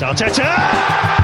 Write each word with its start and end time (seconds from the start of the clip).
Arteta! 0.00 1.08
What 1.08 1.17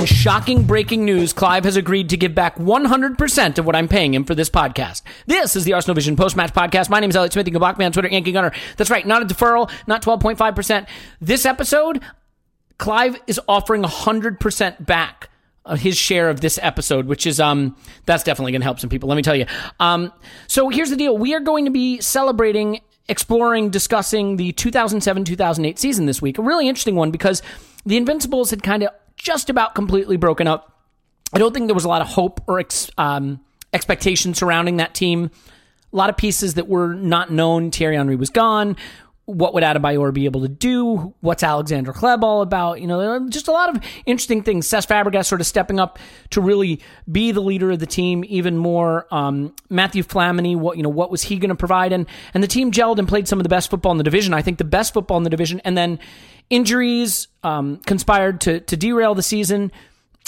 in 0.00 0.06
shocking 0.06 0.62
breaking 0.62 1.04
news, 1.04 1.34
Clive 1.34 1.64
has 1.64 1.76
agreed 1.76 2.08
to 2.08 2.16
give 2.16 2.34
back 2.34 2.56
100% 2.56 3.58
of 3.58 3.66
what 3.66 3.76
I'm 3.76 3.86
paying 3.86 4.14
him 4.14 4.24
for 4.24 4.34
this 4.34 4.48
podcast. 4.48 5.02
This 5.26 5.54
is 5.54 5.64
the 5.64 5.74
Arsenal 5.74 5.94
Vision 5.94 6.16
post-match 6.16 6.54
podcast. 6.54 6.88
My 6.88 7.00
name 7.00 7.10
is 7.10 7.16
Elliot 7.16 7.34
Smith. 7.34 7.46
You 7.46 7.52
can 7.52 7.58
block 7.58 7.78
me 7.78 7.84
on 7.84 7.92
Twitter, 7.92 8.08
Yankee 8.08 8.32
Gunner. 8.32 8.50
That's 8.78 8.88
right, 8.88 9.06
not 9.06 9.20
a 9.20 9.26
deferral, 9.26 9.70
not 9.86 10.00
12.5%. 10.00 10.88
This 11.20 11.44
episode, 11.44 12.00
Clive 12.78 13.20
is 13.26 13.38
offering 13.46 13.82
100% 13.82 14.86
back 14.86 15.28
of 15.66 15.80
his 15.80 15.98
share 15.98 16.30
of 16.30 16.40
this 16.40 16.58
episode, 16.62 17.04
which 17.04 17.26
is 17.26 17.38
um 17.38 17.76
that's 18.06 18.24
definitely 18.24 18.52
going 18.52 18.62
to 18.62 18.64
help 18.64 18.80
some 18.80 18.88
people. 18.88 19.10
Let 19.10 19.16
me 19.16 19.22
tell 19.22 19.36
you. 19.36 19.44
Um, 19.78 20.10
so 20.46 20.70
here's 20.70 20.88
the 20.88 20.96
deal: 20.96 21.18
we 21.18 21.34
are 21.34 21.40
going 21.40 21.66
to 21.66 21.70
be 21.70 22.00
celebrating, 22.00 22.80
exploring, 23.06 23.68
discussing 23.68 24.38
the 24.38 24.54
2007-2008 24.54 25.78
season 25.78 26.06
this 26.06 26.22
week. 26.22 26.38
A 26.38 26.42
really 26.42 26.66
interesting 26.66 26.96
one 26.96 27.10
because 27.10 27.42
the 27.84 27.96
Invincibles 27.96 28.50
had 28.50 28.62
kind 28.62 28.82
of 28.82 28.90
just 29.20 29.50
about 29.50 29.74
completely 29.74 30.16
broken 30.16 30.46
up. 30.46 30.78
I 31.32 31.38
don't 31.38 31.52
think 31.52 31.68
there 31.68 31.74
was 31.74 31.84
a 31.84 31.88
lot 31.88 32.02
of 32.02 32.08
hope 32.08 32.40
or 32.48 32.58
ex, 32.58 32.90
um, 32.98 33.40
expectation 33.72 34.34
surrounding 34.34 34.78
that 34.78 34.94
team. 34.94 35.30
A 35.92 35.96
lot 35.96 36.10
of 36.10 36.16
pieces 36.16 36.54
that 36.54 36.68
were 36.68 36.94
not 36.94 37.30
known. 37.30 37.70
Thierry 37.70 37.96
Henry 37.96 38.16
was 38.16 38.30
gone. 38.30 38.76
What 39.30 39.54
would 39.54 39.62
Adebayor 39.62 40.12
be 40.12 40.24
able 40.24 40.40
to 40.42 40.48
do? 40.48 41.14
What's 41.20 41.42
Alexander 41.42 41.92
Hleb 41.92 42.22
all 42.22 42.42
about? 42.42 42.80
You 42.80 42.86
know, 42.86 43.28
just 43.28 43.48
a 43.48 43.52
lot 43.52 43.74
of 43.74 43.82
interesting 44.06 44.42
things. 44.42 44.68
Cesc 44.68 44.88
Fabregas 44.88 45.26
sort 45.26 45.40
of 45.40 45.46
stepping 45.46 45.78
up 45.78 45.98
to 46.30 46.40
really 46.40 46.80
be 47.10 47.32
the 47.32 47.40
leader 47.40 47.70
of 47.70 47.78
the 47.78 47.86
team 47.86 48.24
even 48.28 48.56
more. 48.56 49.06
Um, 49.10 49.54
Mathieu 49.68 50.02
Flamini, 50.02 50.56
what 50.56 50.76
you 50.76 50.82
know, 50.82 50.88
what 50.88 51.10
was 51.10 51.22
he 51.22 51.36
going 51.36 51.50
to 51.50 51.54
provide? 51.54 51.92
And 51.92 52.06
and 52.34 52.42
the 52.42 52.48
team 52.48 52.72
gelled 52.72 52.98
and 52.98 53.06
played 53.06 53.28
some 53.28 53.38
of 53.38 53.44
the 53.44 53.48
best 53.48 53.70
football 53.70 53.92
in 53.92 53.98
the 53.98 54.04
division. 54.04 54.34
I 54.34 54.42
think 54.42 54.58
the 54.58 54.64
best 54.64 54.92
football 54.92 55.16
in 55.16 55.22
the 55.22 55.30
division. 55.30 55.60
And 55.60 55.76
then 55.76 55.98
injuries 56.48 57.28
um, 57.42 57.78
conspired 57.86 58.40
to 58.42 58.60
to 58.60 58.76
derail 58.76 59.14
the 59.14 59.22
season. 59.22 59.70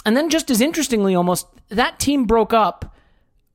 And 0.05 0.17
then 0.17 0.31
just 0.31 0.51
as 0.51 0.61
interestingly, 0.61 1.15
almost 1.15 1.47
that 1.69 1.99
team 1.99 2.25
broke 2.25 2.53
up 2.53 2.97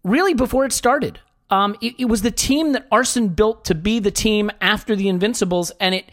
really 0.03 0.33
before 0.33 0.65
it 0.65 0.73
started. 0.73 1.19
Um, 1.49 1.75
it, 1.81 1.95
it 1.97 2.05
was 2.05 2.21
the 2.21 2.31
team 2.31 2.73
that 2.73 2.89
Arsène 2.89 3.35
built 3.35 3.65
to 3.65 3.75
be 3.75 3.99
the 3.99 4.11
team 4.11 4.51
after 4.59 4.95
the 4.95 5.07
Invincibles, 5.07 5.71
and 5.79 5.95
it 5.95 6.11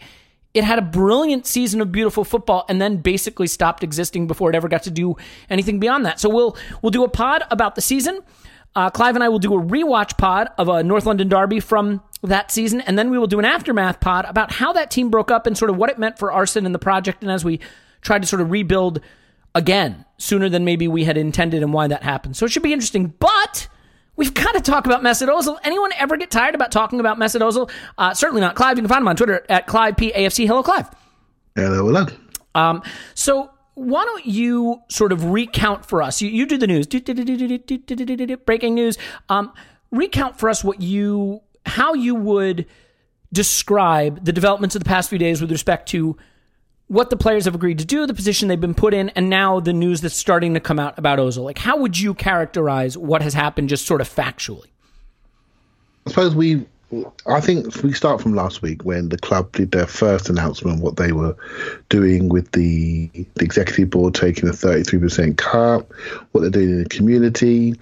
it 0.53 0.63
had 0.63 0.79
a 0.79 0.81
brilliant 0.81 1.45
season 1.45 1.81
of 1.81 1.91
beautiful 1.91 2.23
football, 2.23 2.63
and 2.69 2.81
then 2.81 2.97
basically 2.97 3.47
stopped 3.47 3.83
existing 3.83 4.25
before 4.25 4.49
it 4.49 4.55
ever 4.55 4.69
got 4.69 4.83
to 4.83 4.91
do 4.91 5.17
anything 5.49 5.79
beyond 5.79 6.05
that. 6.05 6.19
So 6.19 6.29
we'll 6.29 6.55
we'll 6.81 6.91
do 6.91 7.03
a 7.03 7.09
pod 7.09 7.43
about 7.51 7.75
the 7.75 7.81
season. 7.81 8.21
Uh, 8.73 8.89
Clive 8.89 9.15
and 9.15 9.23
I 9.23 9.29
will 9.29 9.39
do 9.39 9.53
a 9.53 9.61
rewatch 9.61 10.17
pod 10.17 10.49
of 10.57 10.67
a 10.67 10.83
North 10.83 11.05
London 11.05 11.29
derby 11.29 11.59
from 11.59 12.01
that 12.23 12.51
season, 12.51 12.81
and 12.81 12.97
then 12.97 13.09
we 13.09 13.17
will 13.17 13.27
do 13.27 13.39
an 13.39 13.45
aftermath 13.45 13.99
pod 13.99 14.25
about 14.25 14.53
how 14.53 14.73
that 14.73 14.91
team 14.91 15.09
broke 15.09 15.31
up 15.31 15.47
and 15.47 15.57
sort 15.57 15.69
of 15.69 15.77
what 15.77 15.89
it 15.89 15.99
meant 15.99 16.17
for 16.17 16.29
Arsène 16.29 16.65
and 16.65 16.75
the 16.75 16.79
project, 16.79 17.21
and 17.21 17.31
as 17.31 17.43
we 17.43 17.59
tried 18.01 18.21
to 18.21 18.27
sort 18.27 18.41
of 18.41 18.51
rebuild 18.51 19.01
again 19.53 20.05
sooner 20.17 20.47
than 20.47 20.63
maybe 20.63 20.87
we 20.87 21.03
had 21.03 21.17
intended, 21.17 21.63
and 21.63 21.73
why 21.73 21.87
that 21.87 22.03
happened. 22.03 22.37
So 22.37 22.45
it 22.45 22.51
should 22.53 22.63
be 22.63 22.71
interesting, 22.71 23.13
but. 23.19 23.67
We've 24.15 24.33
got 24.33 24.53
to 24.53 24.61
talk 24.61 24.85
about 24.85 25.01
Mesut 25.01 25.27
Ozil. 25.27 25.57
Anyone 25.63 25.91
ever 25.93 26.17
get 26.17 26.31
tired 26.31 26.55
about 26.55 26.71
talking 26.71 26.99
about 26.99 27.17
Mesut 27.17 27.41
Ozil? 27.41 27.69
Uh, 27.97 28.13
certainly 28.13 28.41
not 28.41 28.55
Clive. 28.55 28.77
You 28.77 28.83
can 28.83 28.89
find 28.89 29.01
him 29.01 29.07
on 29.07 29.15
Twitter 29.15 29.45
at 29.49 29.67
Clive 29.67 29.97
P 29.97 30.11
AFC. 30.13 30.47
Hello, 30.47 30.63
Clive. 30.63 30.89
Hello, 31.55 31.85
hello. 31.85 32.05
Um, 32.53 32.81
so 33.13 33.51
why 33.75 34.05
don't 34.05 34.25
you 34.25 34.81
sort 34.89 35.11
of 35.11 35.25
recount 35.25 35.85
for 35.85 36.01
us? 36.01 36.21
You, 36.21 36.29
you 36.29 36.45
do 36.45 36.57
the 36.57 36.67
news, 36.67 36.87
breaking 38.45 38.75
news. 38.75 38.97
Um, 39.29 39.53
recount 39.91 40.39
for 40.39 40.49
us 40.49 40.63
what 40.63 40.81
you, 40.81 41.41
how 41.65 41.93
you 41.93 42.15
would 42.15 42.65
describe 43.33 44.23
the 44.23 44.31
developments 44.31 44.75
of 44.75 44.83
the 44.83 44.87
past 44.87 45.09
few 45.09 45.19
days 45.19 45.41
with 45.41 45.51
respect 45.51 45.89
to 45.89 46.15
what 46.87 47.09
the 47.09 47.17
players 47.17 47.45
have 47.45 47.55
agreed 47.55 47.79
to 47.79 47.85
do, 47.85 48.05
the 48.05 48.13
position 48.13 48.47
they've 48.47 48.59
been 48.59 48.75
put 48.75 48.93
in, 48.93 49.09
and 49.09 49.29
now 49.29 49.59
the 49.59 49.73
news 49.73 50.01
that's 50.01 50.15
starting 50.15 50.53
to 50.53 50.59
come 50.59 50.79
out 50.79 50.97
about 50.99 51.17
Ozil. 51.19 51.43
Like, 51.43 51.57
how 51.57 51.77
would 51.77 51.99
you 51.99 52.13
characterize 52.13 52.97
what 52.97 53.21
has 53.21 53.33
happened, 53.33 53.69
just 53.69 53.85
sort 53.85 54.01
of 54.01 54.09
factually? 54.09 54.67
I 56.05 56.11
suppose 56.11 56.35
we, 56.35 56.65
I 57.25 57.41
think 57.41 57.81
we 57.81 57.91
start 57.93 58.21
from 58.21 58.35
last 58.35 58.61
week 58.61 58.85
when 58.85 59.09
the 59.09 59.17
club 59.17 59.51
did 59.53 59.71
their 59.71 59.87
first 59.87 60.29
announcement 60.29 60.81
what 60.81 60.97
they 60.97 61.11
were 61.11 61.35
doing 61.89 62.29
with 62.29 62.51
the, 62.51 63.07
the 63.13 63.43
executive 63.43 63.89
board 63.89 64.13
taking 64.13 64.47
a 64.47 64.51
33% 64.51 65.37
cut, 65.37 65.87
what 66.31 66.41
they're 66.41 66.51
doing 66.51 66.69
in 66.69 66.83
the 66.83 66.89
community, 66.89 67.73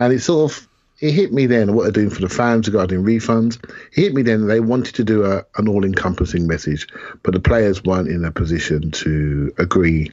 and 0.00 0.12
it 0.14 0.20
sort 0.20 0.50
of 0.50 0.68
it 1.00 1.12
hit 1.12 1.32
me 1.32 1.46
then 1.46 1.74
what 1.74 1.82
they're 1.82 1.92
doing 1.92 2.10
for 2.10 2.22
the 2.22 2.28
fans 2.28 2.66
regarding 2.66 3.04
refunds. 3.04 3.62
It 3.92 4.00
hit 4.00 4.14
me 4.14 4.22
then 4.22 4.46
they 4.46 4.60
wanted 4.60 4.94
to 4.96 5.04
do 5.04 5.24
a, 5.24 5.44
an 5.56 5.68
all-encompassing 5.68 6.46
message, 6.46 6.88
but 7.22 7.34
the 7.34 7.40
players 7.40 7.84
weren't 7.84 8.08
in 8.08 8.24
a 8.24 8.32
position 8.32 8.90
to 8.92 9.52
agree 9.58 10.10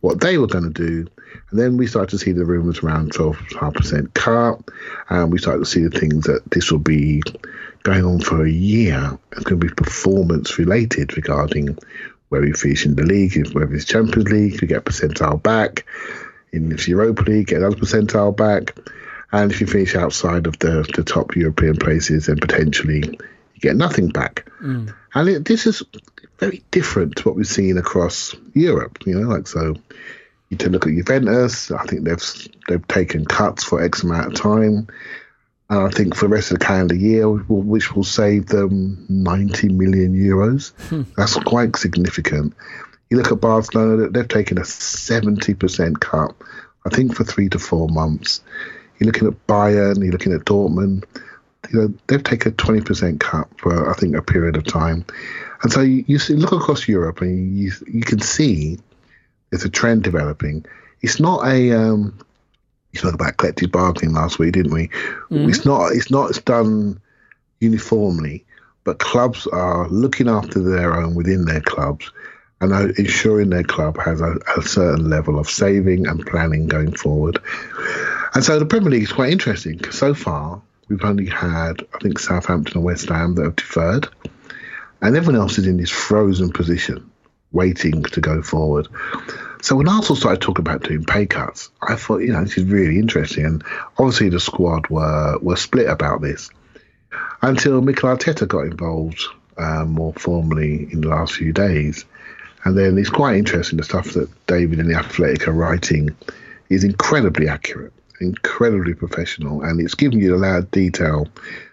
what 0.00 0.20
they 0.20 0.38
were 0.38 0.46
going 0.46 0.72
to 0.72 0.86
do. 0.86 1.06
And 1.50 1.58
then 1.58 1.76
we 1.76 1.86
started 1.86 2.10
to 2.10 2.18
see 2.18 2.32
the 2.32 2.44
rumours 2.44 2.80
around 2.80 3.12
12.5% 3.12 4.14
cut, 4.14 4.60
and 5.08 5.32
we 5.32 5.38
started 5.38 5.60
to 5.60 5.70
see 5.70 5.82
the 5.82 5.98
things 5.98 6.26
that 6.26 6.48
this 6.50 6.70
will 6.70 6.78
be 6.78 7.22
going 7.82 8.04
on 8.04 8.20
for 8.20 8.44
a 8.44 8.50
year. 8.50 9.18
It's 9.32 9.44
going 9.44 9.60
to 9.60 9.66
be 9.66 9.74
performance 9.74 10.58
related 10.58 11.16
regarding 11.16 11.76
where 12.28 12.40
we 12.40 12.52
finish 12.52 12.86
in 12.86 12.94
the 12.94 13.02
league, 13.02 13.34
whether 13.52 13.74
it's 13.74 13.84
Champions 13.84 14.30
League, 14.30 14.60
we 14.60 14.68
get 14.68 14.84
percentile 14.84 15.42
back. 15.42 15.84
in 16.52 16.68
the 16.68 16.84
Europa 16.86 17.22
League, 17.22 17.48
get 17.48 17.58
another 17.58 17.76
percentile 17.76 18.36
back. 18.36 18.76
And 19.32 19.52
if 19.52 19.60
you 19.60 19.66
finish 19.66 19.94
outside 19.94 20.46
of 20.46 20.58
the, 20.58 20.88
the 20.94 21.04
top 21.04 21.36
European 21.36 21.76
places, 21.76 22.26
then 22.26 22.38
potentially 22.38 22.98
you 23.06 23.60
get 23.60 23.76
nothing 23.76 24.08
back. 24.08 24.50
Mm. 24.60 24.92
And 25.14 25.28
it, 25.28 25.44
this 25.44 25.66
is 25.66 25.82
very 26.38 26.62
different 26.70 27.16
to 27.16 27.28
what 27.28 27.36
we've 27.36 27.46
seen 27.46 27.78
across 27.78 28.34
Europe. 28.54 28.98
You 29.06 29.20
know, 29.20 29.28
like 29.28 29.46
so, 29.46 29.76
you 30.48 30.56
to 30.56 30.70
look 30.70 30.86
at 30.86 30.92
Juventus. 30.92 31.70
I 31.70 31.84
think 31.84 32.04
they've 32.04 32.48
they've 32.68 32.88
taken 32.88 33.24
cuts 33.24 33.64
for 33.64 33.82
X 33.82 34.02
amount 34.02 34.28
of 34.28 34.34
time. 34.34 34.88
And 35.68 35.86
I 35.86 35.90
think 35.90 36.16
for 36.16 36.26
the 36.26 36.34
rest 36.34 36.50
of 36.50 36.58
the 36.58 36.64
calendar 36.64 36.96
year, 36.96 37.30
which 37.30 37.94
will 37.94 38.02
save 38.02 38.46
them 38.46 39.06
90 39.08 39.68
million 39.68 40.14
euros. 40.14 40.72
Hmm. 40.88 41.02
That's 41.16 41.36
quite 41.36 41.76
significant. 41.76 42.54
You 43.08 43.16
look 43.16 43.30
at 43.30 43.40
Barcelona, 43.40 44.08
they've 44.08 44.26
taken 44.26 44.58
a 44.58 44.62
70% 44.62 46.00
cut, 46.00 46.34
I 46.84 46.90
think, 46.90 47.14
for 47.14 47.22
three 47.22 47.48
to 47.50 47.60
four 47.60 47.88
months. 47.88 48.42
You're 49.00 49.06
looking 49.06 49.28
at 49.28 49.46
Bayern, 49.46 50.02
you're 50.02 50.12
looking 50.12 50.32
at 50.32 50.42
Dortmund. 50.42 51.04
You 51.72 51.80
know, 51.80 51.94
they've 52.06 52.22
taken 52.22 52.52
a 52.52 52.54
20% 52.54 53.18
cut 53.18 53.48
for, 53.58 53.90
I 53.90 53.94
think, 53.94 54.14
a 54.14 54.22
period 54.22 54.56
of 54.56 54.64
time. 54.64 55.04
And 55.62 55.72
so 55.72 55.80
you, 55.80 56.04
you 56.06 56.18
see, 56.18 56.34
look 56.34 56.52
across 56.52 56.86
Europe 56.86 57.20
and 57.20 57.56
you, 57.56 57.72
you 57.86 58.02
can 58.02 58.20
see 58.20 58.78
there's 59.50 59.64
a 59.64 59.68
trend 59.68 60.04
developing. 60.04 60.64
It's 61.02 61.18
not 61.18 61.46
a 61.46 61.72
um, 61.72 62.18
you 62.92 63.00
spoke 63.00 63.14
about 63.14 63.36
collective 63.36 63.70
bargaining 63.70 64.14
last 64.14 64.38
week, 64.38 64.52
didn't 64.52 64.72
we? 64.72 64.88
Mm-hmm. 64.88 65.48
It's 65.48 65.64
not 65.64 65.92
it's 65.92 66.10
not 66.10 66.30
it's 66.30 66.40
done 66.40 67.00
uniformly, 67.60 68.44
but 68.84 68.98
clubs 68.98 69.46
are 69.46 69.88
looking 69.88 70.28
after 70.28 70.60
their 70.60 70.94
own 70.94 71.14
within 71.14 71.44
their 71.44 71.60
clubs 71.60 72.10
and 72.60 72.72
ensuring 72.98 73.50
their 73.50 73.62
club 73.62 73.98
has 73.98 74.20
a, 74.20 74.36
a 74.56 74.62
certain 74.62 75.08
level 75.08 75.38
of 75.38 75.48
saving 75.48 76.06
and 76.06 76.26
planning 76.26 76.66
going 76.66 76.94
forward. 76.94 77.38
And 78.34 78.44
so 78.44 78.58
the 78.58 78.66
Premier 78.66 78.90
League 78.90 79.02
is 79.02 79.12
quite 79.12 79.32
interesting 79.32 79.76
because 79.76 79.98
so 79.98 80.14
far 80.14 80.62
we've 80.88 81.04
only 81.04 81.26
had 81.26 81.82
I 81.94 81.98
think 81.98 82.18
Southampton 82.18 82.78
and 82.78 82.84
West 82.84 83.08
Ham 83.08 83.34
that 83.34 83.44
have 83.44 83.56
deferred, 83.56 84.08
and 85.02 85.16
everyone 85.16 85.40
else 85.40 85.58
is 85.58 85.66
in 85.66 85.76
this 85.76 85.90
frozen 85.90 86.52
position, 86.52 87.10
waiting 87.52 88.02
to 88.02 88.20
go 88.20 88.42
forward. 88.42 88.88
So 89.62 89.76
when 89.76 89.88
Arsenal 89.88 90.16
started 90.16 90.40
talking 90.40 90.62
about 90.62 90.84
doing 90.84 91.04
pay 91.04 91.26
cuts, 91.26 91.70
I 91.82 91.96
thought, 91.96 92.22
you 92.22 92.32
know, 92.32 92.42
this 92.42 92.56
is 92.56 92.64
really 92.64 92.98
interesting. 92.98 93.44
And 93.44 93.64
obviously 93.98 94.30
the 94.30 94.40
squad 94.40 94.88
were 94.88 95.38
were 95.40 95.56
split 95.56 95.88
about 95.88 96.22
this 96.22 96.50
until 97.42 97.80
Mikel 97.82 98.14
Arteta 98.14 98.46
got 98.46 98.66
involved 98.66 99.22
um, 99.58 99.90
more 99.90 100.12
formally 100.14 100.88
in 100.92 101.00
the 101.00 101.08
last 101.08 101.34
few 101.34 101.52
days. 101.52 102.04
And 102.64 102.76
then 102.76 102.98
it's 102.98 103.10
quite 103.10 103.36
interesting 103.36 103.78
the 103.78 103.84
stuff 103.84 104.12
that 104.12 104.28
David 104.46 104.80
and 104.80 104.90
the 104.90 104.94
Athletic 104.94 105.48
are 105.48 105.52
writing 105.52 106.14
is 106.68 106.84
incredibly 106.84 107.48
accurate, 107.48 107.92
incredibly 108.20 108.94
professional, 108.94 109.62
and 109.62 109.80
it's 109.80 109.94
giving 109.94 110.20
you 110.20 110.34
a 110.34 110.38
lot 110.38 110.58
of 110.58 110.70
detail 110.70 111.26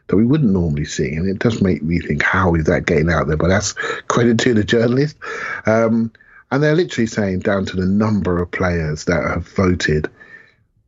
that 0.07 0.15
we 0.15 0.25
wouldn't 0.25 0.51
normally 0.51 0.85
see. 0.85 1.13
And 1.13 1.29
it 1.29 1.39
does 1.39 1.61
make 1.61 1.83
me 1.83 1.99
think, 1.99 2.23
how 2.23 2.55
is 2.55 2.65
that 2.65 2.85
getting 2.85 3.09
out 3.09 3.27
there? 3.27 3.37
But 3.37 3.49
that's 3.49 3.73
credit 4.07 4.39
to 4.39 4.53
the 4.53 4.63
journalist. 4.63 5.17
Um, 5.65 6.11
and 6.49 6.63
they're 6.63 6.75
literally 6.75 7.07
saying 7.07 7.39
down 7.39 7.65
to 7.65 7.75
the 7.75 7.85
number 7.85 8.41
of 8.41 8.51
players 8.51 9.05
that 9.05 9.23
have 9.23 9.47
voted 9.49 10.09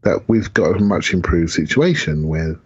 that 0.03 0.23
we've 0.27 0.53
got 0.53 0.77
a 0.77 0.83
much 0.83 1.13
improved 1.13 1.51
situation 1.51 2.27
where, 2.27 2.57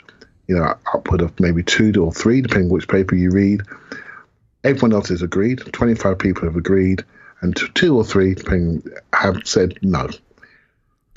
you 0.47 0.55
know, 0.55 0.75
upward 0.93 1.21
of 1.21 1.39
maybe 1.39 1.63
two 1.63 1.91
or 2.03 2.13
three, 2.13 2.41
depending 2.41 2.69
which 2.69 2.87
paper 2.87 3.15
you 3.15 3.31
read. 3.31 3.63
Everyone 4.63 4.93
else 4.93 5.09
has 5.09 5.23
agreed. 5.23 5.59
25 5.73 6.19
people 6.19 6.43
have 6.43 6.55
agreed, 6.55 7.03
and 7.41 7.57
two 7.73 7.97
or 7.97 8.03
three 8.03 8.35
have 9.13 9.41
said 9.43 9.77
no. 9.81 10.09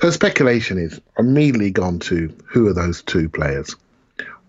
So 0.01 0.11
speculation 0.11 0.77
is 0.77 1.01
immediately 1.17 1.71
gone 1.71 1.99
to 1.99 2.33
who 2.45 2.67
are 2.67 2.73
those 2.73 3.01
two 3.01 3.29
players? 3.29 3.75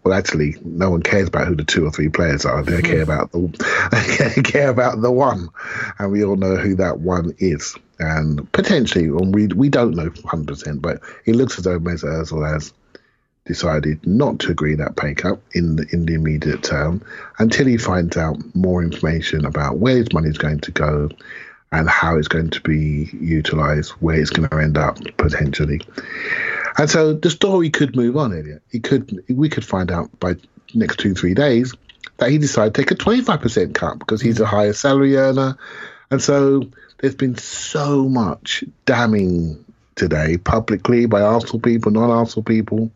well, 0.09 0.17
actually, 0.17 0.57
no 0.65 0.91
one 0.91 1.03
cares 1.03 1.29
about 1.29 1.49
who 1.49 1.55
the 1.55 1.65
two 1.65 1.85
or 1.85 1.91
three 1.91 2.09
players 2.09 2.47
are. 2.47 2.63
They 2.63 2.81
care 2.81 3.05
hmm. 3.05 3.11
about 3.11 3.33
the 3.33 4.35
they 4.37 4.43
care 4.51 4.71
about 4.71 5.03
the 5.03 5.11
one, 5.11 5.49
and 5.99 6.11
we 6.11 6.25
all 6.25 6.37
know 6.37 6.57
who 6.57 6.77
that 6.77 7.01
one 7.01 7.35
is. 7.39 7.77
And 7.99 8.51
potentially, 8.53 9.05
and 9.05 9.35
we 9.35 9.49
we 9.49 9.69
don't 9.69 9.95
know 9.95 10.09
100, 10.09 10.47
percent 10.47 10.83
but 10.83 11.03
it 11.27 11.37
looks 11.37 11.59
as 11.59 11.65
though 11.65 11.79
Mesut 11.79 12.05
Ozil 12.05 12.51
has 12.51 12.73
decided 13.45 14.07
not 14.07 14.39
to 14.39 14.51
agree 14.51 14.77
that 14.77 14.97
pay 14.97 15.15
cut 15.15 15.41
in 15.53 15.77
the, 15.77 15.87
in 15.93 16.07
the 16.07 16.15
immediate 16.15 16.63
term 16.63 17.03
until 17.39 17.67
he 17.67 17.77
finds 17.77 18.17
out 18.17 18.37
more 18.55 18.83
information 18.83 19.45
about 19.45 19.79
where 19.79 19.97
his 19.97 20.13
money 20.13 20.29
is 20.29 20.39
going 20.39 20.61
to 20.61 20.71
go 20.71 21.09
and 21.73 21.89
how 21.89 22.17
it's 22.17 22.29
going 22.29 22.51
to 22.51 22.61
be 22.63 23.11
utilized, 23.21 23.91
where 24.01 24.21
it's 24.21 24.31
going 24.31 24.49
to 24.49 24.59
end 24.59 24.79
up 24.79 24.99
potentially. 25.17 25.81
And 26.79 26.89
so 26.89 27.13
the 27.13 27.31
story 27.31 27.71
could 27.71 27.97
move 27.97 28.17
on, 28.17 28.33
Elliot. 28.33 28.63
It 28.71 28.85
could 28.85 29.25
we 29.29 29.49
could 29.49 29.65
find 29.65 29.91
out 29.91 30.19
by 30.21 30.37
next 30.75 30.99
two, 30.99 31.15
three 31.15 31.35
days 31.35 31.75
that 32.19 32.31
he 32.31 32.39
decided 32.39 32.75
to 32.75 32.83
take 32.83 32.91
a 32.91 32.95
25% 32.95 33.75
cut 33.75 33.99
because 33.99 34.21
he's 34.21 34.41
a 34.41 34.45
mm. 34.45 34.49
higher 34.49 34.73
salary 34.73 35.17
earner. 35.17 35.57
And 36.11 36.23
so 36.23 36.63
there's 36.99 37.15
been 37.15 37.37
so 37.37 38.09
much 38.09 38.65
damning 38.87 39.65
today 39.95 40.37
publicly 40.37 41.07
by 41.07 41.21
Arsenal 41.21 41.61
people, 41.61 41.93
non 41.93 42.11
Arsenal 42.11 42.45
people. 42.45 42.91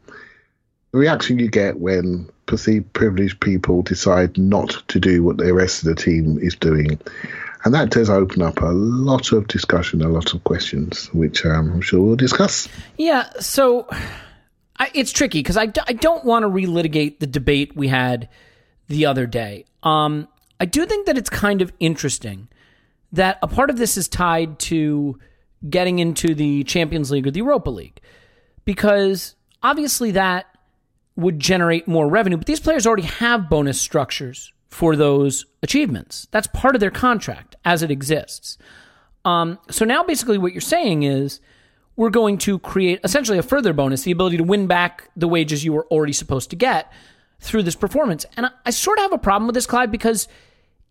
The 0.93 0.99
reaction 0.99 1.39
you 1.39 1.49
get 1.49 1.79
when 1.79 2.29
perceived 2.47 2.93
privileged 2.93 3.41
people 3.41 3.83
decide 3.83 4.37
not 4.37 4.83
to 4.89 5.01
do 5.01 5.23
what 5.23 5.39
the 5.39 5.55
rest 5.55 5.83
of 5.83 5.89
the 5.89 5.95
team 5.95 6.39
is 6.39 6.55
doing 6.55 7.01
and 7.65 7.75
that 7.75 7.91
does 7.91 8.11
open 8.11 8.43
up 8.43 8.61
a 8.61 8.67
lot 8.67 9.33
of 9.33 9.47
discussion, 9.49 10.03
a 10.03 10.09
lot 10.09 10.35
of 10.35 10.43
questions, 10.45 11.13
which 11.13 11.45
um, 11.45 11.73
I'm 11.73 11.81
sure 11.81 12.01
we'll 12.01 12.17
discuss. 12.17 12.69
Yeah, 12.99 13.31
so 13.41 13.87
I, 14.79 14.91
it's 14.95 15.13
tricky 15.13 15.41
because 15.41 15.57
I, 15.57 15.73
I 15.87 15.93
don't 15.93 16.25
want 16.25 16.45
to 16.45 16.49
relitigate 16.49 17.21
the 17.21 17.27
debate 17.27 17.77
we 17.77 17.89
had 17.89 18.29
the 18.89 19.07
other 19.07 19.27
day. 19.27 19.65
Um, 19.83 20.29
I 20.59 20.65
do 20.65 20.87
think 20.87 21.07
that 21.07 21.17
it's 21.17 21.31
kind 21.31 21.63
of 21.63 21.73
interesting 21.79 22.49
that 23.13 23.39
a 23.43 23.49
part 23.49 23.71
of 23.71 23.77
this 23.79 23.97
is 23.97 24.09
tied 24.09 24.59
to 24.59 25.19
getting 25.69 25.99
into 25.99 26.35
the 26.35 26.65
Champions 26.65 27.11
League 27.11 27.27
or 27.27 27.31
the 27.31 27.39
Europa 27.39 27.71
League 27.71 28.01
because 28.65 29.35
obviously 29.63 30.13
that 30.13 30.47
would 31.15 31.39
generate 31.39 31.87
more 31.87 32.09
revenue, 32.09 32.37
but 32.37 32.47
these 32.47 32.61
players 32.61 32.87
already 32.87 33.03
have 33.03 33.49
bonus 33.49 33.81
structures 33.81 34.53
for 34.73 34.97
those 34.97 35.45
achievements. 35.63 36.27
That's 36.31 36.47
part 36.47 36.75
of 36.75 36.81
their 36.81 36.91
contract 36.91 37.57
as 37.63 37.83
it 37.83 37.91
exists. 37.91 38.57
Um, 39.23 39.59
so 39.71 39.85
now 39.85 40.03
basically 40.03 40.39
what 40.39 40.53
you're 40.53 40.63
saying 40.63 41.03
is 41.03 41.41
we're 41.95 42.09
going 42.09 42.39
to 42.39 42.59
create 42.59 42.99
essentially 43.05 43.37
a 43.37 43.43
further 43.43 43.75
bonus, 43.75 44.03
the 44.03 44.13
ability 44.13 44.39
to 44.39 44.45
win 44.45 44.67
back 44.67 45.11
the 45.15 45.29
wages 45.29 45.63
you 45.63 45.75
were 45.75 45.87
already 45.89 46.15
supposed 46.15 46.49
to 46.51 46.57
get 46.57 46.91
through 47.39 47.65
this 47.65 47.77
performance. 47.77 48.25
And 48.35 48.47
I, 48.47 48.51
I 48.65 48.71
sort 48.71 48.97
of 48.97 49.03
have 49.03 49.13
a 49.13 49.19
problem 49.19 49.47
with 49.47 49.55
this, 49.55 49.67
Clive, 49.67 49.93
because 49.93 50.27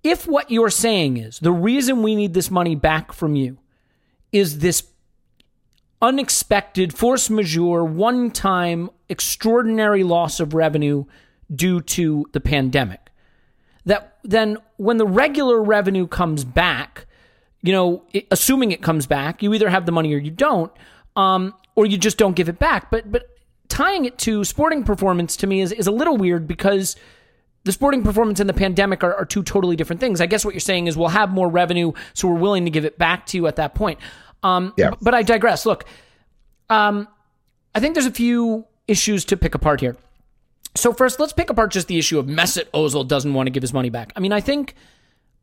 if 0.04 0.28
what 0.28 0.52
you're 0.52 0.70
saying 0.70 1.18
is 1.18 1.40
the 1.40 1.52
reason 1.52 2.04
we 2.04 2.16
need 2.16 2.36
this 2.36 2.52
money 2.52 2.76
back 2.76 3.12
from 3.12 3.36
you 3.36 3.58
is 4.32 4.60
this 4.60 4.84
unexpected, 6.04 6.96
force 6.96 7.32
majeure, 7.32 7.84
one 7.84 8.30
time, 8.30 8.92
extraordinary 9.10 10.04
loss 10.04 10.40
of 10.40 10.54
revenue 10.54 11.06
due 11.54 11.82
to 11.82 12.28
the 12.32 12.40
pandemic 12.40 13.11
that 13.86 14.18
then 14.24 14.58
when 14.78 14.98
the 14.98 15.06
regular 15.06 15.62
revenue 15.62 16.08
comes 16.08 16.44
back, 16.44 17.06
you 17.62 17.74
know, 17.74 18.04
it, 18.14 18.28
assuming 18.32 18.72
it 18.72 18.82
comes 18.82 19.08
back, 19.08 19.42
you 19.42 19.54
either 19.54 19.70
have 19.70 19.86
the 19.86 19.92
money 19.92 20.14
or 20.14 20.18
you 20.18 20.32
don't, 20.32 20.72
um, 21.16 21.54
or 21.76 21.86
you 21.86 21.98
just 21.98 22.18
don't 22.18 22.36
give 22.36 22.50
it 22.50 22.60
back. 22.60 22.92
But 22.92 23.12
but 23.12 23.28
tying 23.70 24.06
it 24.06 24.18
to 24.20 24.44
sporting 24.44 24.84
performance 24.84 25.38
to 25.38 25.48
me 25.48 25.62
is 25.62 25.72
is 25.72 25.88
a 25.88 25.92
little 25.92 26.18
weird 26.18 26.48
because 26.48 26.96
the 27.64 27.72
sporting 27.72 28.04
performance 28.04 28.40
and 28.40 28.50
the 28.50 28.54
pandemic 28.54 29.04
are, 29.04 29.14
are 29.16 29.26
two 29.26 29.44
totally 29.44 29.76
different 29.76 30.00
things. 30.00 30.20
I 30.20 30.26
guess 30.26 30.44
what 30.44 30.54
you're 30.54 30.60
saying 30.60 30.88
is 30.88 30.98
we'll 30.98 31.10
have 31.10 31.32
more 31.32 31.48
revenue, 31.48 31.92
so 32.14 32.28
we're 32.28 32.40
willing 32.40 32.66
to 32.66 32.72
give 32.72 32.86
it 32.86 32.98
back 32.98 33.26
to 33.28 33.38
you 33.38 33.48
at 33.48 33.58
that 33.58 33.76
point. 33.76 34.00
Um, 34.44 34.74
yeah. 34.78 34.92
But 35.02 35.14
I 35.14 35.22
digress. 35.22 35.66
Look, 35.66 35.86
um, 36.70 37.08
I 37.76 37.80
think 37.80 37.94
there's 37.94 38.08
a 38.08 38.12
few 38.12 38.66
issues 38.88 39.26
to 39.26 39.38
pick 39.38 39.54
apart 39.54 39.80
here. 39.80 39.96
So 40.76 40.94
first, 40.94 41.20
let's 41.20 41.34
pick 41.34 41.50
apart 41.50 41.72
just 41.72 41.88
the 41.88 41.98
issue 41.98 42.18
of 42.18 42.28
Mesut 42.28 42.70
Ozil 42.74 43.08
doesn't 43.08 43.34
want 43.34 43.48
to 43.48 43.52
give 43.52 43.62
his 43.62 43.74
money 43.74 43.90
back. 43.90 44.14
I 44.16 44.20
mean, 44.20 44.32
I 44.32 44.40
think 44.40 44.76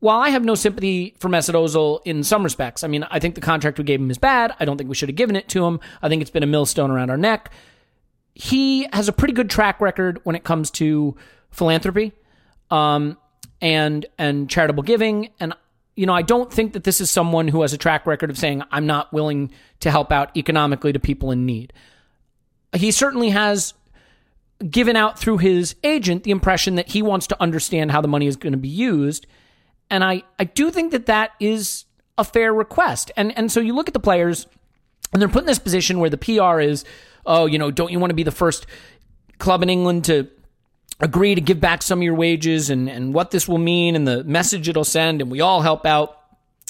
while 0.01 0.21
I 0.21 0.31
have 0.31 0.45
no 0.45 0.55
sympathy 0.55 1.15
for 1.19 1.29
Mesut 1.29 1.55
Ozil 1.55 2.01
in 2.05 2.23
some 2.23 2.43
respects, 2.45 2.85
I 2.85 2.89
mean, 2.89 3.05
I 3.11 3.19
think 3.19 3.35
the 3.35 3.41
contract 3.41 3.79
we 3.79 3.85
gave 3.85 4.01
him 4.01 4.11
is 4.11 4.19
bad. 4.19 4.55
I 4.59 4.65
don't 4.65 4.79
think 4.79 4.89
we 4.89 4.95
should 4.95 5.09
have 5.09 5.17
given 5.17 5.37
it 5.37 5.49
to 5.51 5.65
him. 5.65 5.81
I 6.01 6.09
think 6.09 6.23
it's 6.23 6.31
been 6.31 6.43
a 6.43 6.47
millstone 6.47 6.91
around 6.91 7.11
our 7.11 7.17
neck. 7.17 7.53
He 8.35 8.87
has 8.93 9.09
a 9.09 9.13
pretty 9.13 9.35
good 9.35 9.51
track 9.51 9.81
record 9.81 10.21
when 10.23 10.37
it 10.37 10.45
comes 10.45 10.71
to 10.73 11.17
philanthropy, 11.51 12.13
um, 12.71 13.19
and 13.61 14.07
and 14.17 14.49
charitable 14.49 14.85
giving. 14.85 15.31
And 15.41 15.55
you 15.97 16.07
know, 16.07 16.15
I 16.15 16.23
don't 16.23 16.53
think 16.53 16.75
that 16.75 16.85
this 16.85 17.01
is 17.01 17.11
someone 17.11 17.49
who 17.49 17.63
has 17.63 17.73
a 17.73 17.79
track 17.79 18.07
record 18.07 18.31
of 18.31 18.39
saying 18.39 18.63
I'm 18.71 18.87
not 18.87 19.13
willing 19.13 19.51
to 19.81 19.91
help 19.91 20.13
out 20.13 20.37
economically 20.37 20.93
to 20.93 21.01
people 21.01 21.33
in 21.33 21.45
need. 21.45 21.73
He 22.73 22.93
certainly 22.93 23.31
has 23.31 23.75
given 24.69 24.97
out 24.97 25.19
through 25.19 25.39
his 25.39 25.77
agent 25.85 26.25
the 26.25 26.31
impression 26.31 26.75
that 26.77 26.89
he 26.89 27.03
wants 27.03 27.27
to 27.29 27.41
understand 27.41 27.93
how 27.93 28.01
the 28.01 28.09
money 28.09 28.27
is 28.27 28.37
going 28.37 28.53
to 28.53 28.59
be 28.59 28.69
used. 28.69 29.27
And 29.91 30.03
I, 30.03 30.23
I 30.39 30.45
do 30.45 30.71
think 30.71 30.93
that 30.93 31.07
that 31.07 31.33
is 31.41 31.85
a 32.17 32.25
fair 32.25 32.53
request. 32.53 33.13
And, 33.17 33.37
and 33.39 33.51
so 33.53 33.61
you 33.61 33.75
look 33.75 33.89
at 33.89 33.95
the 33.95 34.01
players, 34.01 34.47
And 35.13 35.23
they're 35.23 35.29
put 35.29 35.43
in 35.43 35.47
this 35.47 35.61
position 35.61 36.01
where 36.01 36.11
the 36.11 36.19
PR 36.19 36.61
is, 36.61 36.85
oh, 37.25 37.47
you 37.47 37.59
know, 37.59 37.71
don't 37.71 37.93
you 37.93 38.01
want 38.01 38.11
to 38.11 38.17
be 38.17 38.25
the 38.25 38.31
first 38.31 38.67
club 39.39 39.63
in 39.63 39.71
England 39.71 40.05
to 40.07 40.29
agree 41.01 41.35
to 41.35 41.41
give 41.41 41.61
back 41.61 41.83
some 41.83 42.01
of 42.01 42.03
your 42.03 42.15
wages 42.15 42.71
and, 42.71 42.91
and 42.91 43.15
what 43.15 43.31
this 43.31 43.47
will 43.47 43.59
mean 43.59 43.95
and 43.95 44.07
the 44.07 44.25
message 44.25 44.69
it'll 44.69 44.85
send, 44.85 45.23
and 45.23 45.31
we 45.31 45.41
all 45.41 45.63
help 45.63 45.87
out. 45.87 46.18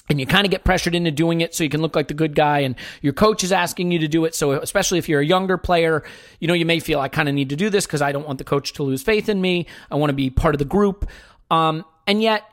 And 0.09 0.19
you 0.19 0.27
kind 0.27 0.47
of 0.47 0.51
get 0.51 0.65
pressured 0.65 0.95
into 0.95 1.11
doing 1.11 1.41
it 1.41 1.55
so 1.55 1.65
you 1.65 1.71
can 1.71 1.83
look 1.83 1.95
like 1.95 2.09
the 2.09 2.15
good 2.15 2.35
guy, 2.35 2.61
and 2.61 2.77
your 3.03 3.13
coach 3.13 3.45
is 3.45 3.53
asking 3.53 3.93
you 3.93 3.99
to 3.99 4.09
do 4.09 4.25
it. 4.25 4.35
So, 4.35 4.53
especially 4.53 4.99
if 4.99 5.09
you're 5.09 5.21
a 5.21 5.27
younger 5.27 5.59
player, 5.59 6.03
you 6.41 6.49
know, 6.49 6.55
you 6.55 6.65
may 6.65 6.81
feel 6.81 7.01
I 7.01 7.09
kind 7.09 7.29
of 7.29 7.35
need 7.35 7.51
to 7.51 7.57
do 7.57 7.69
this 7.71 7.87
because 7.87 8.01
I 8.01 8.13
don't 8.13 8.27
want 8.27 8.39
the 8.39 8.45
coach 8.45 8.73
to 8.75 8.83
lose 8.83 9.03
faith 9.03 9.29
in 9.29 9.41
me. 9.41 9.67
I 9.91 9.97
want 9.97 10.11
to 10.11 10.15
be 10.15 10.31
part 10.31 10.55
of 10.55 10.59
the 10.59 10.65
group. 10.65 11.09
Um, 11.51 11.85
and 12.07 12.23
yet, 12.23 12.45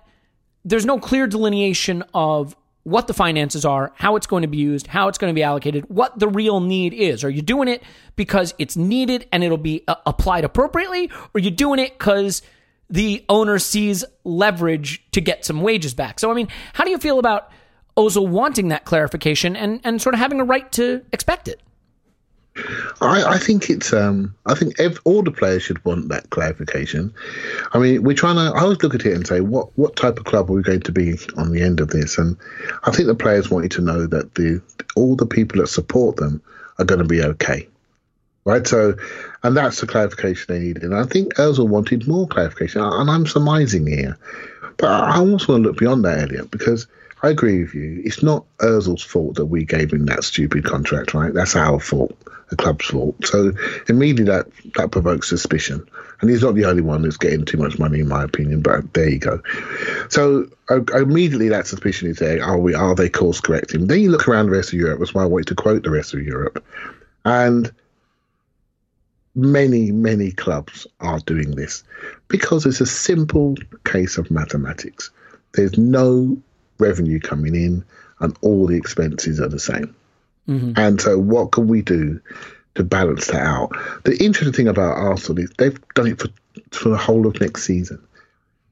there's 0.65 0.85
no 0.85 0.99
clear 0.99 1.27
delineation 1.27 2.03
of 2.13 2.55
what 2.85 3.07
the 3.07 3.13
finances 3.13 3.65
are, 3.65 3.91
how 3.95 4.15
it's 4.15 4.27
going 4.27 4.43
to 4.43 4.47
be 4.47 4.57
used, 4.57 4.85
how 4.85 5.07
it's 5.07 5.17
going 5.17 5.31
to 5.31 5.35
be 5.35 5.41
allocated, 5.41 5.89
what 5.89 6.17
the 6.19 6.27
real 6.27 6.59
need 6.59 6.93
is. 6.93 7.23
Are 7.23 7.29
you 7.29 7.41
doing 7.41 7.67
it 7.67 7.81
because 8.15 8.53
it's 8.59 8.77
needed 8.77 9.27
and 9.31 9.43
it'll 9.43 9.57
be 9.57 9.83
uh, 9.87 9.95
applied 10.05 10.43
appropriately, 10.43 11.09
or 11.09 11.29
are 11.33 11.39
you 11.39 11.49
doing 11.49 11.79
it 11.79 11.97
because 11.97 12.43
the 12.89 13.25
owner 13.29 13.59
sees 13.59 14.05
leverage 14.23 15.03
to 15.11 15.21
get 15.21 15.45
some 15.45 15.61
wages 15.61 15.93
back? 15.93 16.19
So, 16.19 16.31
I 16.31 16.33
mean, 16.33 16.47
how 16.73 16.83
do 16.83 16.91
you 16.91 16.97
feel 16.97 17.19
about 17.19 17.51
Ozil 17.97 18.27
wanting 18.27 18.69
that 18.69 18.85
clarification 18.85 19.55
and, 19.55 19.79
and 19.83 20.01
sort 20.01 20.15
of 20.15 20.19
having 20.19 20.39
a 20.39 20.43
right 20.43 20.71
to 20.73 21.03
expect 21.11 21.47
it? 21.47 21.61
I, 23.01 23.23
I 23.33 23.37
think 23.37 23.69
it's. 23.69 23.91
Um, 23.91 24.33
I 24.45 24.55
think 24.55 24.75
all 25.03 25.21
the 25.21 25.31
players 25.31 25.63
should 25.63 25.83
want 25.83 26.07
that 26.09 26.29
clarification. 26.29 27.13
I 27.73 27.79
mean, 27.79 28.03
we're 28.03 28.15
trying 28.15 28.35
to. 28.35 28.57
I 28.57 28.61
always 28.61 28.81
look 28.81 28.95
at 28.95 29.05
it 29.05 29.13
and 29.13 29.27
say, 29.27 29.41
what 29.41 29.77
what 29.77 29.97
type 29.97 30.17
of 30.17 30.23
club 30.23 30.49
are 30.49 30.53
we 30.53 30.61
going 30.61 30.81
to 30.81 30.91
be 30.93 31.17
on 31.35 31.51
the 31.51 31.61
end 31.61 31.81
of 31.81 31.89
this? 31.89 32.17
And 32.17 32.37
I 32.83 32.91
think 32.91 33.07
the 33.07 33.15
players 33.15 33.51
want 33.51 33.65
you 33.65 33.69
to 33.69 33.81
know 33.81 34.07
that 34.07 34.35
the 34.35 34.61
all 34.95 35.17
the 35.17 35.25
people 35.25 35.59
that 35.59 35.67
support 35.67 36.15
them 36.15 36.41
are 36.79 36.85
going 36.85 36.99
to 36.99 37.07
be 37.07 37.21
okay, 37.21 37.67
right? 38.45 38.65
So, 38.65 38.95
and 39.43 39.57
that's 39.57 39.81
the 39.81 39.87
clarification 39.87 40.45
they 40.53 40.59
needed. 40.59 40.83
And 40.83 40.95
I 40.95 41.03
think 41.03 41.33
Ozil 41.35 41.67
wanted 41.67 42.07
more 42.07 42.27
clarification, 42.27 42.81
and 42.81 43.09
I'm 43.09 43.27
surmising 43.27 43.87
here, 43.87 44.17
but 44.77 44.89
I 44.89 45.17
also 45.17 45.53
want 45.53 45.63
to 45.63 45.69
look 45.69 45.77
beyond 45.77 46.05
that, 46.05 46.19
Elliot, 46.19 46.51
because. 46.51 46.87
I 47.23 47.29
agree 47.29 47.63
with 47.63 47.73
you. 47.73 48.03
It's 48.05 48.21
not 48.21 48.45
Ozil's 48.59 49.01
fault 49.01 49.35
that 49.35 49.45
we 49.45 49.65
gave 49.65 49.91
him 49.91 50.05
that 50.05 50.23
stupid 50.23 50.63
contract, 50.63 51.15
right? 51.15 51.33
That's 51.33 51.55
our 51.55 51.79
fault, 51.79 52.15
the 52.49 52.55
club's 52.55 52.85
fault. 52.85 53.15
So 53.25 53.51
immediately 53.87 54.25
that 54.25 54.45
that 54.75 54.91
provokes 54.91 55.29
suspicion, 55.29 55.87
and 56.21 56.29
he's 56.29 56.43
not 56.43 56.53
the 56.53 56.65
only 56.65 56.83
one 56.83 57.03
who's 57.03 57.17
getting 57.17 57.43
too 57.43 57.57
much 57.57 57.79
money, 57.79 58.01
in 58.01 58.09
my 58.09 58.23
opinion. 58.23 58.61
But 58.61 58.93
there 58.93 59.09
you 59.09 59.17
go. 59.17 59.41
So 60.09 60.45
immediately 60.93 61.49
that 61.49 61.65
suspicion 61.65 62.09
is 62.09 62.19
there. 62.19 62.43
Are 62.43 62.59
we? 62.59 62.75
Are 62.75 62.93
they 62.93 63.09
course 63.09 63.41
correcting? 63.41 63.87
Then 63.87 64.01
you 64.01 64.11
look 64.11 64.27
around 64.27 64.47
the 64.47 64.51
rest 64.51 64.73
of 64.73 64.77
Europe. 64.77 64.99
That's 64.99 65.15
why 65.15 65.23
I 65.23 65.27
wanted 65.27 65.47
to 65.47 65.55
quote 65.55 65.81
the 65.81 65.89
rest 65.89 66.13
of 66.13 66.21
Europe, 66.21 66.63
and 67.23 67.71
many 69.35 69.91
many 69.91 70.31
clubs 70.31 70.87
are 71.01 71.19
doing 71.19 71.51
this 71.51 71.83
because 72.27 72.65
it's 72.65 72.81
a 72.81 72.85
simple 72.85 73.55
case 73.83 74.17
of 74.17 74.31
mathematics. 74.31 75.11
There's 75.53 75.77
no 75.77 76.37
revenue 76.77 77.19
coming 77.19 77.55
in 77.55 77.83
and 78.19 78.37
all 78.41 78.67
the 78.67 78.77
expenses 78.77 79.39
are 79.39 79.47
the 79.47 79.59
same. 79.59 79.95
Mm-hmm. 80.47 80.73
And 80.75 81.01
so, 81.01 81.17
what 81.17 81.51
can 81.51 81.67
we 81.67 81.81
do 81.81 82.19
to 82.75 82.83
balance 82.83 83.27
that 83.27 83.41
out? 83.41 83.71
The 84.03 84.15
interesting 84.23 84.53
thing 84.53 84.67
about 84.67 84.97
Arsenal 84.97 85.43
is 85.43 85.51
they've 85.57 85.79
done 85.95 86.07
it 86.07 86.21
for, 86.21 86.29
for 86.71 86.89
the 86.89 86.97
whole 86.97 87.27
of 87.27 87.39
next 87.41 87.63
season. 87.63 88.01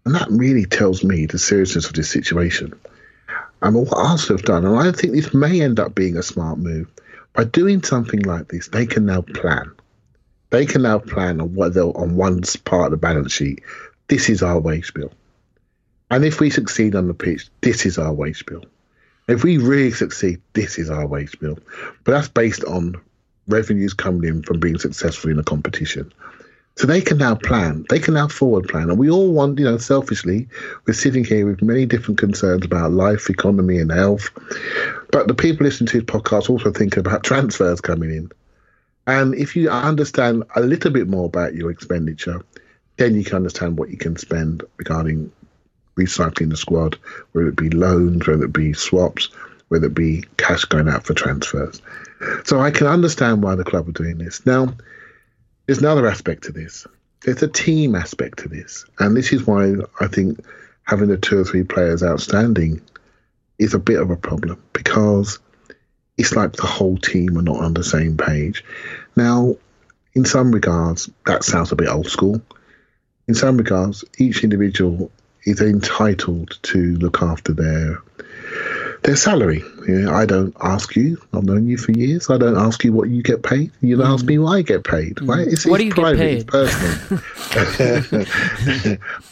And 0.06 0.16
that 0.16 0.28
really 0.30 0.66
tells 0.66 1.04
me 1.04 1.26
the 1.26 1.40
seriousness 1.40 1.88
of 1.88 1.94
this 1.94 2.10
situation. 2.10 2.74
And 3.62 3.76
what 3.76 3.98
Arsenal 3.98 4.38
have 4.38 4.46
done, 4.46 4.66
and 4.66 4.78
I 4.78 4.92
think 4.92 5.14
this 5.14 5.34
may 5.34 5.62
end 5.62 5.80
up 5.80 5.96
being 5.96 6.18
a 6.18 6.24
smart 6.24 6.60
move, 6.60 6.92
by 7.34 7.46
doing 7.46 7.82
something 7.82 8.20
like 8.22 8.50
this, 8.50 8.68
they 8.68 8.86
can 8.86 9.06
now 9.06 9.22
plan. 9.22 9.72
They 10.54 10.68
can 10.68 10.84
now 10.84 11.00
plan 11.00 11.42
on 11.42 11.56
what 11.56 11.74
they'll 11.74 11.94
on 11.96 12.16
one 12.16 12.44
part 12.64 12.86
of 12.86 12.92
the 12.92 12.98
balance 12.98 13.34
sheet. 13.34 13.64
This 14.08 14.30
is 14.30 14.44
our 14.44 14.60
wage 14.60 14.94
bill. 14.94 15.12
And 16.12 16.24
if 16.24 16.40
we 16.40 16.52
succeed 16.52 16.94
on 16.94 17.08
the 17.08 17.16
pitch, 17.16 17.50
this 17.62 17.88
is 17.88 17.98
our 17.98 18.14
wage 18.14 18.46
bill. 18.46 18.64
If 19.28 19.44
we 19.44 19.58
really 19.58 19.90
succeed, 19.90 20.42
this 20.54 20.78
is 20.78 20.92
our 20.92 21.08
wage 21.08 21.40
bill. 21.40 21.58
But 22.04 22.12
that's 22.12 22.28
based 22.28 22.64
on 22.66 23.02
revenues 23.48 23.96
coming 23.96 24.30
in 24.30 24.44
from 24.44 24.60
being 24.60 24.78
successful 24.78 25.32
in 25.32 25.40
a 25.40 25.44
competition. 25.44 26.14
So 26.76 26.86
they 26.86 27.02
can 27.02 27.18
now 27.18 27.34
plan. 27.34 27.88
They 27.90 27.98
can 27.98 28.14
now 28.14 28.28
forward 28.28 28.68
plan. 28.68 28.92
And 28.92 29.00
we 29.00 29.10
all 29.10 29.32
want, 29.32 29.58
you 29.58 29.66
know, 29.66 29.78
selfishly, 29.78 30.48
we're 30.86 30.94
sitting 30.94 31.26
here 31.26 31.48
with 31.48 31.64
many 31.64 31.88
different 31.88 32.20
concerns 32.20 32.64
about 32.64 32.92
life, 32.92 33.28
economy, 33.28 33.80
and 33.80 33.92
health. 33.92 34.30
But 35.12 35.28
the 35.28 35.34
people 35.34 35.66
listening 35.66 35.88
to 35.88 36.02
this 36.02 36.06
podcast 36.06 36.48
also 36.48 36.72
think 36.72 36.96
about 36.96 37.24
transfers 37.24 37.82
coming 37.82 38.12
in. 38.12 38.32
And 39.06 39.36
if 39.36 39.56
you 39.56 39.70
understand 39.70 40.44
a 40.56 40.62
little 40.62 40.92
bit 40.92 41.08
more 41.08 41.26
about 41.26 41.56
your 41.56 41.72
expenditure, 41.72 42.42
then 42.98 43.16
you 43.16 43.24
can 43.24 43.38
understand 43.38 43.78
what 43.78 43.90
you 43.90 43.98
can 43.98 44.16
spend 44.16 44.64
regarding 44.78 45.32
recycling 45.98 46.50
the 46.50 46.58
squad, 46.58 46.98
whether 47.32 47.50
it 47.50 47.56
be 47.56 47.70
loans, 47.70 48.26
whether 48.26 48.46
it 48.46 48.54
be 48.54 48.74
swaps, 48.74 49.30
whether 49.68 49.88
it 49.88 49.94
be 49.94 50.24
cash 50.38 50.66
going 50.66 50.88
out 50.88 51.06
for 51.06 51.14
transfers. 51.14 51.82
So 52.46 52.60
I 52.60 52.72
can 52.72 52.88
understand 52.88 53.44
why 53.44 53.56
the 53.56 53.64
club 53.64 53.90
are 53.90 53.94
doing 53.94 54.18
this. 54.18 54.46
Now, 54.46 54.74
there's 55.66 55.80
another 55.80 56.08
aspect 56.08 56.44
to 56.44 56.52
this. 56.52 56.88
There's 57.22 57.44
a 57.44 57.48
team 57.48 57.96
aspect 57.96 58.40
to 58.40 58.50
this. 58.50 58.86
And 59.00 59.16
this 59.16 59.34
is 59.34 59.46
why 59.46 59.74
I 60.00 60.08
think 60.08 60.44
having 60.84 61.10
the 61.10 61.18
two 61.18 61.40
or 61.40 61.46
three 61.46 61.64
players 61.64 62.04
outstanding 62.04 62.82
is 63.60 63.74
a 63.74 63.80
bit 63.80 64.00
of 64.00 64.10
a 64.10 64.18
problem 64.18 64.62
because 64.74 65.40
it's 66.18 66.36
like 66.36 66.54
the 66.54 66.68
whole 66.68 66.98
team 66.98 67.38
are 67.38 67.44
not 67.44 67.58
on 67.58 67.74
the 67.74 67.84
same 67.84 68.18
page. 68.18 68.64
Now, 69.16 69.56
in 70.14 70.26
some 70.26 70.52
regards, 70.52 71.10
that 71.26 71.44
sounds 71.44 71.72
a 71.72 71.76
bit 71.76 71.90
old 71.90 72.08
school. 72.08 72.42
In 73.28 73.34
some 73.34 73.58
regards, 73.58 74.04
each 74.18 74.44
individual 74.44 75.12
is 75.46 75.62
entitled 75.62 76.60
to 76.64 76.96
look 76.98 77.22
after 77.22 77.54
their 77.54 78.02
their 79.04 79.16
salary. 79.16 79.64
You 79.88 80.02
know, 80.02 80.14
I 80.14 80.26
don't 80.26 80.56
ask 80.62 80.96
you. 80.96 81.22
I've 81.34 81.44
known 81.44 81.68
you 81.68 81.78
for 81.78 81.92
years. 81.92 82.30
I 82.30 82.38
don't 82.38 82.58
ask 82.58 82.84
you 82.84 82.94
what 82.94 83.10
you 83.10 83.22
get 83.22 83.44
paid. 83.44 83.72
You 83.82 83.98
don't 83.98 84.08
mm. 84.08 84.14
ask 84.14 84.26
me 84.26 84.38
what 84.38 84.54
I 84.54 84.62
get 84.62 84.84
paid. 84.84 85.16
Mm. 85.16 85.28
Right? 85.28 85.48
It's, 85.48 85.66
what 85.66 85.82
it's 85.82 85.94
do 85.96 86.02
you 86.02 86.16
private. 86.16 86.32
It's 86.32 86.44
personal. 86.46 87.20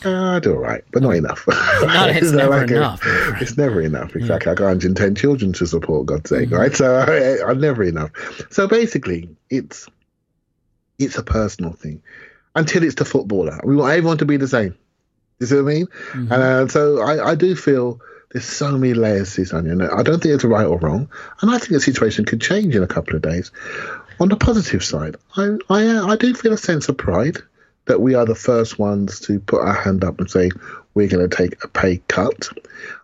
uh, 0.06 0.36
I 0.36 0.40
do 0.40 0.54
all 0.54 0.60
right, 0.60 0.84
but 0.92 1.02
not 1.02 1.12
enough. 1.12 1.48
Not, 1.48 2.10
it's 2.16 2.32
never 2.32 2.62
like 2.62 2.70
enough. 2.70 3.06
A, 3.06 3.38
it's 3.42 3.58
never 3.58 3.82
enough. 3.82 4.16
Exactly. 4.16 4.50
Yeah. 4.50 4.52
I 4.52 4.56
got 4.56 4.66
110 4.66 5.16
children 5.16 5.54
to 5.54 5.66
support. 5.66 6.06
God's 6.06 6.30
sake, 6.30 6.50
mm. 6.50 6.58
right? 6.58 6.76
So 6.76 6.96
I, 7.44 7.50
I'm 7.50 7.60
never 7.60 7.84
enough. 7.84 8.12
So 8.52 8.68
basically, 8.68 9.30
it's 9.50 9.88
it's 11.00 11.18
a 11.18 11.24
personal 11.24 11.74
thing 11.74 12.02
until 12.56 12.84
it's 12.84 12.96
the 12.96 13.06
footballer. 13.06 13.60
We 13.64 13.76
want 13.76 13.94
everyone 13.94 14.18
to 14.20 14.26
be 14.26 14.38
the 14.38 14.48
same. 14.48 14.76
You 15.40 15.48
see 15.48 15.56
what 15.56 15.62
I 15.62 15.74
mean? 15.74 15.88
Mm-hmm. 15.88 16.32
And 16.32 16.44
uh, 16.44 16.68
so 16.68 17.02
I, 17.02 17.32
I 17.32 17.36
do 17.36 17.56
feel 17.56 18.00
there's 18.32 18.46
so 18.46 18.78
many 18.78 18.94
layers 18.94 19.36
to 19.36 19.42
this 19.42 19.54
onion. 19.54 19.82
I 19.82 20.04
don't 20.04 20.22
think 20.22 20.36
it's 20.36 20.44
right 20.44 20.66
or 20.66 20.80
wrong, 20.80 21.10
and 21.42 21.52
I 21.52 21.58
think 21.58 21.72
the 21.72 21.82
situation 21.82 22.26
could 22.26 22.42
change 22.42 22.76
in 22.76 22.84
a 22.84 22.88
couple 22.88 23.16
of 23.16 23.22
days. 23.22 23.52
On 24.20 24.30
the 24.30 24.38
positive 24.38 24.84
side, 24.84 25.16
I 25.36 25.58
I, 25.70 25.88
uh, 25.88 26.08
I 26.08 26.16
do 26.16 26.34
feel 26.34 26.54
a 26.54 26.58
sense 26.58 26.90
of 26.90 26.98
pride 26.98 27.38
that 27.86 28.02
we 28.02 28.14
are 28.14 28.26
the 28.26 28.36
first 28.36 28.80
ones 28.80 29.20
to 29.22 29.40
put 29.40 29.62
our 29.62 29.74
hand 29.74 30.04
up 30.04 30.20
and 30.20 30.30
say 30.30 30.52
we're 30.94 31.08
going 31.08 31.28
to 31.28 31.36
take 31.36 31.64
a 31.64 31.68
pay 31.68 32.02
cut. 32.08 32.50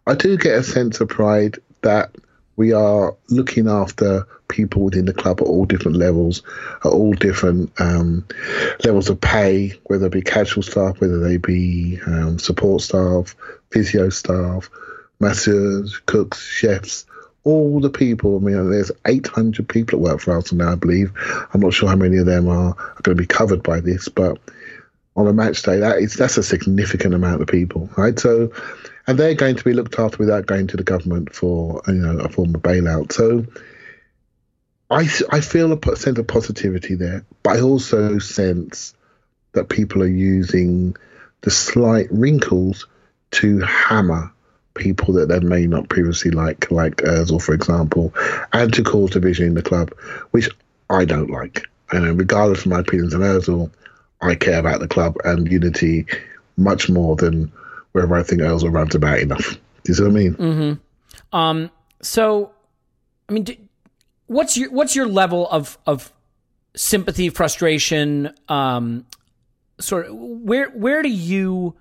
I 0.05 0.15
do 0.15 0.37
get 0.37 0.59
a 0.59 0.63
sense 0.63 1.01
of 1.01 1.09
pride 1.09 1.57
that 1.81 2.15
we 2.55 2.73
are 2.73 3.15
looking 3.29 3.67
after 3.67 4.27
people 4.47 4.83
within 4.83 5.05
the 5.05 5.13
club 5.13 5.41
at 5.41 5.47
all 5.47 5.65
different 5.65 5.97
levels, 5.97 6.41
at 6.85 6.91
all 6.91 7.13
different 7.13 7.71
um, 7.79 8.25
levels 8.83 9.09
of 9.09 9.19
pay, 9.19 9.73
whether 9.85 10.07
it 10.07 10.11
be 10.11 10.21
casual 10.21 10.63
staff, 10.63 10.99
whether 10.99 11.19
they 11.19 11.37
be 11.37 11.99
um, 12.05 12.39
support 12.39 12.81
staff, 12.81 13.35
physio 13.71 14.09
staff, 14.09 14.69
masseurs, 15.19 15.97
cooks, 16.05 16.45
chefs, 16.45 17.05
all 17.43 17.79
the 17.79 17.89
people. 17.89 18.37
I 18.37 18.39
mean, 18.39 18.69
there's 18.69 18.91
800 19.05 19.67
people 19.67 19.99
that 19.99 20.03
work 20.03 20.19
for 20.19 20.33
Arsenal 20.33 20.65
now, 20.65 20.73
I 20.73 20.75
believe. 20.75 21.11
I'm 21.53 21.61
not 21.61 21.73
sure 21.73 21.89
how 21.89 21.95
many 21.95 22.17
of 22.17 22.25
them 22.25 22.47
are, 22.47 22.75
are 22.77 23.01
going 23.03 23.15
to 23.17 23.21
be 23.21 23.27
covered 23.27 23.63
by 23.63 23.79
this, 23.79 24.09
but 24.09 24.37
on 25.15 25.27
a 25.27 25.33
match 25.33 25.63
day, 25.63 25.79
that 25.79 25.97
is 25.97 26.13
that's 26.13 26.37
a 26.37 26.43
significant 26.43 27.15
amount 27.15 27.41
of 27.41 27.47
people, 27.47 27.89
right? 27.97 28.17
So 28.19 28.51
and 29.07 29.17
they're 29.17 29.33
going 29.33 29.55
to 29.55 29.63
be 29.63 29.73
looked 29.73 29.97
after 29.97 30.17
without 30.17 30.45
going 30.45 30.67
to 30.67 30.77
the 30.77 30.83
government 30.83 31.33
for 31.33 31.81
you 31.87 31.93
know 31.93 32.19
a 32.19 32.29
form 32.29 32.53
of 32.53 32.61
bailout. 32.61 33.13
So 33.13 33.45
I 34.91 35.09
I 35.31 35.41
feel 35.41 35.73
a 35.73 35.95
sense 35.95 36.19
of 36.19 36.27
positivity 36.27 36.95
there, 36.95 37.25
but 37.41 37.57
I 37.57 37.61
also 37.61 38.19
sense 38.19 38.93
that 39.53 39.69
people 39.69 40.03
are 40.03 40.07
using 40.07 40.95
the 41.41 41.49
slight 41.49 42.07
wrinkles 42.11 42.85
to 43.31 43.59
hammer 43.61 44.31
people 44.77 45.13
that 45.15 45.27
they 45.27 45.39
may 45.39 45.67
not 45.67 45.89
previously 45.89 46.31
like, 46.31 46.71
like 46.71 46.97
Ozil, 46.97 47.41
for 47.41 47.53
example, 47.53 48.13
and 48.53 48.73
to 48.73 48.83
cause 48.83 49.11
division 49.11 49.47
in 49.47 49.53
the 49.55 49.61
club, 49.61 49.93
which 50.31 50.49
I 50.89 51.05
don't 51.05 51.29
like. 51.29 51.67
And 51.91 52.17
regardless 52.17 52.61
of 52.61 52.67
my 52.67 52.79
opinions 52.79 53.13
on 53.13 53.21
Ozil, 53.21 53.71
I 54.21 54.35
care 54.35 54.59
about 54.59 54.79
the 54.79 54.87
club 54.87 55.15
and 55.23 55.51
unity 55.51 56.05
much 56.57 56.89
more 56.89 57.15
than 57.15 57.51
wherever 57.91 58.15
I 58.15 58.23
think 58.23 58.41
Ozil 58.41 58.73
runs 58.73 58.95
about 58.95 59.19
enough. 59.19 59.51
Do 59.83 59.91
you 59.91 59.93
see 59.93 60.03
what 60.03 60.09
I 60.09 60.13
mean? 60.13 60.33
Mm-hmm. 60.35 61.37
Um, 61.37 61.71
so, 62.01 62.51
I 63.29 63.33
mean, 63.33 63.43
do, 63.43 63.55
what's 64.27 64.57
your 64.57 64.71
what's 64.71 64.95
your 64.95 65.07
level 65.07 65.49
of 65.49 65.77
of 65.85 66.11
sympathy, 66.75 67.29
frustration, 67.29 68.33
um, 68.49 69.05
sort 69.79 70.07
of 70.07 70.15
where 70.15 70.69
where 70.69 71.01
do 71.01 71.09
you 71.09 71.75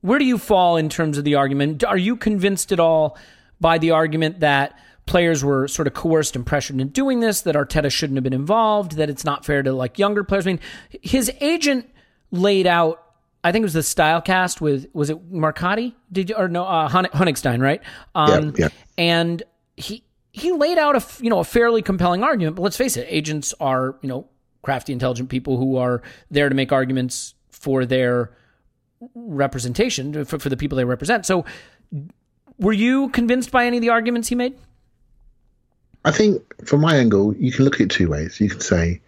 where 0.00 0.18
do 0.18 0.24
you 0.24 0.38
fall 0.38 0.76
in 0.76 0.88
terms 0.88 1.18
of 1.18 1.24
the 1.24 1.34
argument? 1.34 1.84
Are 1.84 1.96
you 1.96 2.16
convinced 2.16 2.72
at 2.72 2.80
all 2.80 3.18
by 3.60 3.78
the 3.78 3.90
argument 3.90 4.40
that 4.40 4.78
players 5.06 5.42
were 5.42 5.66
sort 5.68 5.86
of 5.88 5.94
coerced 5.94 6.36
and 6.36 6.44
pressured 6.44 6.80
into 6.80 6.92
doing 6.92 7.20
this, 7.20 7.40
that 7.42 7.54
Arteta 7.54 7.90
shouldn't 7.90 8.16
have 8.16 8.24
been 8.24 8.32
involved, 8.32 8.92
that 8.92 9.08
it's 9.10 9.24
not 9.24 9.44
fair 9.44 9.62
to 9.62 9.72
like 9.72 9.98
younger 9.98 10.22
players? 10.22 10.46
I 10.46 10.50
mean, 10.50 10.60
his 11.02 11.30
agent 11.40 11.88
laid 12.30 12.66
out 12.66 13.04
I 13.44 13.52
think 13.52 13.62
it 13.62 13.66
was 13.66 13.72
the 13.72 13.80
Stylecast 13.80 14.60
with 14.60 14.88
was 14.92 15.10
it 15.10 15.32
Marcotti? 15.32 15.94
Did 16.10 16.30
you 16.30 16.36
or 16.36 16.48
no 16.48 16.64
uh, 16.64 16.88
Honigstein, 16.88 17.62
right? 17.62 17.80
Um, 18.14 18.52
yeah, 18.56 18.66
yeah. 18.66 18.68
And 18.98 19.42
he 19.76 20.04
he 20.32 20.52
laid 20.52 20.76
out 20.76 20.96
a 20.96 21.22
you 21.22 21.30
know 21.30 21.38
a 21.38 21.44
fairly 21.44 21.80
compelling 21.80 22.24
argument. 22.24 22.56
But 22.56 22.62
let's 22.62 22.76
face 22.76 22.96
it, 22.96 23.06
agents 23.08 23.54
are 23.60 23.96
you 24.02 24.08
know 24.08 24.28
crafty, 24.62 24.92
intelligent 24.92 25.28
people 25.28 25.56
who 25.56 25.76
are 25.76 26.02
there 26.30 26.48
to 26.48 26.54
make 26.54 26.72
arguments 26.72 27.34
for 27.50 27.86
their 27.86 28.32
representation 29.14 30.24
for, 30.24 30.38
for 30.38 30.48
the 30.48 30.56
people 30.56 30.76
they 30.76 30.84
represent. 30.84 31.26
So, 31.26 31.44
were 32.58 32.72
you 32.72 33.08
convinced 33.10 33.50
by 33.50 33.66
any 33.66 33.76
of 33.76 33.80
the 33.80 33.90
arguments 33.90 34.28
he 34.28 34.34
made? 34.34 34.58
I 36.04 36.10
think 36.10 36.42
from 36.66 36.80
my 36.80 36.96
angle, 36.96 37.34
you 37.36 37.52
can 37.52 37.64
look 37.64 37.74
at 37.74 37.80
it 37.82 37.90
two 37.90 38.08
ways. 38.08 38.40
You 38.40 38.48
can 38.48 38.60
say 38.60 39.00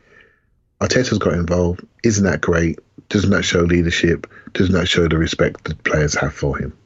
oh, 0.80 0.86
Arteta's 0.86 1.18
got 1.18 1.34
involved. 1.34 1.86
Isn't 2.04 2.24
that 2.24 2.40
great? 2.40 2.78
Doesn't 3.08 3.30
that 3.30 3.44
show 3.44 3.60
leadership? 3.60 4.26
Doesn't 4.52 4.74
that 4.74 4.86
show 4.86 5.08
the 5.08 5.18
respect 5.18 5.64
that 5.64 5.82
players 5.84 6.14
have 6.14 6.34
for 6.34 6.56
him? 6.56 6.76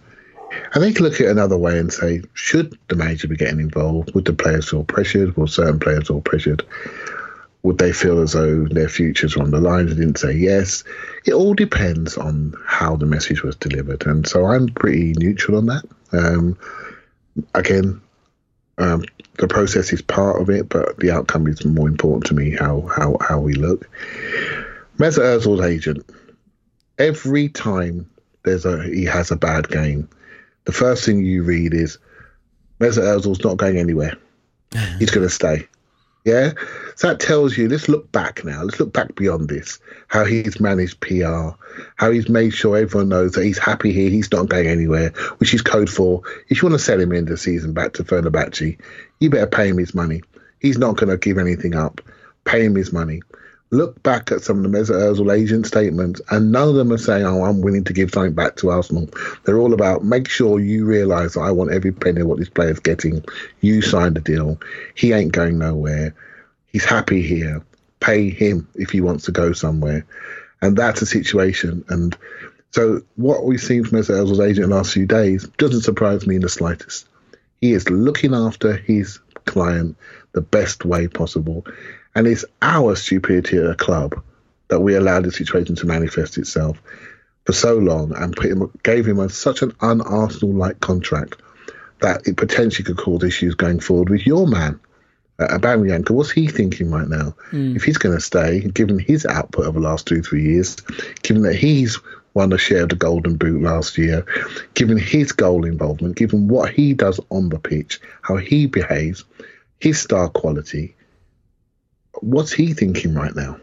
And 0.73 0.82
they 0.82 0.92
can 0.92 1.04
look 1.04 1.14
at 1.14 1.23
it 1.23 1.30
another 1.30 1.58
way 1.58 1.78
and 1.78 1.92
say, 1.92 2.23
should 2.34 2.78
the 2.88 2.96
manager 2.96 3.28
be 3.28 3.37
getting 3.37 3.61
involved? 3.61 4.14
Would 4.14 4.25
the 4.25 4.32
players 4.32 4.70
feel 4.70 4.84
pressured? 4.84 5.37
Will 5.37 5.46
certain 5.46 5.80
players 5.80 6.08
feel 6.08 6.20
pressured? 6.20 6.64
Would 7.64 7.78
they 7.78 7.92
feel 7.92 8.21
as 8.21 8.33
though 8.33 8.66
their 8.66 8.90
futures 8.90 9.37
were 9.37 9.42
on 9.42 9.50
the 9.50 9.59
line? 9.59 9.87
They 9.87 9.94
didn't 9.94 10.18
say 10.18 10.33
yes. 10.33 10.85
It 11.25 11.33
all 11.33 11.54
depends 11.54 12.18
on 12.18 12.54
how 12.66 12.94
the 12.94 13.06
message 13.06 13.42
was 13.42 13.56
delivered. 13.56 14.06
And 14.06 14.28
so 14.28 14.44
I'm 14.44 14.68
pretty 14.68 15.14
neutral 15.14 15.56
on 15.56 15.66
that. 15.66 15.85
Um, 16.12 16.59
again, 17.54 18.02
um, 18.76 19.04
the 19.38 19.49
process 19.49 19.94
is 19.94 20.02
part 20.02 20.42
of 20.42 20.50
it, 20.50 20.68
but 20.68 20.99
the 20.99 21.11
outcome 21.11 21.47
is 21.47 21.64
more 21.64 21.88
important 21.88 22.26
to 22.26 22.35
me. 22.35 22.50
How 22.50 22.83
how 22.94 23.16
how 23.21 23.40
we 23.40 23.54
look. 23.54 23.88
Mesut 24.99 25.23
Ozil's 25.23 25.64
agent. 25.64 26.04
Every 26.99 27.49
time 27.49 28.09
there's 28.44 28.66
a 28.66 28.83
he 28.85 29.04
has 29.04 29.30
a 29.30 29.37
bad 29.37 29.68
game, 29.68 30.06
the 30.66 30.73
first 30.73 31.06
thing 31.06 31.25
you 31.25 31.42
read 31.42 31.73
is 31.73 31.99
Mesut 32.78 33.04
Ozil's 33.04 33.42
not 33.42 33.56
going 33.56 33.78
anywhere. 33.78 34.16
He's 34.99 35.11
going 35.11 35.26
to 35.26 35.33
stay. 35.33 35.66
Yeah. 36.25 36.52
So 36.97 37.09
that 37.09 37.21
tells 37.21 37.57
you, 37.57 37.69
let's 37.69 37.88
look 37.88 38.11
back 38.11 38.45
now. 38.45 38.62
Let's 38.62 38.81
look 38.81 38.93
back 38.93 39.14
beyond 39.14 39.49
this. 39.49 39.78
How 40.09 40.25
he's 40.25 40.59
managed 40.59 41.00
PR, 41.00 41.50
how 41.97 42.11
he's 42.11 42.31
made 42.31 42.54
sure 42.54 42.78
everyone 42.78 43.11
knows 43.11 43.33
that 43.33 43.45
he's 43.45 43.59
happy 43.59 43.93
here, 43.93 44.09
he's 44.09 44.33
not 44.33 44.49
going 44.49 44.66
anywhere, 44.66 45.11
which 45.38 45.52
is 45.52 45.61
code 45.61 45.90
for 45.90 46.23
if 46.49 46.62
you 46.62 46.69
want 46.69 46.78
to 46.81 46.85
sell 46.85 46.99
him 46.99 47.12
in 47.12 47.26
the 47.26 47.37
season 47.37 47.75
back 47.75 47.93
to 47.95 48.04
Fenerbahce, 48.04 48.78
you 49.21 49.31
better 49.31 49.47
pay 49.47 49.69
him 49.69 49.76
his 49.76 49.95
money. 49.95 50.23
He's 50.61 50.78
not 50.78 50.97
going 50.97 51.11
to 51.11 51.19
give 51.19 51.37
anything 51.37 51.75
up. 51.75 52.00
Pay 52.45 52.64
him 52.64 52.75
his 52.75 52.93
money. 52.93 53.21
Look 53.75 54.00
back 54.04 54.31
at 54.31 54.40
some 54.40 54.64
of 54.64 54.71
the 54.71 54.78
Mesut 54.78 54.95
Ozil 54.95 55.37
agent 55.37 55.66
statements, 55.66 56.21
and 56.31 56.52
none 56.52 56.69
of 56.69 56.76
them 56.76 56.93
are 56.93 56.97
saying, 56.97 57.26
"Oh, 57.26 57.43
I'm 57.43 57.61
willing 57.61 57.83
to 57.83 57.93
give 57.93 58.12
something 58.12 58.33
back 58.33 58.54
to 58.57 58.71
Arsenal." 58.71 59.09
They're 59.43 59.59
all 59.59 59.75
about 59.75 60.04
make 60.04 60.28
sure 60.28 60.61
you 60.61 60.85
realise 60.85 61.35
that 61.35 61.40
I 61.40 61.50
want 61.50 61.73
every 61.73 61.90
penny 61.90 62.21
of 62.21 62.28
what 62.28 62.38
this 62.38 62.49
player's 62.49 62.78
getting. 62.78 63.25
You 63.62 63.83
signed 63.83 64.14
the 64.14 64.21
deal. 64.21 64.61
He 64.95 65.12
ain't 65.12 65.33
going 65.33 65.59
nowhere. 65.59 66.14
He's 66.69 66.85
happy 66.85 67.21
here. 67.21 67.62
Pay 67.99 68.31
him 68.31 68.69
if 68.76 68.90
he 68.90 69.00
wants 69.00 69.25
to 69.25 69.33
go 69.33 69.52
somewhere, 69.52 70.07
and 70.62 70.76
that's 70.76 71.02
a 71.02 71.07
situation. 71.07 71.85
And 71.88 72.17
so, 72.71 73.02
what 73.17 73.45
we've 73.45 73.60
seen 73.60 73.82
from 73.82 73.99
Mesut 73.99 74.25
Ozil's 74.25 74.39
agent 74.39 74.65
in 74.67 74.71
the 74.71 74.76
last 74.76 74.93
few 74.93 75.06
days 75.06 75.49
doesn't 75.58 75.82
surprise 75.82 76.28
me 76.28 76.37
in 76.37 76.43
the 76.43 76.49
slightest. 76.49 77.08
He 77.60 77.73
is 77.73 77.91
looking 77.91 78.34
after 78.34 78.76
his 78.76 79.19
client 79.47 79.97
the 80.30 80.43
best 80.43 80.84
way 80.84 81.08
possible. 81.08 81.67
And 82.14 82.26
it's 82.26 82.44
our 82.62 82.94
stupidity 82.96 83.58
at 83.58 83.66
a 83.66 83.74
club 83.74 84.22
that 84.68 84.80
we 84.80 84.94
allowed 84.94 85.24
the 85.24 85.32
situation 85.32 85.74
to 85.76 85.86
manifest 85.86 86.38
itself 86.38 86.80
for 87.44 87.52
so 87.52 87.76
long 87.76 88.14
and 88.16 88.36
put 88.36 88.46
him, 88.46 88.70
gave 88.82 89.06
him 89.06 89.18
a, 89.18 89.28
such 89.28 89.62
an 89.62 89.72
un 89.80 90.00
Arsenal 90.00 90.54
like 90.54 90.80
contract 90.80 91.36
that 92.00 92.26
it 92.26 92.36
potentially 92.36 92.84
could 92.84 92.96
cause 92.96 93.22
issues 93.22 93.54
going 93.54 93.80
forward 93.80 94.10
with 94.10 94.26
your 94.26 94.46
man, 94.46 94.78
uh, 95.38 95.46
Aubameyang. 95.58 96.08
What's 96.10 96.30
he 96.30 96.46
thinking 96.46 96.90
right 96.90 97.08
now? 97.08 97.34
Mm. 97.50 97.76
If 97.76 97.84
he's 97.84 97.98
going 97.98 98.14
to 98.14 98.20
stay, 98.20 98.60
given 98.60 98.98
his 98.98 99.26
output 99.26 99.66
over 99.66 99.80
the 99.80 99.86
last 99.86 100.06
two, 100.06 100.22
three 100.22 100.42
years, 100.42 100.76
given 101.22 101.42
that 101.42 101.56
he's 101.56 101.98
won 102.34 102.52
a 102.52 102.58
share 102.58 102.82
of 102.82 102.88
the 102.88 102.96
Golden 102.96 103.36
Boot 103.36 103.62
last 103.62 103.96
year, 103.96 104.26
given 104.74 104.98
his 104.98 105.32
goal 105.32 105.64
involvement, 105.64 106.16
given 106.16 106.48
what 106.48 106.70
he 106.70 106.92
does 106.94 107.20
on 107.30 107.48
the 107.48 107.58
pitch, 107.58 108.00
how 108.22 108.36
he 108.36 108.66
behaves, 108.66 109.24
his 109.78 110.00
star 110.00 110.28
quality, 110.28 110.96
what's 112.25 112.52
he 112.52 112.73
thinking 112.73 113.15
right 113.15 113.34
now? 113.34 113.58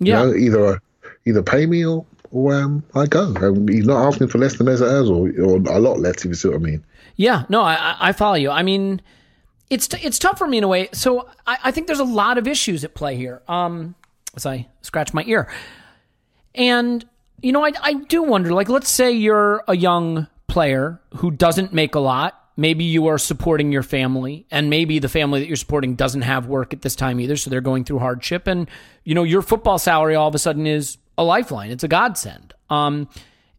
Yeah, 0.00 0.24
you 0.24 0.28
know, 0.28 0.34
either 0.34 0.82
either 1.26 1.42
pay 1.42 1.66
me 1.66 1.84
or 1.84 2.04
or 2.30 2.54
um, 2.54 2.82
I 2.94 3.06
go. 3.06 3.34
Um, 3.36 3.68
he's 3.68 3.86
not 3.86 4.06
asking 4.06 4.28
for 4.28 4.38
less 4.38 4.56
than 4.56 4.66
Mesut 4.66 4.88
Ozil, 4.88 5.38
or, 5.38 5.44
or 5.44 5.76
a 5.76 5.78
lot 5.78 6.00
less, 6.00 6.18
if 6.18 6.24
you 6.24 6.34
see 6.34 6.48
what 6.48 6.56
I 6.56 6.60
mean. 6.60 6.84
Yeah, 7.16 7.44
no, 7.48 7.60
I, 7.60 7.96
I 8.00 8.12
follow 8.12 8.36
you. 8.36 8.50
I 8.50 8.62
mean, 8.62 9.02
it's 9.68 9.86
t- 9.86 10.00
it's 10.02 10.18
tough 10.18 10.38
for 10.38 10.46
me 10.46 10.58
in 10.58 10.64
a 10.64 10.68
way. 10.68 10.88
So 10.92 11.28
I, 11.46 11.58
I 11.64 11.70
think 11.70 11.86
there's 11.86 12.00
a 12.00 12.04
lot 12.04 12.38
of 12.38 12.48
issues 12.48 12.84
at 12.84 12.94
play 12.94 13.16
here. 13.16 13.42
Um, 13.48 13.94
as 14.34 14.46
I 14.46 14.66
scratch 14.80 15.12
my 15.12 15.24
ear, 15.26 15.52
and 16.54 17.04
you 17.42 17.52
know, 17.52 17.64
I 17.64 17.72
I 17.82 17.94
do 17.94 18.22
wonder. 18.22 18.52
Like, 18.52 18.68
let's 18.68 18.88
say 18.88 19.12
you're 19.12 19.62
a 19.68 19.76
young 19.76 20.26
player 20.46 21.00
who 21.16 21.30
doesn't 21.30 21.72
make 21.72 21.94
a 21.94 22.00
lot 22.00 22.41
Maybe 22.56 22.84
you 22.84 23.06
are 23.06 23.18
supporting 23.18 23.72
your 23.72 23.82
family, 23.82 24.46
and 24.50 24.68
maybe 24.68 24.98
the 24.98 25.08
family 25.08 25.40
that 25.40 25.46
you're 25.46 25.56
supporting 25.56 25.94
doesn't 25.94 26.22
have 26.22 26.46
work 26.46 26.72
at 26.72 26.82
this 26.82 26.94
time 26.94 27.18
either, 27.20 27.36
so 27.36 27.48
they're 27.48 27.60
going 27.60 27.84
through 27.84 28.00
hardship. 28.00 28.46
And 28.46 28.68
you 29.04 29.14
know, 29.14 29.22
your 29.22 29.42
football 29.42 29.78
salary 29.78 30.14
all 30.14 30.28
of 30.28 30.34
a 30.34 30.38
sudden 30.38 30.66
is 30.66 30.98
a 31.16 31.24
lifeline. 31.24 31.70
It's 31.70 31.84
a 31.84 31.88
godsend. 31.88 32.54
Um, 32.68 33.08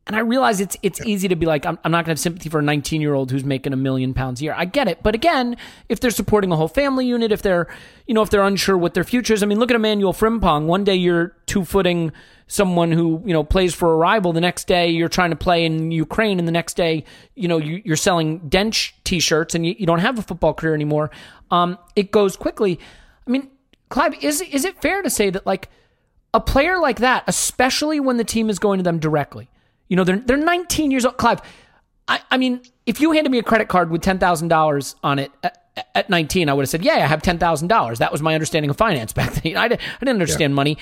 and 0.06 0.18
I 0.18 0.20
realize 0.20 0.60
it's 0.60 0.76
it's 0.84 1.00
easy 1.06 1.30
to 1.30 1.36
be 1.36 1.46
like, 1.46 1.66
I'm, 1.66 1.80
I'm 1.84 1.92
not 1.92 2.06
going 2.06 2.16
to 2.16 2.20
have 2.20 2.20
sympathy 2.20 2.50
for 2.50 2.60
a 2.60 2.64
19 2.64 3.00
year 3.00 3.14
old 3.14 3.32
who's 3.32 3.46
making 3.46 3.72
a 3.72 3.78
million 3.78 4.14
pounds 4.14 4.42
a 4.42 4.44
year. 4.44 4.54
I 4.56 4.66
get 4.66 4.88
it, 4.88 5.02
but 5.02 5.16
again, 5.16 5.56
if 5.88 6.00
they're 6.00 6.12
supporting 6.12 6.52
a 6.52 6.58
whole 6.58 6.68
family 6.68 7.06
unit, 7.08 7.32
if 7.32 7.42
they're 7.42 7.74
you 8.06 8.14
know 8.14 8.22
if 8.22 8.30
they're 8.30 8.44
unsure 8.44 8.78
what 8.78 8.96
their 8.96 9.06
future 9.06 9.34
is, 9.34 9.42
I 9.42 9.46
mean, 9.46 9.60
look 9.60 9.72
at 9.72 9.76
Emmanuel 9.76 10.14
Frimpong. 10.14 10.66
One 10.66 10.84
day 10.84 10.96
you're 10.96 11.36
two 11.46 11.64
footing 11.64 12.12
someone 12.54 12.92
who 12.92 13.22
you 13.26 13.34
know 13.34 13.44
plays 13.44 13.74
for 13.74 13.92
a 13.92 13.96
rival. 13.96 14.32
The 14.32 14.42
next 14.42 14.68
day 14.68 14.90
you're 14.90 15.10
trying 15.10 15.32
to 15.32 15.36
play 15.36 15.66
in 15.66 15.92
Ukraine, 15.92 16.38
and 16.38 16.48
the 16.48 16.52
next 16.52 16.76
day 16.76 17.04
you 17.36 17.48
know 17.48 17.58
you, 17.58 17.92
are 17.92 17.98
selling 17.98 18.42
Dench 18.42 18.92
T-shirts, 19.04 19.56
and 19.56 19.66
you, 19.66 19.76
you, 19.78 19.86
don't 19.86 20.00
have 20.00 20.20
a 20.20 20.22
football 20.22 20.54
career 20.54 20.76
anymore. 20.76 21.10
Um, 21.50 21.78
it 21.96 22.12
goes 22.12 22.36
quickly. 22.38 22.80
I 23.28 23.32
mean, 23.32 23.50
Clive, 23.90 24.24
is 24.24 24.42
is 24.42 24.66
it 24.66 24.82
fair 24.82 25.02
to 25.02 25.10
say 25.10 25.32
that 25.32 25.46
like 25.46 25.70
a 26.34 26.40
player 26.40 26.78
like 26.78 27.00
that, 27.00 27.24
especially 27.28 28.00
when 28.00 28.18
the 28.18 28.24
team 28.24 28.50
is 28.50 28.60
going 28.60 28.78
to 28.78 28.84
them 28.84 29.00
directly, 29.00 29.50
you 29.88 29.96
know, 29.96 30.04
they're 30.04 30.20
they're 30.20 30.38
19 30.38 30.92
years 30.92 31.06
old. 31.06 31.18
Clive, 31.18 31.42
I, 32.08 32.22
I 32.30 32.38
mean, 32.38 32.62
if 32.86 33.02
you 33.02 33.12
handed 33.14 33.32
me 33.32 33.40
a 33.40 33.44
credit 33.44 33.68
card 33.68 33.90
with 33.90 34.02
ten 34.02 34.20
thousand 34.20 34.50
dollars 34.50 34.96
on 35.04 35.18
it 35.18 35.32
at 35.96 36.10
19, 36.10 36.50
I 36.50 36.54
would 36.54 36.64
have 36.64 36.70
said, 36.70 36.84
yeah, 36.84 36.94
I 36.94 37.00
have 37.00 37.22
$10,000. 37.22 37.98
That 37.98 38.12
was 38.12 38.22
my 38.22 38.36
understanding 38.36 38.70
of 38.70 38.78
finance 38.78 39.14
back 39.14 39.34
then. 39.34 39.58
I, 39.58 39.68
didn't, 39.68 39.82
I 39.82 40.00
didn't 40.00 40.10
understand 40.10 40.52
yeah. 40.52 40.56
money. 40.56 40.78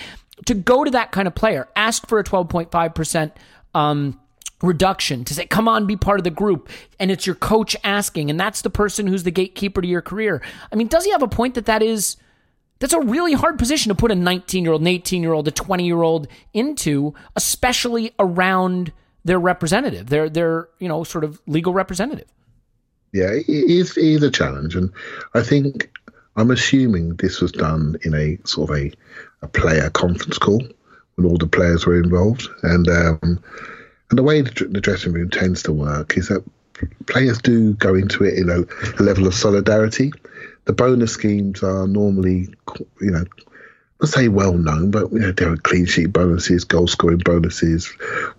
To 0.47 0.53
go 0.53 0.83
to 0.83 0.91
that 0.91 1.11
kind 1.11 1.27
of 1.27 1.35
player, 1.35 1.67
ask 1.75 2.07
for 2.07 2.19
a 2.19 2.23
12.5% 2.23 3.31
um, 3.73 4.19
reduction 4.61 5.23
to 5.25 5.33
say, 5.33 5.45
come 5.45 5.67
on, 5.67 5.85
be 5.85 5.95
part 5.95 6.19
of 6.19 6.23
the 6.23 6.31
group. 6.31 6.69
And 6.99 7.11
it's 7.11 7.25
your 7.25 7.35
coach 7.35 7.75
asking, 7.83 8.29
and 8.29 8.39
that's 8.39 8.61
the 8.61 8.69
person 8.69 9.07
who's 9.07 9.23
the 9.23 9.31
gatekeeper 9.31 9.81
to 9.81 9.87
your 9.87 10.01
career. 10.01 10.41
I 10.71 10.75
mean, 10.75 10.87
does 10.87 11.05
he 11.05 11.11
have 11.11 11.23
a 11.23 11.27
point 11.27 11.55
that 11.55 11.65
that 11.65 11.83
is. 11.83 12.17
That's 12.79 12.93
a 12.93 12.99
really 12.99 13.33
hard 13.33 13.59
position 13.59 13.89
to 13.89 13.95
put 13.95 14.09
a 14.09 14.15
19 14.15 14.63
year 14.63 14.73
old, 14.73 14.81
an 14.81 14.87
18 14.87 15.21
year 15.21 15.33
old, 15.33 15.47
a 15.47 15.51
20 15.51 15.85
year 15.85 16.01
old 16.01 16.27
into, 16.51 17.13
especially 17.35 18.11
around 18.17 18.91
their 19.23 19.37
representative, 19.37 20.07
their, 20.07 20.27
their, 20.27 20.67
you 20.79 20.87
know, 20.87 21.03
sort 21.03 21.23
of 21.23 21.39
legal 21.45 21.73
representative 21.73 22.25
yeah, 23.13 23.31
it 23.31 23.47
is, 23.47 23.97
it 23.97 24.03
is 24.03 24.23
a 24.23 24.31
challenge, 24.31 24.75
and 24.75 24.91
I 25.33 25.41
think 25.41 25.89
I'm 26.35 26.51
assuming 26.51 27.15
this 27.15 27.41
was 27.41 27.51
done 27.51 27.97
in 28.03 28.13
a 28.13 28.37
sort 28.45 28.69
of 28.69 28.77
a, 28.77 28.91
a 29.41 29.47
player 29.47 29.89
conference 29.89 30.37
call 30.37 30.61
when 31.15 31.27
all 31.27 31.37
the 31.37 31.47
players 31.47 31.85
were 31.85 32.01
involved, 32.01 32.47
and 32.63 32.87
um, 32.87 33.43
and 34.09 34.17
the 34.17 34.23
way 34.23 34.41
the, 34.41 34.51
the 34.69 34.81
dressing 34.81 35.13
room 35.13 35.29
tends 35.29 35.63
to 35.63 35.71
work 35.71 36.17
is 36.17 36.27
that 36.27 36.43
players 37.07 37.39
do 37.39 37.73
go 37.73 37.95
into 37.95 38.23
it 38.23 38.37
in 38.37 38.49
a, 38.49 38.61
a 38.99 39.03
level 39.03 39.27
of 39.27 39.33
solidarity. 39.33 40.11
The 40.65 40.73
bonus 40.73 41.13
schemes 41.13 41.63
are 41.63 41.87
normally, 41.87 42.49
you 42.99 43.11
know, 43.11 43.25
let's 43.99 44.13
say 44.13 44.27
well 44.27 44.53
known, 44.53 44.91
but 44.91 45.11
you 45.11 45.19
know, 45.19 45.31
there 45.31 45.51
are 45.51 45.57
clean 45.57 45.85
sheet 45.85 46.07
bonuses, 46.07 46.63
goal 46.63 46.87
scoring 46.87 47.21
bonuses, 47.23 47.87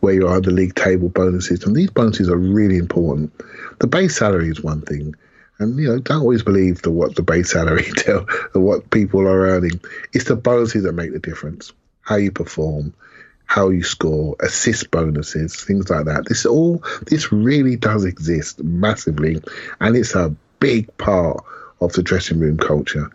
where 0.01 0.15
you 0.15 0.27
are 0.29 0.41
the 0.41 0.51
league 0.51 0.75
table 0.75 1.09
bonuses, 1.09 1.65
and 1.65 1.75
these 1.75 1.91
bonuses 1.91 2.29
are 2.29 2.37
really 2.37 2.77
important. 2.77 3.33
The 3.79 3.87
base 3.87 4.17
salary 4.17 4.49
is 4.49 4.63
one 4.63 4.83
thing, 4.83 5.15
And 5.63 5.79
you 5.79 5.89
know, 5.89 5.99
don't 5.99 6.21
always 6.21 6.43
believe 6.43 6.83
the 6.83 6.91
what 6.91 7.15
the 7.15 7.23
base 7.23 7.53
salary 7.53 7.85
tell 7.97 8.27
what 8.53 8.91
people 8.91 9.21
are 9.23 9.47
earning. 9.47 9.81
It's 10.13 10.25
the 10.25 10.37
bonuses 10.37 10.83
that 10.83 10.93
make 10.93 11.13
the 11.13 11.19
difference. 11.19 11.73
How 12.03 12.17
you 12.17 12.33
perform, 12.33 12.95
how 13.47 13.69
you 13.69 13.85
score, 13.85 14.37
assist 14.41 14.91
bonuses, 14.91 15.55
things 15.63 15.89
like 15.89 16.07
that. 16.07 16.27
This 16.27 16.47
all 16.47 16.83
this 17.07 17.33
really 17.33 17.77
does 17.77 18.05
exist 18.05 18.63
massively, 18.63 19.43
and 19.81 19.97
it's 19.97 20.15
a 20.15 20.35
big 20.59 20.97
part 20.99 21.45
of 21.81 21.93
the 21.93 22.03
dressing 22.03 22.41
room 22.41 22.59
culture. 22.59 23.11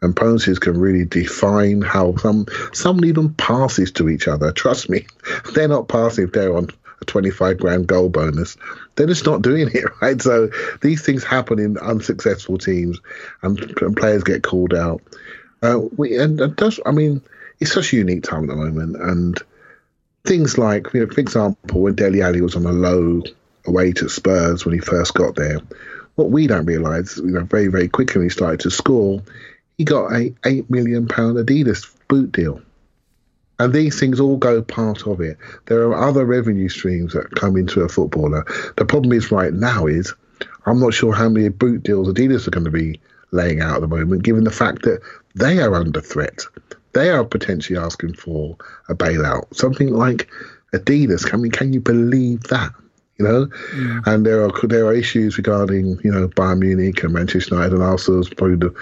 And 0.00 0.14
bonuses 0.14 0.60
can 0.60 0.78
really 0.78 1.04
define 1.04 1.82
how 1.82 2.14
some 2.16 2.46
someone 2.72 3.06
even 3.06 3.34
passes 3.34 3.90
to 3.92 4.08
each 4.08 4.28
other. 4.28 4.52
Trust 4.52 4.88
me, 4.88 5.06
they're 5.54 5.66
not 5.66 5.88
passing 5.88 6.24
if 6.24 6.32
they're 6.32 6.56
on 6.56 6.68
a 7.00 7.04
25 7.04 7.58
grand 7.58 7.86
goal 7.86 8.08
bonus. 8.08 8.56
They're 8.94 9.06
just 9.06 9.26
not 9.26 9.42
doing 9.42 9.68
it, 9.74 9.84
right? 10.00 10.20
So 10.20 10.50
these 10.80 11.04
things 11.04 11.24
happen 11.24 11.58
in 11.58 11.78
unsuccessful 11.78 12.58
teams 12.58 13.00
and, 13.42 13.58
and 13.80 13.96
players 13.96 14.24
get 14.24 14.42
called 14.42 14.74
out. 14.74 15.02
Uh, 15.62 15.80
we, 15.96 16.16
and, 16.18 16.40
and 16.40 16.54
does, 16.56 16.80
I 16.86 16.92
mean, 16.92 17.22
it's 17.60 17.72
such 17.72 17.92
a 17.92 17.96
unique 17.96 18.22
time 18.22 18.44
at 18.44 18.48
the 18.48 18.56
moment. 18.56 18.96
And 18.96 19.38
things 20.24 20.58
like, 20.58 20.92
you 20.94 21.00
know, 21.00 21.12
for 21.12 21.20
example, 21.20 21.80
when 21.80 21.94
Dele 21.94 22.22
Alli 22.22 22.40
was 22.40 22.56
on 22.56 22.66
a 22.66 22.72
low 22.72 23.22
away 23.66 23.92
to 23.92 24.08
Spurs 24.08 24.64
when 24.64 24.74
he 24.74 24.80
first 24.80 25.14
got 25.14 25.34
there, 25.34 25.58
what 26.14 26.30
we 26.30 26.46
don't 26.46 26.66
realise, 26.66 27.16
you 27.16 27.26
know, 27.26 27.44
very, 27.44 27.68
very 27.68 27.88
quickly 27.88 28.18
when 28.18 28.26
he 28.26 28.30
started 28.30 28.60
to 28.60 28.70
score, 28.70 29.22
he 29.76 29.84
got 29.84 30.12
a 30.12 30.30
£8 30.42 30.68
million 30.68 31.06
Adidas 31.06 31.88
boot 32.08 32.32
deal. 32.32 32.60
And 33.58 33.72
these 33.72 33.98
things 33.98 34.20
all 34.20 34.36
go 34.36 34.62
part 34.62 35.06
of 35.06 35.20
it. 35.20 35.36
There 35.66 35.82
are 35.88 36.08
other 36.08 36.24
revenue 36.24 36.68
streams 36.68 37.12
that 37.12 37.34
come 37.34 37.56
into 37.56 37.80
a 37.80 37.88
footballer. 37.88 38.44
The 38.76 38.84
problem 38.84 39.12
is 39.12 39.32
right 39.32 39.52
now 39.52 39.86
is 39.86 40.14
I'm 40.66 40.80
not 40.80 40.94
sure 40.94 41.12
how 41.12 41.28
many 41.28 41.48
boot 41.48 41.82
deals 41.82 42.08
Adidas 42.08 42.46
are 42.46 42.52
going 42.52 42.64
to 42.64 42.70
be 42.70 43.00
laying 43.32 43.60
out 43.60 43.76
at 43.76 43.80
the 43.80 43.88
moment, 43.88 44.22
given 44.22 44.44
the 44.44 44.50
fact 44.50 44.82
that 44.82 45.00
they 45.34 45.60
are 45.60 45.74
under 45.74 46.00
threat. 46.00 46.42
They 46.92 47.10
are 47.10 47.24
potentially 47.24 47.78
asking 47.78 48.14
for 48.14 48.56
a 48.88 48.94
bailout. 48.94 49.54
Something 49.54 49.92
like 49.92 50.30
Adidas. 50.72 51.32
I 51.32 51.36
mean, 51.36 51.50
can 51.50 51.72
you 51.72 51.80
believe 51.80 52.44
that? 52.44 52.72
You 53.18 53.24
know, 53.24 53.46
mm. 53.46 54.06
and 54.06 54.24
there 54.24 54.44
are 54.44 54.52
there 54.68 54.86
are 54.86 54.94
issues 54.94 55.38
regarding 55.38 55.98
you 56.04 56.12
know 56.12 56.28
Bayern 56.28 56.60
Munich 56.60 57.02
and 57.02 57.12
Manchester 57.12 57.56
United 57.56 57.74
and 57.74 57.82
Arsenal, 57.82 58.24
probably 58.36 58.58
the 58.58 58.72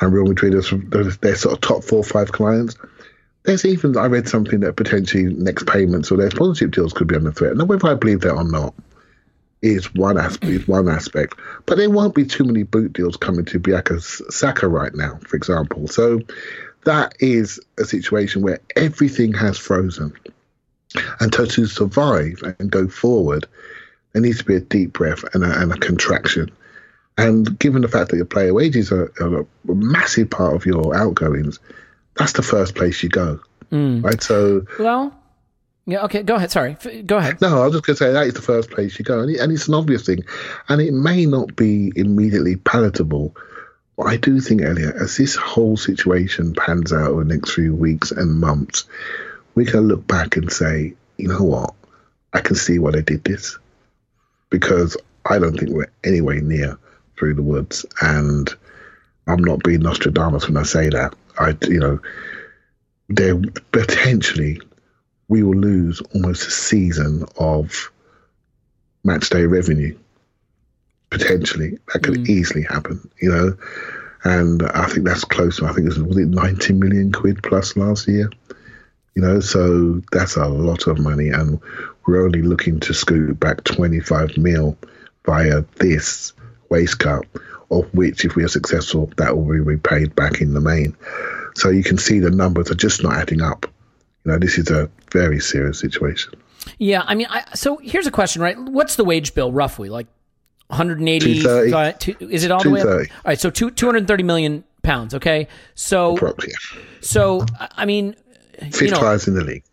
and 0.00 0.12
Real 0.12 0.26
Madrid 0.26 0.54
as 0.54 0.70
their 1.18 1.34
sort 1.34 1.54
of 1.54 1.60
top 1.62 1.82
four 1.82 1.98
or 1.98 2.04
five 2.04 2.30
clients 2.30 2.76
there's 3.44 3.64
even 3.64 3.96
I 3.96 4.06
read 4.06 4.28
something 4.28 4.60
that 4.60 4.76
potentially 4.76 5.24
next 5.24 5.66
payments 5.66 6.10
or 6.10 6.16
their 6.16 6.30
sponsorship 6.30 6.72
deals 6.72 6.92
could 6.92 7.08
be 7.08 7.16
under 7.16 7.32
threat. 7.32 7.56
Now, 7.56 7.64
whether 7.64 7.88
I 7.88 7.94
believe 7.94 8.20
that 8.20 8.34
or 8.34 8.44
not 8.44 8.74
is 9.62 9.94
one 9.94 10.18
aspect. 10.18 10.68
One 10.68 10.88
aspect, 10.88 11.38
but 11.66 11.78
there 11.78 11.90
won't 11.90 12.14
be 12.14 12.24
too 12.24 12.44
many 12.44 12.64
boot 12.64 12.92
deals 12.92 13.16
coming 13.16 13.44
to 13.46 13.60
Bukayo 13.60 14.00
Saka 14.32 14.68
right 14.68 14.94
now, 14.94 15.18
for 15.26 15.36
example. 15.36 15.86
So 15.86 16.20
that 16.84 17.14
is 17.20 17.60
a 17.78 17.84
situation 17.84 18.42
where 18.42 18.60
everything 18.74 19.32
has 19.34 19.58
frozen, 19.58 20.12
and 21.20 21.32
to, 21.32 21.46
to 21.46 21.66
survive 21.66 22.42
and 22.58 22.70
go 22.70 22.88
forward, 22.88 23.46
there 24.12 24.22
needs 24.22 24.38
to 24.38 24.44
be 24.44 24.56
a 24.56 24.60
deep 24.60 24.92
breath 24.92 25.24
and 25.32 25.44
a, 25.44 25.62
and 25.62 25.72
a 25.72 25.76
contraction. 25.76 26.50
And 27.16 27.58
given 27.58 27.82
the 27.82 27.88
fact 27.88 28.10
that 28.10 28.16
your 28.16 28.26
player 28.26 28.52
wages 28.52 28.90
are, 28.90 29.12
are 29.20 29.40
a 29.40 29.46
massive 29.74 30.28
part 30.30 30.56
of 30.56 30.66
your 30.66 30.94
outgoings, 30.96 31.60
that's 32.16 32.32
the 32.32 32.42
first 32.42 32.74
place 32.74 33.02
you 33.02 33.08
go. 33.08 33.40
Mm. 33.70 34.04
Right. 34.04 34.22
So, 34.22 34.66
well, 34.78 35.14
yeah. 35.86 36.04
Okay. 36.04 36.22
Go 36.22 36.34
ahead. 36.34 36.50
Sorry. 36.50 36.72
F- 36.72 37.06
go 37.06 37.16
ahead. 37.16 37.40
No, 37.40 37.62
I 37.62 37.66
was 37.66 37.72
just 37.72 37.86
going 37.86 37.96
to 37.96 38.04
say 38.04 38.12
that 38.12 38.26
is 38.26 38.34
the 38.34 38.42
first 38.42 38.70
place 38.70 38.98
you 38.98 39.04
go, 39.04 39.20
and, 39.20 39.30
it, 39.30 39.40
and 39.40 39.50
it's 39.50 39.68
an 39.68 39.74
obvious 39.74 40.04
thing, 40.04 40.24
and 40.68 40.80
it 40.80 40.92
may 40.92 41.26
not 41.26 41.56
be 41.56 41.92
immediately 41.96 42.56
palatable. 42.56 43.34
But 43.96 44.04
I 44.04 44.16
do 44.16 44.40
think, 44.40 44.62
Elliot, 44.62 44.96
as 44.96 45.16
this 45.16 45.36
whole 45.36 45.76
situation 45.76 46.54
pans 46.54 46.92
out 46.92 47.10
over 47.10 47.24
the 47.24 47.34
next 47.34 47.52
few 47.52 47.74
weeks 47.74 48.10
and 48.10 48.40
months, 48.40 48.84
we 49.54 49.66
can 49.66 49.88
look 49.88 50.06
back 50.06 50.36
and 50.36 50.50
say, 50.50 50.94
you 51.18 51.28
know 51.28 51.42
what, 51.42 51.74
I 52.32 52.40
can 52.40 52.56
see 52.56 52.78
why 52.78 52.92
they 52.92 53.02
did 53.02 53.24
this, 53.24 53.58
because 54.48 54.96
I 55.26 55.38
don't 55.38 55.58
think 55.58 55.72
we're 55.72 55.92
anywhere 56.04 56.40
near 56.40 56.78
through 57.18 57.34
the 57.34 57.42
woods, 57.42 57.84
and 58.00 58.48
I'm 59.26 59.44
not 59.44 59.62
being 59.62 59.80
Nostradamus 59.80 60.48
when 60.48 60.56
I 60.56 60.62
say 60.62 60.88
that. 60.88 61.14
I, 61.38 61.56
you 61.68 61.80
know, 61.80 62.00
there 63.08 63.40
potentially 63.72 64.60
we 65.28 65.42
will 65.42 65.56
lose 65.56 66.00
almost 66.14 66.46
a 66.46 66.50
season 66.50 67.24
of 67.38 67.90
match 69.04 69.30
day 69.30 69.46
revenue. 69.46 69.96
Potentially, 71.10 71.78
that 71.92 72.02
could 72.02 72.14
mm. 72.14 72.28
easily 72.28 72.62
happen. 72.62 73.08
You 73.20 73.30
know, 73.30 73.56
and 74.24 74.62
I 74.62 74.86
think 74.86 75.06
that's 75.06 75.24
close. 75.24 75.62
I 75.62 75.72
think 75.72 75.86
it 75.86 75.98
was, 75.98 75.98
was 75.98 76.18
it 76.18 76.28
90 76.28 76.72
million 76.74 77.12
quid 77.12 77.42
plus 77.42 77.76
last 77.76 78.08
year. 78.08 78.30
You 79.14 79.22
know, 79.22 79.40
so 79.40 80.00
that's 80.10 80.36
a 80.36 80.46
lot 80.48 80.86
of 80.86 80.98
money, 80.98 81.28
and 81.28 81.60
we're 82.06 82.24
only 82.24 82.42
looking 82.42 82.80
to 82.80 82.94
scoot 82.94 83.38
back 83.38 83.62
25 83.64 84.38
mil 84.38 84.78
via 85.26 85.62
this 85.76 86.32
waste 86.70 86.98
cut 86.98 87.26
of 87.72 87.92
which, 87.94 88.24
if 88.24 88.36
we 88.36 88.44
are 88.44 88.48
successful, 88.48 89.10
that 89.16 89.36
will 89.36 89.44
be 89.44 89.60
repaid 89.60 90.14
back 90.14 90.40
in 90.40 90.54
the 90.54 90.60
main. 90.60 90.96
So 91.56 91.70
you 91.70 91.82
can 91.82 91.98
see 91.98 92.18
the 92.18 92.30
numbers 92.30 92.70
are 92.70 92.76
just 92.76 93.02
not 93.02 93.14
adding 93.14 93.42
up. 93.42 93.66
You 94.24 94.32
know, 94.32 94.38
this 94.38 94.58
is 94.58 94.70
a 94.70 94.90
very 95.10 95.40
serious 95.40 95.80
situation. 95.80 96.34
Yeah, 96.78 97.02
I 97.06 97.14
mean, 97.14 97.26
I, 97.28 97.44
so 97.54 97.78
here's 97.78 98.06
a 98.06 98.10
question, 98.10 98.40
right? 98.40 98.58
What's 98.58 98.96
the 98.96 99.04
wage 99.04 99.34
bill 99.34 99.50
roughly? 99.52 99.88
Like 99.88 100.06
180? 100.68 101.72
Uh, 101.74 101.92
two, 101.92 102.14
is 102.20 102.44
it 102.44 102.50
all 102.50 102.62
the 102.62 102.70
way 102.70 102.80
up? 102.80 102.86
All 102.86 103.04
right, 103.24 103.40
so 103.40 103.50
two, 103.50 103.70
230 103.70 104.22
million 104.22 104.64
pounds. 104.82 105.14
Okay, 105.14 105.48
so 105.74 106.16
so 107.00 107.44
I 107.58 107.84
mean, 107.84 108.14
fifth 108.58 108.82
you 108.82 108.90
know, 108.90 109.00
highest 109.00 109.28
in 109.28 109.34
the 109.34 109.44
league. 109.44 109.64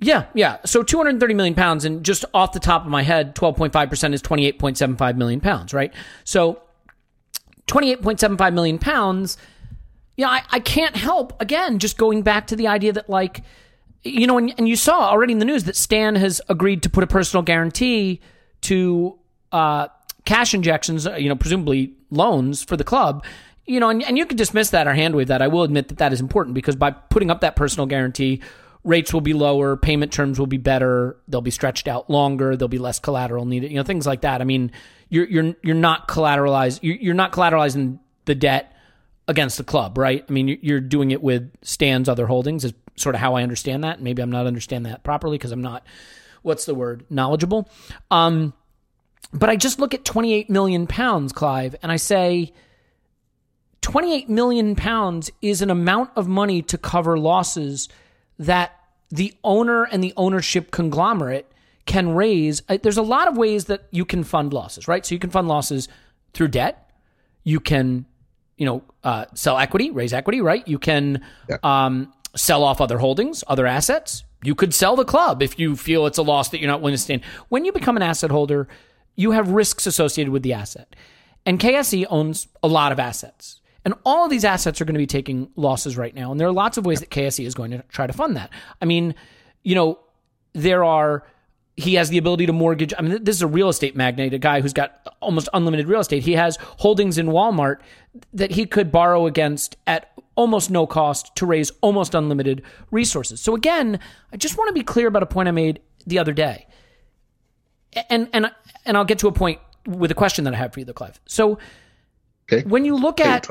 Yeah, 0.00 0.26
yeah. 0.34 0.58
So 0.66 0.82
230 0.82 1.34
million 1.34 1.54
pounds, 1.54 1.84
and 1.84 2.04
just 2.04 2.24
off 2.34 2.52
the 2.52 2.60
top 2.60 2.82
of 2.84 2.90
my 2.90 3.02
head, 3.02 3.34
12.5 3.34 3.88
percent 3.88 4.12
is 4.12 4.20
28.75 4.22 5.16
million 5.16 5.40
pounds, 5.40 5.72
right? 5.72 5.94
So 6.24 6.60
28.75 7.66 8.54
million 8.54 8.78
pounds, 8.78 9.36
you 10.16 10.24
know, 10.24 10.30
I, 10.30 10.42
I 10.50 10.60
can't 10.60 10.96
help, 10.96 11.40
again, 11.40 11.78
just 11.78 11.98
going 11.98 12.22
back 12.22 12.48
to 12.48 12.56
the 12.56 12.68
idea 12.68 12.92
that, 12.92 13.08
like, 13.08 13.42
you 14.02 14.26
know, 14.26 14.38
and, 14.38 14.54
and 14.58 14.68
you 14.68 14.76
saw 14.76 15.08
already 15.10 15.32
in 15.32 15.38
the 15.38 15.44
news 15.44 15.64
that 15.64 15.76
Stan 15.76 16.14
has 16.16 16.40
agreed 16.48 16.82
to 16.82 16.90
put 16.90 17.02
a 17.02 17.06
personal 17.06 17.42
guarantee 17.42 18.20
to 18.62 19.18
uh, 19.50 19.88
cash 20.24 20.54
injections, 20.54 21.06
uh, 21.06 21.14
you 21.16 21.28
know, 21.28 21.36
presumably 21.36 21.94
loans 22.10 22.62
for 22.62 22.76
the 22.76 22.84
club. 22.84 23.24
You 23.66 23.80
know, 23.80 23.88
and, 23.88 24.02
and 24.02 24.18
you 24.18 24.26
can 24.26 24.36
dismiss 24.36 24.70
that 24.70 24.86
or 24.86 24.92
hand 24.92 25.14
wave 25.14 25.28
that. 25.28 25.40
I 25.40 25.48
will 25.48 25.62
admit 25.62 25.88
that 25.88 25.98
that 25.98 26.12
is 26.12 26.20
important 26.20 26.54
because 26.54 26.76
by 26.76 26.90
putting 26.90 27.30
up 27.30 27.40
that 27.40 27.56
personal 27.56 27.86
guarantee, 27.86 28.42
rates 28.84 29.14
will 29.14 29.22
be 29.22 29.32
lower, 29.32 29.76
payment 29.76 30.12
terms 30.12 30.38
will 30.38 30.46
be 30.46 30.58
better, 30.58 31.16
they'll 31.26 31.40
be 31.40 31.50
stretched 31.50 31.88
out 31.88 32.10
longer, 32.10 32.56
there'll 32.56 32.68
be 32.68 32.78
less 32.78 32.98
collateral 32.98 33.46
needed, 33.46 33.70
you 33.70 33.78
know, 33.78 33.82
things 33.82 34.06
like 34.06 34.20
that. 34.20 34.42
I 34.42 34.44
mean, 34.44 34.70
you're 35.08 35.26
you're 35.26 35.54
you're 35.62 35.74
not 35.74 36.08
collateralized. 36.08 36.80
You're 36.82 37.14
not 37.14 37.32
collateralizing 37.32 37.98
the 38.24 38.34
debt 38.34 38.72
against 39.28 39.56
the 39.58 39.64
club, 39.64 39.98
right? 39.98 40.24
I 40.28 40.32
mean, 40.32 40.58
you're 40.62 40.80
doing 40.80 41.10
it 41.10 41.22
with 41.22 41.50
Stan's 41.62 42.08
other 42.08 42.26
holdings. 42.26 42.64
Is 42.64 42.74
sort 42.96 43.14
of 43.14 43.20
how 43.20 43.34
I 43.34 43.42
understand 43.42 43.84
that. 43.84 44.00
Maybe 44.00 44.22
I'm 44.22 44.30
not 44.30 44.46
understanding 44.46 44.90
that 44.92 45.02
properly 45.02 45.38
because 45.38 45.52
I'm 45.52 45.62
not. 45.62 45.86
What's 46.42 46.66
the 46.66 46.74
word? 46.74 47.04
Knowledgeable. 47.10 47.68
Um, 48.10 48.52
but 49.32 49.48
I 49.48 49.56
just 49.56 49.78
look 49.78 49.94
at 49.94 50.04
28 50.04 50.50
million 50.50 50.86
pounds, 50.86 51.32
Clive, 51.32 51.74
and 51.82 51.90
I 51.90 51.96
say. 51.96 52.52
28 53.80 54.30
million 54.30 54.76
pounds 54.76 55.30
is 55.42 55.60
an 55.60 55.68
amount 55.68 56.08
of 56.16 56.26
money 56.26 56.62
to 56.62 56.78
cover 56.78 57.18
losses 57.18 57.86
that 58.38 58.72
the 59.10 59.34
owner 59.44 59.84
and 59.84 60.02
the 60.02 60.14
ownership 60.16 60.70
conglomerate 60.70 61.52
can 61.86 62.14
raise. 62.14 62.62
Uh, 62.68 62.78
there's 62.82 62.96
a 62.96 63.02
lot 63.02 63.28
of 63.28 63.36
ways 63.36 63.66
that 63.66 63.86
you 63.90 64.04
can 64.04 64.24
fund 64.24 64.52
losses, 64.52 64.88
right? 64.88 65.04
So 65.04 65.14
you 65.14 65.18
can 65.18 65.30
fund 65.30 65.48
losses 65.48 65.88
through 66.32 66.48
debt. 66.48 66.90
You 67.42 67.60
can, 67.60 68.06
you 68.56 68.66
know, 68.66 68.82
uh, 69.02 69.26
sell 69.34 69.58
equity, 69.58 69.90
raise 69.90 70.12
equity, 70.12 70.40
right? 70.40 70.66
You 70.66 70.78
can 70.78 71.22
yeah. 71.48 71.58
um, 71.62 72.12
sell 72.34 72.64
off 72.64 72.80
other 72.80 72.98
holdings, 72.98 73.44
other 73.46 73.66
assets. 73.66 74.24
You 74.42 74.54
could 74.54 74.74
sell 74.74 74.96
the 74.96 75.04
club 75.04 75.42
if 75.42 75.58
you 75.58 75.76
feel 75.76 76.06
it's 76.06 76.18
a 76.18 76.22
loss 76.22 76.50
that 76.50 76.60
you're 76.60 76.70
not 76.70 76.80
willing 76.80 76.94
to 76.94 77.02
stand. 77.02 77.22
When 77.48 77.64
you 77.64 77.72
become 77.72 77.96
an 77.96 78.02
asset 78.02 78.30
holder, 78.30 78.68
you 79.16 79.32
have 79.32 79.50
risks 79.50 79.86
associated 79.86 80.32
with 80.32 80.42
the 80.42 80.52
asset. 80.52 80.96
And 81.46 81.60
KSE 81.60 82.06
owns 82.10 82.48
a 82.62 82.68
lot 82.68 82.92
of 82.92 82.98
assets. 82.98 83.60
And 83.84 83.94
all 84.04 84.24
of 84.24 84.30
these 84.30 84.44
assets 84.44 84.80
are 84.80 84.86
going 84.86 84.94
to 84.94 84.98
be 84.98 85.06
taking 85.06 85.50
losses 85.56 85.96
right 85.96 86.14
now. 86.14 86.30
And 86.30 86.40
there 86.40 86.48
are 86.48 86.52
lots 86.52 86.78
of 86.78 86.86
ways 86.86 87.00
that 87.00 87.10
KSE 87.10 87.44
is 87.44 87.54
going 87.54 87.70
to 87.70 87.82
try 87.88 88.06
to 88.06 88.12
fund 88.12 88.36
that. 88.36 88.50
I 88.80 88.86
mean, 88.86 89.14
you 89.62 89.74
know, 89.74 89.98
there 90.54 90.84
are 90.84 91.26
he 91.76 91.94
has 91.94 92.08
the 92.08 92.18
ability 92.18 92.46
to 92.46 92.52
mortgage. 92.52 92.94
I 92.96 93.02
mean, 93.02 93.24
this 93.24 93.36
is 93.36 93.42
a 93.42 93.46
real 93.46 93.68
estate 93.68 93.96
magnate, 93.96 94.32
a 94.32 94.38
guy 94.38 94.60
who's 94.60 94.72
got 94.72 95.08
almost 95.20 95.48
unlimited 95.52 95.88
real 95.88 96.00
estate. 96.00 96.22
He 96.22 96.32
has 96.32 96.56
holdings 96.78 97.18
in 97.18 97.26
Walmart 97.26 97.78
that 98.32 98.52
he 98.52 98.64
could 98.66 98.92
borrow 98.92 99.26
against 99.26 99.76
at 99.86 100.12
almost 100.36 100.70
no 100.70 100.86
cost 100.86 101.34
to 101.36 101.46
raise 101.46 101.70
almost 101.80 102.14
unlimited 102.14 102.62
resources. 102.90 103.40
So 103.40 103.54
again, 103.54 103.98
I 104.32 104.36
just 104.36 104.56
want 104.56 104.68
to 104.68 104.72
be 104.74 104.82
clear 104.84 105.08
about 105.08 105.22
a 105.22 105.26
point 105.26 105.48
I 105.48 105.52
made 105.52 105.80
the 106.06 106.18
other 106.18 106.32
day. 106.32 106.66
And 108.08 108.28
and 108.32 108.52
and 108.84 108.96
I'll 108.96 109.04
get 109.04 109.18
to 109.20 109.28
a 109.28 109.32
point 109.32 109.60
with 109.86 110.10
a 110.10 110.14
question 110.14 110.44
that 110.44 110.54
I 110.54 110.56
have 110.56 110.72
for 110.72 110.80
you, 110.80 110.86
though, 110.86 110.92
Clive. 110.92 111.20
So 111.26 111.58
Okay. 112.52 112.66
when 112.68 112.84
you 112.84 112.96
look 112.96 113.20
at. 113.20 113.46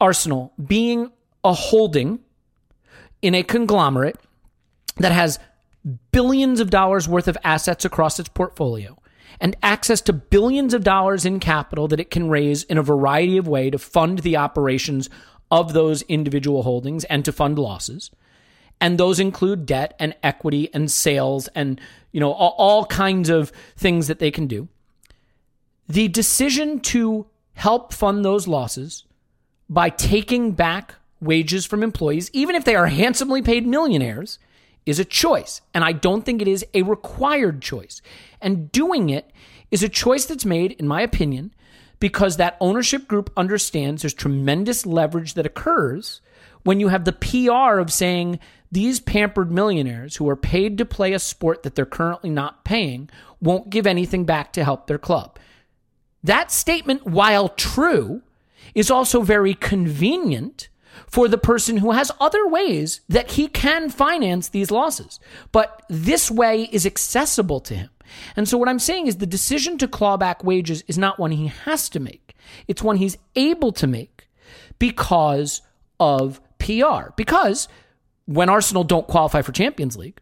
Arsenal 0.00 0.52
being 0.66 1.10
a 1.44 1.52
holding 1.54 2.18
in 3.22 3.34
a 3.34 3.42
conglomerate 3.42 4.18
that 4.96 5.12
has 5.12 5.38
billions 6.12 6.60
of 6.60 6.70
dollars 6.70 7.08
worth 7.08 7.28
of 7.28 7.38
assets 7.44 7.84
across 7.84 8.18
its 8.18 8.28
portfolio 8.28 8.98
and 9.40 9.56
access 9.62 10.00
to 10.02 10.12
billions 10.12 10.74
of 10.74 10.84
dollars 10.84 11.24
in 11.24 11.40
capital 11.40 11.88
that 11.88 12.00
it 12.00 12.10
can 12.10 12.28
raise 12.28 12.62
in 12.64 12.78
a 12.78 12.82
variety 12.82 13.36
of 13.36 13.48
ways 13.48 13.72
to 13.72 13.78
fund 13.78 14.20
the 14.20 14.36
operations 14.36 15.10
of 15.50 15.72
those 15.72 16.02
individual 16.02 16.62
holdings 16.62 17.04
and 17.04 17.24
to 17.24 17.32
fund 17.32 17.58
losses. 17.58 18.10
And 18.80 18.98
those 18.98 19.20
include 19.20 19.66
debt 19.66 19.94
and 19.98 20.14
equity 20.22 20.72
and 20.72 20.90
sales 20.90 21.48
and 21.48 21.80
you 22.12 22.20
know 22.20 22.32
all, 22.32 22.54
all 22.58 22.86
kinds 22.86 23.28
of 23.28 23.50
things 23.76 24.08
that 24.08 24.18
they 24.18 24.30
can 24.30 24.46
do. 24.46 24.68
The 25.88 26.08
decision 26.08 26.80
to 26.80 27.26
help 27.54 27.92
fund 27.92 28.24
those 28.24 28.48
losses 28.48 29.04
by 29.68 29.90
taking 29.90 30.52
back 30.52 30.94
wages 31.20 31.66
from 31.66 31.82
employees, 31.82 32.30
even 32.32 32.54
if 32.56 32.64
they 32.64 32.74
are 32.74 32.86
handsomely 32.86 33.42
paid 33.42 33.66
millionaires, 33.66 34.38
is 34.86 34.98
a 34.98 35.04
choice. 35.04 35.60
And 35.72 35.84
I 35.84 35.92
don't 35.92 36.24
think 36.24 36.42
it 36.42 36.48
is 36.48 36.64
a 36.74 36.82
required 36.82 37.62
choice. 37.62 38.02
And 38.40 38.70
doing 38.70 39.10
it 39.10 39.30
is 39.70 39.82
a 39.82 39.88
choice 39.88 40.26
that's 40.26 40.44
made, 40.44 40.72
in 40.72 40.86
my 40.86 41.00
opinion, 41.00 41.54
because 42.00 42.36
that 42.36 42.56
ownership 42.60 43.08
group 43.08 43.32
understands 43.36 44.02
there's 44.02 44.14
tremendous 44.14 44.84
leverage 44.84 45.34
that 45.34 45.46
occurs 45.46 46.20
when 46.62 46.80
you 46.80 46.88
have 46.88 47.04
the 47.04 47.12
PR 47.12 47.78
of 47.78 47.92
saying 47.92 48.38
these 48.70 49.00
pampered 49.00 49.52
millionaires 49.52 50.16
who 50.16 50.28
are 50.28 50.36
paid 50.36 50.76
to 50.78 50.84
play 50.84 51.12
a 51.12 51.18
sport 51.18 51.62
that 51.62 51.74
they're 51.74 51.86
currently 51.86 52.30
not 52.30 52.64
paying 52.64 53.08
won't 53.40 53.70
give 53.70 53.86
anything 53.86 54.24
back 54.24 54.52
to 54.52 54.64
help 54.64 54.86
their 54.86 54.98
club. 54.98 55.38
That 56.22 56.50
statement, 56.50 57.06
while 57.06 57.50
true, 57.50 58.22
is 58.74 58.90
also 58.90 59.20
very 59.20 59.54
convenient 59.54 60.68
for 61.06 61.28
the 61.28 61.38
person 61.38 61.78
who 61.78 61.92
has 61.92 62.10
other 62.20 62.46
ways 62.46 63.00
that 63.08 63.32
he 63.32 63.48
can 63.48 63.90
finance 63.90 64.48
these 64.48 64.70
losses. 64.70 65.20
But 65.52 65.82
this 65.88 66.30
way 66.30 66.68
is 66.72 66.86
accessible 66.86 67.60
to 67.60 67.74
him. 67.74 67.90
And 68.36 68.48
so 68.48 68.58
what 68.58 68.68
I'm 68.68 68.78
saying 68.78 69.06
is 69.06 69.16
the 69.16 69.26
decision 69.26 69.78
to 69.78 69.88
claw 69.88 70.16
back 70.16 70.44
wages 70.44 70.84
is 70.86 70.98
not 70.98 71.18
one 71.18 71.32
he 71.32 71.48
has 71.48 71.88
to 71.90 72.00
make. 72.00 72.34
It's 72.68 72.82
one 72.82 72.96
he's 72.96 73.16
able 73.34 73.72
to 73.72 73.86
make 73.86 74.28
because 74.78 75.62
of 75.98 76.40
PR. 76.58 77.10
Because 77.16 77.68
when 78.26 78.48
Arsenal 78.48 78.84
don't 78.84 79.06
qualify 79.06 79.42
for 79.42 79.52
Champions 79.52 79.96
League, 79.96 80.20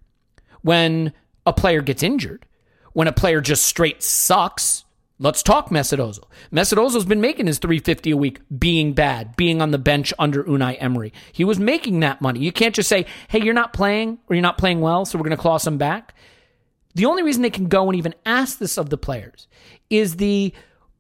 when 0.63 1.13
a 1.47 1.53
player 1.53 1.83
gets 1.83 2.03
injured, 2.03 2.47
when 2.93 3.09
a 3.09 3.13
player 3.13 3.41
just 3.41 3.65
straight 3.65 4.03
sucks, 4.03 4.85
let's 5.19 5.43
talk 5.43 5.71
Mesut 5.71 5.99
Ozil. 5.99 6.25
Mesut 6.53 6.79
Ozil's 6.79 7.05
been 7.05 7.21
making 7.21 7.47
his 7.47 7.59
350 7.59 8.11
a 8.11 8.17
week 8.17 8.41
being 8.59 8.93
bad, 8.93 9.37
being 9.37 9.63
on 9.63 9.71
the 9.71 9.79
bench 9.79 10.13
under 10.19 10.45
Unai 10.45 10.77
Emery. 10.81 11.13
He 11.33 11.45
was 11.45 11.59
making 11.59 12.01
that 12.01 12.21
money. 12.21 12.41
You 12.41 12.53
can't 12.53 12.75
just 12.75 12.89
say, 12.89 13.07
"Hey, 13.29 13.43
you're 13.43 13.55
not 13.55 13.73
playing 13.73 14.19
or 14.29 14.37
you're 14.37 14.43
not 14.43 14.59
playing 14.59 14.81
well, 14.81 15.05
so 15.05 15.19
we're 15.19 15.25
going 15.25 15.37
to 15.37 15.43
claw 15.43 15.59
some 15.59 15.79
back." 15.79 16.15
The 16.95 17.07
only 17.07 17.23
reason 17.23 17.43
they 17.43 17.51
can 17.51 17.69
go 17.69 17.89
and 17.89 17.97
even 17.97 18.15
ask 18.27 18.59
this 18.59 18.77
of 18.77 18.91
the 18.91 18.99
players 18.99 19.47
is 19.89 20.17
the 20.17 20.53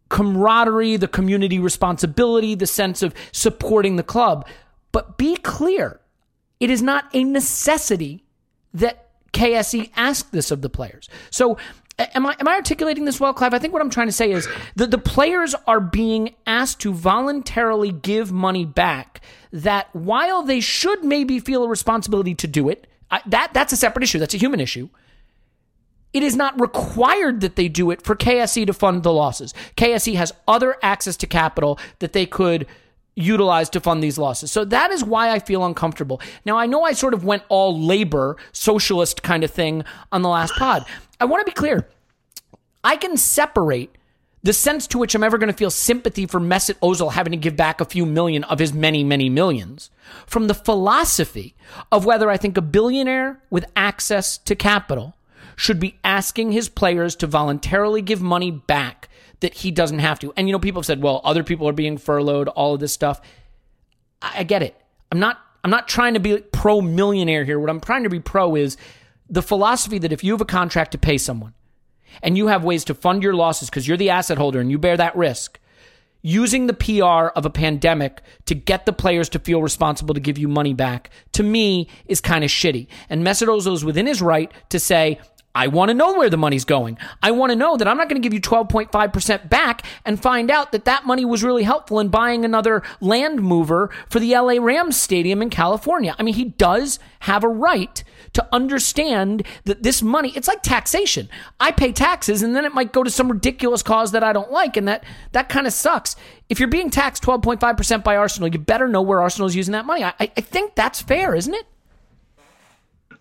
camaraderie, 0.08 0.96
the 0.96 1.08
community 1.08 1.58
responsibility, 1.58 2.54
the 2.54 2.66
sense 2.66 3.02
of 3.02 3.14
supporting 3.32 3.96
the 3.96 4.02
club. 4.02 4.46
But 4.92 5.16
be 5.16 5.36
clear, 5.36 6.00
it 6.60 6.70
is 6.70 6.82
not 6.82 7.06
a 7.14 7.24
necessity 7.24 8.24
that 8.74 9.08
KSE 9.32 9.90
ask 9.96 10.30
this 10.30 10.50
of 10.50 10.60
the 10.60 10.68
players. 10.68 11.08
So 11.30 11.56
am 12.14 12.26
I 12.26 12.36
am 12.38 12.48
I 12.48 12.54
articulating 12.54 13.04
this 13.04 13.20
well, 13.20 13.32
Clive? 13.32 13.54
I 13.54 13.58
think 13.58 13.72
what 13.72 13.82
I'm 13.82 13.90
trying 13.90 14.08
to 14.08 14.12
say 14.12 14.30
is 14.30 14.48
that 14.76 14.90
the 14.90 14.98
players 14.98 15.54
are 15.66 15.80
being 15.80 16.34
asked 16.46 16.80
to 16.80 16.92
voluntarily 16.92 17.92
give 17.92 18.32
money 18.32 18.64
back 18.64 19.20
that 19.52 19.94
while 19.94 20.42
they 20.42 20.60
should 20.60 21.04
maybe 21.04 21.38
feel 21.38 21.64
a 21.64 21.68
responsibility 21.68 22.34
to 22.36 22.46
do 22.46 22.68
it, 22.68 22.86
I, 23.10 23.20
that 23.26 23.52
that's 23.52 23.72
a 23.72 23.76
separate 23.76 24.02
issue. 24.02 24.18
That's 24.18 24.34
a 24.34 24.38
human 24.38 24.60
issue. 24.60 24.88
It 26.12 26.22
is 26.22 26.36
not 26.36 26.60
required 26.60 27.40
that 27.40 27.56
they 27.56 27.68
do 27.68 27.90
it 27.90 28.02
for 28.02 28.14
KSE 28.14 28.66
to 28.66 28.72
fund 28.74 29.02
the 29.02 29.12
losses. 29.12 29.54
KSE 29.76 30.14
has 30.16 30.32
other 30.46 30.76
access 30.82 31.16
to 31.18 31.26
capital 31.26 31.78
that 32.00 32.12
they 32.12 32.26
could 32.26 32.66
utilize 33.14 33.68
to 33.70 33.80
fund 33.80 34.02
these 34.02 34.18
losses. 34.18 34.50
So 34.50 34.64
that 34.66 34.90
is 34.90 35.04
why 35.04 35.30
I 35.30 35.38
feel 35.38 35.64
uncomfortable. 35.64 36.20
Now, 36.44 36.56
I 36.56 36.66
know 36.66 36.82
I 36.82 36.92
sort 36.92 37.14
of 37.14 37.24
went 37.24 37.42
all 37.48 37.78
labor, 37.78 38.36
socialist 38.52 39.22
kind 39.22 39.44
of 39.44 39.50
thing 39.50 39.84
on 40.10 40.22
the 40.22 40.28
last 40.28 40.54
pod. 40.54 40.84
I 41.22 41.24
want 41.24 41.46
to 41.46 41.50
be 41.50 41.54
clear. 41.54 41.88
I 42.82 42.96
can 42.96 43.16
separate 43.16 43.96
the 44.42 44.52
sense 44.52 44.88
to 44.88 44.98
which 44.98 45.14
I'm 45.14 45.22
ever 45.22 45.38
going 45.38 45.52
to 45.52 45.56
feel 45.56 45.70
sympathy 45.70 46.26
for 46.26 46.40
Mesut 46.40 46.74
Ozil 46.80 47.12
having 47.12 47.30
to 47.30 47.36
give 47.36 47.54
back 47.54 47.80
a 47.80 47.84
few 47.84 48.04
million 48.04 48.42
of 48.42 48.58
his 48.58 48.72
many, 48.72 49.04
many 49.04 49.28
millions 49.28 49.88
from 50.26 50.48
the 50.48 50.54
philosophy 50.54 51.54
of 51.92 52.04
whether 52.04 52.28
I 52.28 52.38
think 52.38 52.56
a 52.56 52.60
billionaire 52.60 53.40
with 53.50 53.66
access 53.76 54.36
to 54.38 54.56
capital 54.56 55.14
should 55.54 55.78
be 55.78 55.96
asking 56.02 56.50
his 56.50 56.68
players 56.68 57.14
to 57.16 57.28
voluntarily 57.28 58.02
give 58.02 58.20
money 58.20 58.50
back 58.50 59.08
that 59.38 59.54
he 59.54 59.70
doesn't 59.70 60.00
have 60.00 60.18
to. 60.18 60.32
And 60.36 60.48
you 60.48 60.52
know, 60.52 60.58
people 60.58 60.80
have 60.80 60.86
said, 60.86 61.02
well, 61.02 61.20
other 61.22 61.44
people 61.44 61.68
are 61.68 61.72
being 61.72 61.98
furloughed, 61.98 62.48
all 62.48 62.74
of 62.74 62.80
this 62.80 62.92
stuff. 62.92 63.20
I, 64.20 64.40
I 64.40 64.42
get 64.42 64.64
it. 64.64 64.76
I'm 65.12 65.20
not 65.20 65.38
I'm 65.62 65.70
not 65.70 65.86
trying 65.86 66.14
to 66.14 66.20
be 66.20 66.38
pro 66.38 66.80
millionaire 66.80 67.44
here. 67.44 67.60
What 67.60 67.70
I'm 67.70 67.80
trying 67.80 68.02
to 68.02 68.10
be 68.10 68.18
pro 68.18 68.56
is 68.56 68.76
the 69.32 69.42
philosophy 69.42 69.98
that 69.98 70.12
if 70.12 70.22
you 70.22 70.32
have 70.32 70.42
a 70.42 70.44
contract 70.44 70.92
to 70.92 70.98
pay 70.98 71.16
someone 71.16 71.54
and 72.22 72.36
you 72.36 72.48
have 72.48 72.62
ways 72.62 72.84
to 72.84 72.94
fund 72.94 73.22
your 73.22 73.34
losses 73.34 73.70
because 73.70 73.88
you're 73.88 73.96
the 73.96 74.10
asset 74.10 74.36
holder 74.36 74.60
and 74.60 74.70
you 74.70 74.78
bear 74.78 74.96
that 74.98 75.16
risk, 75.16 75.58
using 76.20 76.66
the 76.66 76.74
PR 76.74 77.32
of 77.34 77.46
a 77.46 77.50
pandemic 77.50 78.22
to 78.44 78.54
get 78.54 78.84
the 78.84 78.92
players 78.92 79.30
to 79.30 79.38
feel 79.38 79.62
responsible 79.62 80.14
to 80.14 80.20
give 80.20 80.36
you 80.36 80.48
money 80.48 80.74
back, 80.74 81.08
to 81.32 81.42
me, 81.42 81.88
is 82.06 82.20
kind 82.20 82.44
of 82.44 82.50
shitty. 82.50 82.86
And 83.08 83.26
Mesut 83.26 83.72
is 83.72 83.84
within 83.84 84.06
his 84.06 84.20
right 84.20 84.52
to 84.68 84.78
say, 84.78 85.18
I 85.54 85.66
want 85.66 85.88
to 85.88 85.94
know 85.94 86.14
where 86.14 86.30
the 86.30 86.36
money's 86.36 86.64
going. 86.64 86.98
I 87.22 87.30
want 87.30 87.52
to 87.52 87.56
know 87.56 87.76
that 87.76 87.88
I'm 87.88 87.96
not 87.96 88.08
going 88.10 88.20
to 88.20 88.26
give 88.26 88.34
you 88.34 88.40
12.5% 88.40 89.48
back 89.48 89.84
and 90.04 90.20
find 90.20 90.50
out 90.50 90.72
that 90.72 90.84
that 90.84 91.06
money 91.06 91.24
was 91.24 91.42
really 91.42 91.62
helpful 91.62 92.00
in 92.00 92.08
buying 92.08 92.44
another 92.44 92.82
land 93.00 93.42
mover 93.42 93.90
for 94.08 94.20
the 94.20 94.34
LA 94.34 94.54
Rams 94.60 94.96
stadium 94.96 95.42
in 95.42 95.50
California. 95.50 96.14
I 96.18 96.22
mean, 96.22 96.34
he 96.34 96.44
does 96.44 96.98
have 97.20 97.44
a 97.44 97.48
right 97.48 98.04
to 98.34 98.46
understand 98.52 99.46
that 99.64 99.82
this 99.82 100.02
money, 100.02 100.32
it's 100.34 100.48
like 100.48 100.62
taxation. 100.62 101.28
I 101.60 101.70
pay 101.70 101.92
taxes 101.92 102.42
and 102.42 102.56
then 102.56 102.64
it 102.64 102.74
might 102.74 102.92
go 102.92 103.02
to 103.02 103.10
some 103.10 103.30
ridiculous 103.30 103.82
cause 103.82 104.12
that 104.12 104.24
I 104.24 104.32
don't 104.32 104.50
like 104.50 104.76
and 104.76 104.88
that 104.88 105.04
that 105.32 105.48
kind 105.48 105.66
of 105.66 105.72
sucks. 105.72 106.16
If 106.48 106.58
you're 106.58 106.68
being 106.68 106.90
taxed 106.90 107.22
12.5% 107.22 108.04
by 108.04 108.16
Arsenal, 108.16 108.48
you 108.52 108.58
better 108.58 108.88
know 108.88 109.02
where 109.02 109.20
Arsenal 109.20 109.48
is 109.48 109.56
using 109.56 109.72
that 109.72 109.86
money. 109.86 110.04
I, 110.04 110.14
I 110.18 110.26
think 110.26 110.74
that's 110.74 111.02
fair, 111.02 111.34
isn't 111.34 111.54
it? 111.54 111.66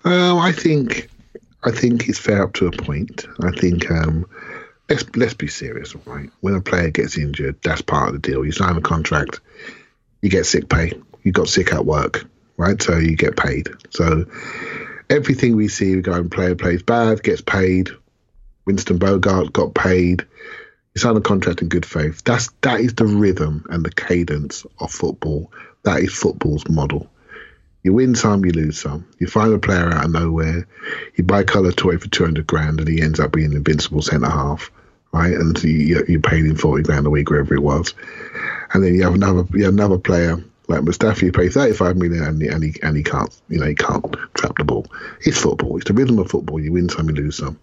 Um, 0.04 0.39
I 0.39 0.52
think 0.52 1.10
I 1.63 1.71
think 1.71 2.10
it's 2.10 2.17
fair 2.17 2.43
up 2.43 2.54
to 2.54 2.67
a 2.67 2.71
point. 2.71 3.26
I 3.43 3.52
think 3.52 3.89
um, 3.91 4.26
let's 4.89 5.06
let's 5.15 5.34
be 5.34 5.47
serious, 5.47 5.95
right? 6.08 6.30
When 6.39 6.56
a 6.56 6.62
player 6.62 6.89
gets 6.89 7.17
injured, 7.17 7.58
that's 7.62 7.82
part 7.82 8.08
of 8.08 8.13
the 8.13 8.19
deal. 8.19 8.43
You 8.43 8.52
sign 8.52 8.78
a 8.78 8.82
contract, 8.82 9.41
you 10.21 10.30
get 10.30 10.45
sick 10.45 10.69
pay. 10.69 10.93
You 11.24 11.32
got 11.32 11.50
sick 11.50 11.71
at 11.71 11.86
work, 11.86 12.26
right? 12.58 12.82
So 12.82 12.97
you 12.97 13.15
get 13.15 13.38
paid. 13.38 13.69
So 13.91 14.26
everything 15.12 15.56
we 15.56 15.67
see 15.67 15.95
regarding 15.95 16.30
player 16.30 16.56
plays 16.56 16.82
bad 16.82 17.21
gets 17.21 17.41
paid. 17.41 17.89
Winston 18.65 18.97
Bogarde 18.97 19.52
got 19.52 19.74
paid. 19.74 20.26
You 20.95 21.00
sign 21.00 21.17
a 21.17 21.21
contract 21.21 21.62
in 21.62 21.69
good 21.69 21.86
faith. 21.86 22.24
That's 22.24 22.50
that 22.62 22.80
is 22.80 22.93
the 22.93 23.06
rhythm 23.06 23.65
and 23.69 23.84
the 23.84 23.91
cadence 23.91 24.65
of 24.80 24.91
football. 24.91 25.52
That 25.84 26.00
is 26.00 26.13
football's 26.13 26.67
model. 26.69 27.10
You 27.84 27.93
win 27.93 28.15
some, 28.15 28.45
you 28.45 28.52
lose 28.52 28.80
some. 28.80 29.08
You 29.19 29.28
find 29.28 29.54
a 29.54 29.60
player 29.60 29.91
out 29.91 30.06
of 30.06 30.12
nowhere, 30.12 30.67
you 31.15 31.24
buy 31.24 31.43
Kolo 31.43 31.71
Touré 31.71 32.00
for 32.00 32.08
200 32.08 32.45
grand, 32.45 32.80
and 32.80 32.88
he 32.88 33.02
ends 33.02 33.19
up 33.19 33.32
being 33.32 33.52
an 33.52 33.58
invincible 33.58 34.04
centre 34.04 34.30
half, 34.30 34.69
right? 35.12 35.34
And 35.34 35.62
you, 35.63 36.06
you 36.08 36.19
paid 36.19 36.45
him 36.45 36.56
40 36.56 36.84
grand 36.84 37.08
a 37.08 37.10
week, 37.10 37.32
wherever 37.32 37.56
it 37.56 37.63
was. 37.63 37.95
And 38.74 38.84
then 38.84 38.93
you 38.93 39.04
have 39.04 39.15
another 39.15 39.45
you 39.54 39.65
have 39.65 39.74
another 39.74 39.97
player 39.97 40.43
like 40.72 40.82
Mustafi, 40.82 41.24
you 41.24 41.32
pay 41.32 41.50
35 41.50 41.98
million, 41.98 42.24
and 42.24 42.42
he, 42.42 42.48
and 42.48 42.64
he 42.64 42.74
and 42.82 42.98
he 42.98 43.04
can't, 43.04 43.42
you 43.50 43.60
know, 43.60 43.68
he 43.68 43.76
can't 43.76 44.06
trap 44.34 44.58
the 44.58 44.64
ball. 44.64 44.88
It's 45.22 45.40
football. 45.40 45.78
It's 45.78 45.88
the 45.88 45.94
rhythm 45.94 46.20
of 46.20 46.30
football. 46.30 46.60
You 46.60 46.74
win 46.74 46.90
some, 46.90 47.10
you 47.10 47.16
lose 47.16 47.38
some. 47.38 47.60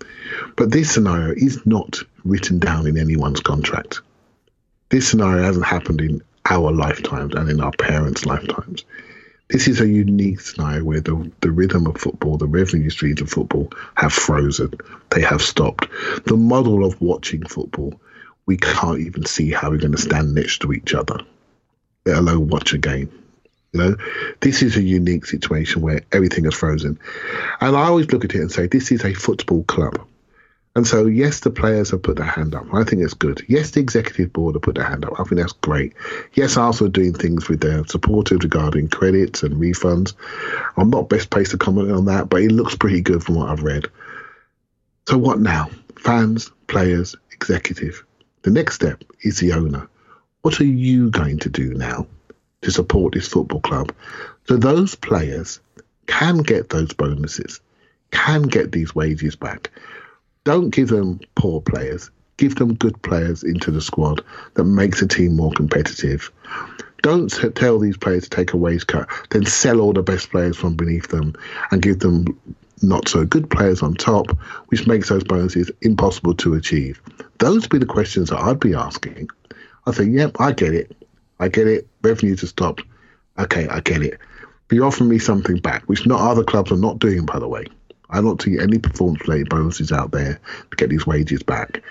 But 0.57 0.71
this 0.71 0.93
scenario 0.93 1.35
is 1.35 1.65
not 1.67 1.99
written 2.25 2.59
down 2.59 2.87
in 2.87 2.99
anyone's 2.99 3.41
contract. 3.41 4.01
This 4.91 5.09
scenario 5.09 5.43
hasn't 5.43 5.67
happened 5.67 6.01
in 6.01 6.23
our 6.51 6.73
lifetimes 6.73 7.35
and 7.35 7.51
in 7.51 7.61
our 7.61 7.73
parents' 7.73 8.25
lifetimes 8.25 8.85
this 9.49 9.67
is 9.67 9.81
a 9.81 9.89
unique 9.89 10.41
scenario 10.41 10.85
where 10.85 11.01
the, 11.01 11.31
the 11.41 11.51
rhythm 11.51 11.87
of 11.87 11.97
football, 11.97 12.37
the 12.37 12.47
revenue 12.47 12.91
streams 12.91 13.23
of 13.23 13.31
football 13.31 13.73
have 13.95 14.13
frozen. 14.13 14.73
They 15.11 15.23
have 15.23 15.41
stopped. 15.41 15.89
The 16.27 16.37
model 16.37 16.85
of 16.85 17.01
watching 17.01 17.45
football, 17.47 17.99
we 18.45 18.59
can't 18.59 19.01
even 19.01 19.25
see 19.25 19.51
how 19.51 19.71
we're 19.71 19.79
going 19.79 19.93
to 19.93 19.99
stand 19.99 20.35
next 20.35 20.59
to 20.61 20.73
each 20.73 20.95
other, 20.95 21.19
let 22.09 22.19
alone 22.19 22.49
watch 22.49 22.73
a 22.73 22.79
game. 22.79 23.11
You 23.73 23.81
know, 23.81 23.97
this 24.41 24.63
is 24.63 24.77
a 24.77 24.83
unique 24.83 25.27
situation 25.27 25.83
where 25.83 26.01
everything 26.11 26.47
is 26.47 26.55
frozen. 26.55 26.99
And 27.61 27.77
I 27.77 27.85
always 27.85 28.11
look 28.11 28.25
at 28.25 28.35
it 28.35 28.41
and 28.41 28.51
say, 28.51 28.67
this 28.67 28.91
is 28.91 29.05
a 29.05 29.13
football 29.13 29.63
club. 29.65 30.01
And 30.75 30.87
so, 30.87 31.07
yes, 31.07 31.41
the 31.41 31.51
players 31.51 31.91
have 31.91 32.03
put 32.03 32.17
their 32.17 32.27
hand 32.27 32.55
up. 32.55 32.67
I 32.73 32.85
think 32.85 33.03
it's 33.03 33.15
good. 33.15 33.45
Yes, 33.49 33.73
the 33.73 33.81
executive 33.81 34.33
board 34.33 34.55
have 34.55 34.63
put 34.63 34.77
their 34.77 34.85
hand 34.85 35.05
up. 35.05 35.19
I 35.19 35.25
think 35.25 35.41
that's 35.41 35.53
great. 35.53 35.93
Yes, 36.33 36.57
Arsenal 36.57 36.89
are 36.89 36.93
doing 36.93 37.13
things 37.13 37.49
with 37.49 37.61
their 37.61 37.85
supporters 37.87 38.39
regarding 38.43 38.89
credits 38.89 39.43
and 39.43 39.57
refunds. 39.57 40.15
I'm 40.77 40.89
not 40.89 41.09
best 41.09 41.31
placed 41.31 41.51
to 41.51 41.59
comment 41.59 41.91
on 41.91 42.07
that, 42.07 42.29
but 42.29 42.43
it 42.43 42.53
looks 42.53 42.77
pretty 42.77 43.01
good 43.01 43.23
from 43.23 43.35
what 43.35 43.51
I've 43.51 43.65
read. 43.65 43.89
So, 45.09 45.19
what 45.19 45.41
now? 45.41 45.69
Fans, 45.99 46.51
players, 46.69 47.17
executive. 47.33 48.05
The 48.43 48.51
next 48.51 48.77
step 48.77 49.03
is 49.23 49.41
the 49.41 49.53
owner. 49.53 49.89
What 50.43 50.61
are 50.61 50.65
you 50.65 51.11
going 51.11 51.39
to 51.41 51.49
do 51.49 51.75
now 51.75 52.07
to 52.63 52.71
support 52.71 53.15
this 53.15 53.29
football 53.29 53.61
club 53.61 53.93
so 54.47 54.57
those 54.57 54.95
players 54.95 55.61
can 56.07 56.39
get 56.39 56.71
those 56.71 56.93
bonuses, 56.93 57.61
can 58.11 58.43
get 58.43 58.73
these 58.73 58.95
wages 58.95 59.37
back? 59.37 59.71
Don't 60.45 60.71
give 60.71 60.89
them 60.89 61.21
poor 61.35 61.61
players. 61.61 62.11
Give 62.39 62.55
them 62.55 62.75
good 62.75 63.03
players 63.03 63.43
into 63.43 63.71
the 63.71 63.81
squad 63.81 64.25
that 64.55 64.65
makes 64.65 65.01
the 65.01 65.09
team 65.09 65.35
more 65.35 65.53
competitive. 65.53 66.31
Don't 67.03 67.29
tell 67.55 67.79
these 67.79 67.97
players 67.97 68.25
to 68.25 68.31
take 68.31 68.53
a 68.53 68.57
wage 68.57 68.87
cut, 68.87 69.09
then 69.31 69.45
sell 69.45 69.81
all 69.81 69.93
the 69.93 70.03
best 70.03 70.31
players 70.31 70.57
from 70.57 70.77
beneath 70.77 71.09
them 71.09 71.35
and 71.71 71.83
give 71.83 71.99
them 71.99 72.27
not 72.81 73.09
so 73.09 73.25
good 73.25 73.51
players 73.51 73.83
on 73.83 73.95
top, 73.95 74.31
which 74.69 74.87
makes 74.87 75.09
those 75.09 75.25
bonuses 75.25 75.71
impossible 75.83 76.35
to 76.35 76.55
achieve. 76.55 77.03
Those 77.39 77.63
would 77.63 77.71
be 77.71 77.79
the 77.79 77.87
questions 77.87 78.31
that 78.31 78.41
I'd 78.41 78.61
be 78.61 78.75
asking. 78.75 79.29
I 79.89 79.93
think, 79.93 80.15
yep, 80.15 80.37
I 80.39 80.53
get 80.53 80.75
it. 80.75 80.95
I 81.41 81.49
get 81.49 81.67
it. 81.67 81.89
Revenues 82.03 82.43
have 82.43 82.51
stopped. 82.51 82.83
Okay, 83.39 83.67
I 83.69 83.81
get 83.81 84.03
it. 84.03 84.19
You're 84.71 84.85
offering 84.85 85.09
me 85.09 85.19
something 85.19 85.57
back, 85.57 85.85
which 85.85 86.07
not 86.07 86.21
other 86.21 86.45
clubs 86.45 86.71
are 86.71 86.77
not 86.77 86.99
doing, 86.99 87.25
by 87.25 87.39
the 87.39 87.49
way. 87.49 87.65
I 88.11 88.21
don't 88.21 88.41
see 88.41 88.59
any 88.59 88.79
performance 88.79 89.27
related 89.27 89.49
bonuses 89.49 89.91
out 89.91 90.11
there 90.11 90.41
to 90.71 90.77
get 90.77 90.91
these 90.91 91.07
wages 91.07 91.43
back. 91.43 91.83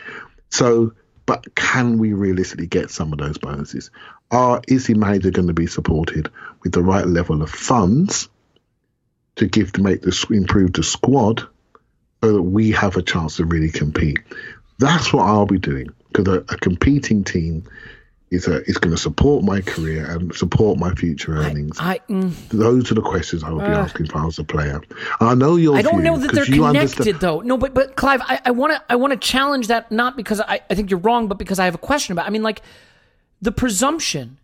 So, 0.52 0.94
but 1.26 1.56
can 1.56 1.98
we 1.98 2.14
realistically 2.14 2.68
get 2.68 2.92
some 2.92 3.12
of 3.14 3.18
those 3.18 3.40
bonuses? 3.40 3.90
Are 4.30 4.62
is 4.68 4.86
the 4.86 4.94
manager 4.94 5.32
going 5.32 5.48
to 5.48 5.54
be 5.54 5.66
supported 5.66 6.30
with 6.64 6.74
the 6.74 6.84
right 6.84 7.08
level 7.08 7.42
of 7.42 7.50
funds 7.50 8.30
to 9.38 9.48
give 9.48 9.72
to 9.72 9.82
make 9.82 10.04
this 10.04 10.24
improve 10.26 10.74
the 10.74 10.84
squad 10.84 11.48
so 12.24 12.34
that 12.34 12.44
we 12.44 12.72
have 12.74 12.96
a 12.96 13.02
chance 13.02 13.38
to 13.38 13.46
really 13.46 13.72
compete? 13.72 14.20
That's 14.78 15.12
what 15.12 15.26
I'll 15.26 15.48
be 15.48 15.58
doing 15.58 15.88
because 16.12 16.28
a, 16.28 16.40
a 16.54 16.58
competing 16.58 17.24
team 17.24 17.64
is 18.30 18.48
a, 18.48 18.62
is 18.64 18.78
going 18.78 18.94
to 18.94 19.02
support 19.02 19.44
my 19.44 19.62
career 19.62 20.06
and 20.10 20.36
support 20.36 20.78
my 20.78 20.94
future 20.96 21.38
earnings. 21.38 21.78
I, 21.80 22.00
mm, 22.10 22.34
Those 22.50 22.92
are 22.92 22.96
the 22.96 23.02
questions 23.02 23.44
I 23.44 23.52
would 23.52 23.66
be 23.66 23.72
asking 23.72 24.08
if 24.08 24.16
I 24.16 24.26
was 24.26 24.38
a 24.38 24.44
player. 24.44 24.82
I 25.22 25.34
know 25.34 25.56
you're. 25.56 25.78
I 25.78 25.82
don't 25.82 26.04
know 26.04 26.18
that 26.18 26.34
they're 26.34 26.46
connected 26.46 27.20
though. 27.20 27.40
No, 27.42 27.58
but 27.58 27.74
but 27.74 27.96
Clive, 27.96 28.22
I 28.28 28.52
want 28.52 28.74
to 28.74 28.84
I 28.90 28.96
want 28.98 29.14
to 29.14 29.18
challenge 29.18 29.68
that 29.68 29.92
not 29.92 30.18
because 30.18 30.42
I, 30.42 30.60
I 30.70 30.76
think 30.76 30.92
you're 30.92 31.00
wrong, 31.00 31.28
but 31.28 31.38
because 31.38 31.60
I 31.60 31.66
have 31.66 31.76
a 31.76 31.80
question 31.80 32.12
about. 32.12 32.28
I 32.28 32.30
mean, 32.30 32.44
like 32.44 32.62
the 33.42 33.52
presumption 33.52 34.38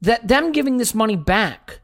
that 0.00 0.26
them 0.26 0.52
giving 0.52 0.78
this 0.78 0.94
money 0.94 1.16
back 1.16 1.80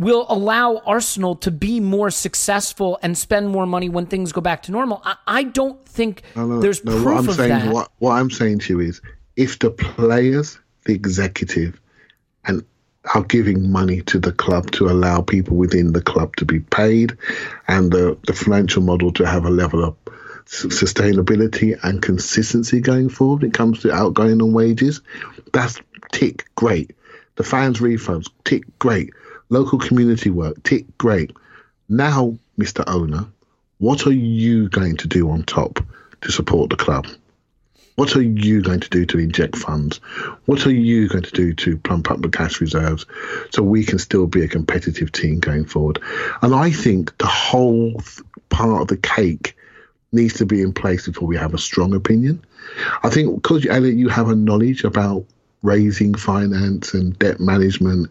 will 0.00 0.24
allow 0.30 0.78
Arsenal 0.86 1.36
to 1.36 1.50
be 1.50 1.78
more 1.78 2.10
successful 2.10 2.98
and 3.02 3.16
spend 3.16 3.50
more 3.50 3.66
money 3.66 3.90
when 3.90 4.06
things 4.06 4.32
go 4.32 4.40
back 4.40 4.62
to 4.62 4.72
normal. 4.72 5.02
I, 5.04 5.16
I 5.26 5.42
don't 5.42 5.84
think 5.84 6.22
no, 6.34 6.58
there's 6.58 6.82
no, 6.84 6.92
proof 6.92 7.04
what 7.04 7.16
I'm 7.18 7.28
of 7.28 7.34
saying, 7.34 7.48
that. 7.50 7.72
What, 7.72 7.92
what 7.98 8.12
I'm 8.12 8.30
saying 8.30 8.60
to 8.60 8.72
you 8.72 8.80
is, 8.80 9.02
if 9.36 9.58
the 9.58 9.70
players, 9.70 10.58
the 10.86 10.94
executive, 10.94 11.78
and 12.46 12.64
are 13.14 13.22
giving 13.22 13.70
money 13.70 14.00
to 14.02 14.18
the 14.18 14.32
club 14.32 14.70
to 14.72 14.88
allow 14.88 15.20
people 15.20 15.56
within 15.56 15.92
the 15.92 16.02
club 16.02 16.34
to 16.36 16.46
be 16.46 16.60
paid, 16.60 17.16
and 17.68 17.92
the, 17.92 18.16
the 18.26 18.32
financial 18.32 18.82
model 18.82 19.12
to 19.12 19.26
have 19.26 19.44
a 19.44 19.50
level 19.50 19.84
of 19.84 19.96
sustainability 20.46 21.78
and 21.84 22.00
consistency 22.00 22.80
going 22.80 23.10
forward. 23.10 23.42
When 23.42 23.50
it 23.50 23.54
comes 23.54 23.80
to 23.80 23.92
outgoing 23.92 24.40
and 24.40 24.54
wages. 24.54 25.02
That's 25.52 25.78
tick 26.10 26.46
great. 26.54 26.96
The 27.36 27.44
fans 27.44 27.80
refunds 27.80 28.30
tick 28.44 28.64
great. 28.78 29.10
Local 29.50 29.78
community 29.78 30.30
work 30.30 30.62
tick 30.62 30.86
great. 30.96 31.32
Now, 31.88 32.38
Mr. 32.58 32.84
Owner, 32.86 33.26
what 33.78 34.06
are 34.06 34.12
you 34.12 34.68
going 34.68 34.96
to 34.98 35.08
do 35.08 35.30
on 35.30 35.42
top 35.42 35.80
to 36.20 36.32
support 36.32 36.70
the 36.70 36.76
club? 36.76 37.06
What 37.96 38.16
are 38.16 38.22
you 38.22 38.62
going 38.62 38.80
to 38.80 38.88
do 38.88 39.04
to 39.06 39.18
inject 39.18 39.56
funds? 39.56 39.98
What 40.46 40.66
are 40.66 40.72
you 40.72 41.08
going 41.08 41.24
to 41.24 41.32
do 41.32 41.52
to 41.52 41.76
plump 41.76 42.10
up 42.10 42.22
the 42.22 42.28
cash 42.28 42.60
reserves 42.60 43.04
so 43.50 43.62
we 43.62 43.84
can 43.84 43.98
still 43.98 44.26
be 44.26 44.42
a 44.42 44.48
competitive 44.48 45.12
team 45.12 45.40
going 45.40 45.66
forward? 45.66 46.00
And 46.40 46.54
I 46.54 46.70
think 46.70 47.18
the 47.18 47.26
whole 47.26 48.00
part 48.48 48.82
of 48.82 48.88
the 48.88 48.96
cake 48.96 49.56
needs 50.12 50.34
to 50.34 50.46
be 50.46 50.62
in 50.62 50.72
place 50.72 51.06
before 51.06 51.28
we 51.28 51.36
have 51.36 51.52
a 51.52 51.58
strong 51.58 51.94
opinion. 51.94 52.42
I 53.02 53.10
think 53.10 53.34
because 53.34 53.66
Elliot, 53.66 53.96
you 53.96 54.08
have 54.08 54.28
a 54.28 54.34
knowledge 54.34 54.84
about 54.84 55.26
raising 55.62 56.14
finance 56.14 56.94
and 56.94 57.18
debt 57.18 57.40
management, 57.40 58.10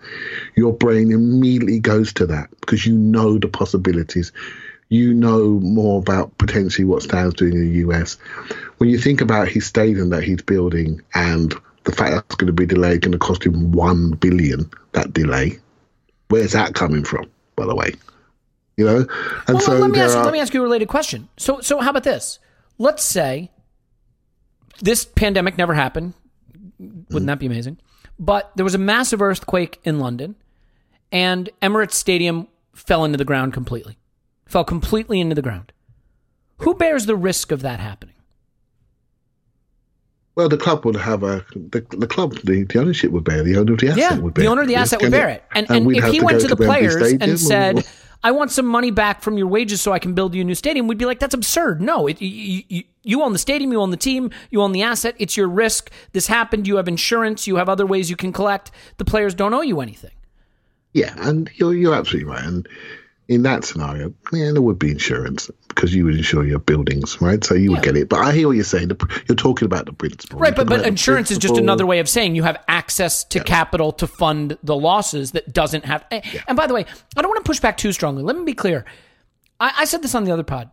your 0.55 0.73
brain 0.73 1.11
immediately 1.11 1.79
goes 1.79 2.13
to 2.13 2.25
that 2.27 2.49
because 2.61 2.85
you 2.85 2.93
know 2.93 3.37
the 3.37 3.47
possibilities. 3.47 4.31
You 4.89 5.13
know 5.13 5.59
more 5.59 5.99
about 5.99 6.35
potentially 6.39 6.85
what 6.85 7.03
Stan's 7.03 7.35
doing 7.35 7.53
in 7.53 7.61
the 7.61 7.79
US. 7.87 8.17
When 8.77 8.89
you 8.89 8.97
think 8.97 9.21
about 9.21 9.47
his 9.47 9.65
stadium 9.65 10.09
that 10.09 10.23
he's 10.23 10.41
building 10.41 11.01
and 11.13 11.53
the 11.83 11.95
fact 11.95 12.11
that's 12.11 12.35
going 12.35 12.47
to 12.47 12.53
be 12.53 12.65
delayed, 12.65 13.01
going 13.01 13.11
to 13.11 13.17
cost 13.17 13.45
him 13.45 13.71
one 13.71 14.11
billion. 14.11 14.69
That 14.93 15.13
delay, 15.13 15.59
where's 16.29 16.53
that 16.53 16.73
coming 16.73 17.03
from? 17.03 17.29
By 17.55 17.65
the 17.65 17.75
way, 17.75 17.93
you 18.77 18.85
know. 18.85 19.05
And 19.47 19.55
Well, 19.55 19.59
so 19.59 19.77
let 19.77 19.91
me 19.91 19.99
ask 19.99 20.17
are, 20.17 20.23
let 20.23 20.33
me 20.33 20.39
ask 20.39 20.53
you 20.53 20.61
a 20.61 20.63
related 20.63 20.87
question. 20.87 21.29
So 21.37 21.61
so 21.61 21.79
how 21.79 21.91
about 21.91 22.03
this? 22.03 22.39
Let's 22.77 23.03
say 23.03 23.51
this 24.81 25.05
pandemic 25.05 25.57
never 25.57 25.73
happened. 25.73 26.13
Wouldn't 26.79 27.27
that 27.27 27.39
be 27.39 27.45
amazing? 27.45 27.77
But 28.17 28.51
there 28.55 28.63
was 28.63 28.75
a 28.75 28.79
massive 28.79 29.21
earthquake 29.21 29.79
in 29.83 29.99
London, 29.99 30.35
and 31.11 31.49
Emirates 31.61 31.93
Stadium 31.93 32.47
fell 32.73 33.05
into 33.05 33.17
the 33.17 33.25
ground 33.25 33.53
completely. 33.53 33.97
Fell 34.45 34.63
completely 34.63 35.19
into 35.19 35.35
the 35.35 35.41
ground. 35.41 35.71
Who 36.59 36.73
bears 36.75 37.05
the 37.05 37.15
risk 37.15 37.51
of 37.51 37.61
that 37.61 37.79
happening? 37.79 38.15
Well, 40.35 40.47
the 40.47 40.57
club 40.57 40.85
would 40.85 40.95
have 40.95 41.23
a 41.23 41.45
the, 41.53 41.85
the 41.89 42.07
club 42.07 42.33
the, 42.45 42.63
the 42.63 42.79
ownership 42.79 43.11
would 43.11 43.25
bear 43.25 43.43
the 43.43 43.57
owner 43.57 43.73
of 43.73 43.79
the 43.79 43.89
asset 43.89 43.97
Yeah, 43.97 44.17
would 44.19 44.33
bear 44.33 44.43
the 44.45 44.49
owner 44.49 44.61
of 44.61 44.67
the 44.69 44.75
asset 44.75 45.01
would 45.01 45.11
bear 45.11 45.27
it. 45.27 45.43
And, 45.53 45.69
and, 45.69 45.85
we'd 45.85 45.97
if 45.97 46.05
he 46.05 46.19
to 46.19 46.25
went 46.25 46.41
to 46.41 46.47
the 46.47 46.55
players 46.55 46.95
and 46.95 47.37
said, 47.37 47.79
or- 47.79 47.83
I 48.23 48.31
want 48.31 48.51
some 48.51 48.65
money 48.65 48.91
back 48.91 49.21
from 49.21 49.37
your 49.37 49.47
wages 49.47 49.81
so 49.81 49.91
I 49.91 49.99
can 49.99 50.13
build 50.13 50.33
you 50.35 50.41
a 50.41 50.43
new 50.43 50.55
stadium, 50.55 50.87
we'd 50.87 50.97
be 50.97 51.05
like, 51.05 51.19
that's 51.19 51.33
absurd. 51.33 51.81
No, 51.81 52.07
it, 52.07 52.21
you, 52.21 52.63
you, 52.67 52.83
you 53.09 53.23
own 53.23 53.33
the 53.33 53.39
stadium, 53.39 53.71
you 53.71 53.81
own 53.81 53.91
the 53.91 53.97
team, 53.97 54.31
you 54.51 54.61
own 54.61 54.71
the 54.71 54.83
asset. 54.83 55.15
It's 55.17 55.35
your 55.35 55.47
risk. 55.47 55.91
This 56.13 56.27
happened. 56.27 56.67
You 56.67 56.77
have 56.77 56.87
insurance. 56.87 57.47
You 57.47 57.55
have 57.55 57.67
other 57.67 57.85
ways 57.85 58.09
you 58.09 58.15
can 58.15 58.31
collect. 58.31 58.71
The 58.97 59.05
players 59.05 59.33
don't 59.33 59.53
owe 59.53 59.61
you 59.61 59.81
anything. 59.81 60.11
Yeah, 60.93 61.13
and 61.17 61.49
you're 61.55 61.73
you're 61.73 61.95
absolutely 61.95 62.31
right. 62.31 62.43
And 62.43 62.67
in 63.27 63.43
that 63.43 63.63
scenario, 63.63 64.11
yeah, 64.33 64.51
there 64.51 64.61
would 64.61 64.79
be 64.79 64.89
insurance 64.89 65.51
because 65.67 65.93
you 65.93 66.03
would 66.05 66.15
insure 66.15 66.43
your 66.43 66.57
buildings, 66.57 67.21
right? 67.21 67.43
So 67.43 67.53
you 67.53 67.71
would 67.71 67.83
get 67.83 67.95
it. 67.95 68.09
But 68.09 68.19
I 68.19 68.31
hear 68.31 68.47
what 68.47 68.55
you're 68.55 68.63
saying. 68.63 68.91
You're 69.27 69.35
talking 69.35 69.67
about 69.67 69.85
the 69.85 69.93
principle, 69.93 70.39
Right, 70.39 70.55
but, 70.55 70.67
but 70.67 70.85
insurance 70.85 71.29
is 71.29 71.37
just 71.37 71.55
another 71.55 71.85
way 71.85 71.99
of 71.99 72.09
saying 72.09 72.35
you 72.35 72.43
have 72.43 72.57
access 72.67 73.23
to 73.25 73.43
capital 73.43 73.91
to 73.93 74.07
fund 74.07 74.57
the 74.63 74.75
losses 74.75 75.31
that 75.33 75.53
doesn't 75.53 75.85
have. 75.85 76.03
Eh, 76.09 76.21
and 76.47 76.57
by 76.57 76.65
the 76.65 76.73
way, 76.73 76.85
I 77.15 77.21
don't 77.21 77.29
want 77.29 77.45
to 77.45 77.47
push 77.47 77.59
back 77.59 77.77
too 77.77 77.91
strongly. 77.91 78.23
Let 78.23 78.35
me 78.35 78.43
be 78.43 78.53
clear. 78.53 78.83
I, 79.59 79.73
I 79.79 79.85
said 79.85 80.01
this 80.01 80.15
on 80.15 80.23
the 80.23 80.31
other 80.31 80.43
pod. 80.43 80.71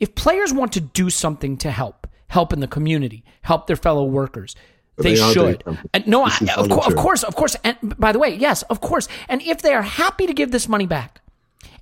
If 0.00 0.14
players 0.14 0.52
want 0.52 0.72
to 0.72 0.80
do 0.80 1.10
something 1.10 1.56
to 1.58 1.70
help, 1.70 2.06
help 2.28 2.52
in 2.52 2.60
the 2.60 2.66
community, 2.68 3.24
help 3.42 3.66
their 3.66 3.76
fellow 3.76 4.04
workers, 4.04 4.56
they, 4.96 5.14
they 5.14 5.32
should. 5.32 5.62
And 5.92 6.06
no, 6.06 6.24
I, 6.24 6.36
of, 6.56 6.68
cour- 6.68 6.86
of 6.86 6.96
course, 6.96 7.22
of 7.22 7.34
course. 7.34 7.56
And 7.64 7.76
by 7.98 8.12
the 8.12 8.18
way, 8.18 8.34
yes, 8.34 8.62
of 8.64 8.80
course. 8.80 9.08
And 9.28 9.42
if 9.42 9.62
they 9.62 9.74
are 9.74 9.82
happy 9.82 10.26
to 10.26 10.32
give 10.32 10.50
this 10.50 10.68
money 10.68 10.86
back 10.86 11.20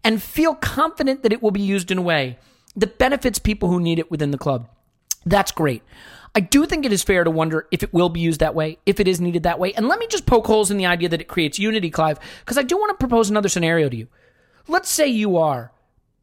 and 0.05 0.23
feel 0.23 0.55
confident 0.55 1.23
that 1.23 1.33
it 1.33 1.43
will 1.43 1.51
be 1.51 1.61
used 1.61 1.91
in 1.91 1.99
a 1.99 2.03
way 2.03 2.39
that 2.77 2.99
benefits 2.99 3.39
people 3.39 3.69
who 3.69 3.81
need 3.81 3.99
it 3.99 4.11
within 4.11 4.31
the 4.31 4.39
club, 4.39 4.69
that's 5.27 5.53
great. 5.53 5.83
I 6.35 6.41
do 6.41 6.65
think 6.65 6.87
it 6.87 6.93
is 6.93 7.03
fair 7.03 7.25
to 7.25 7.31
wonder 7.31 7.67
if 7.71 7.83
it 7.83 7.93
will 7.93 8.09
be 8.09 8.21
used 8.21 8.41
that 8.41 8.55
way, 8.55 8.79
if 8.87 8.99
it 8.99 9.07
is 9.07 9.21
needed 9.21 9.43
that 9.43 9.59
way. 9.59 9.75
And 9.75 9.87
let 9.87 9.99
me 9.99 10.07
just 10.07 10.25
poke 10.25 10.47
holes 10.47 10.71
in 10.71 10.79
the 10.79 10.87
idea 10.87 11.11
that 11.11 11.21
it 11.21 11.29
creates 11.29 11.59
unity, 11.59 11.91
Clive, 11.91 12.19
because 12.41 12.57
I 12.57 12.63
do 12.63 12.79
want 12.79 12.91
to 12.91 13.07
propose 13.07 13.29
another 13.29 13.51
scenario 13.51 13.91
to 13.91 13.97
you. 13.97 14.09
Let's 14.69 14.89
say 14.89 15.07
you 15.07 15.37
are 15.37 15.73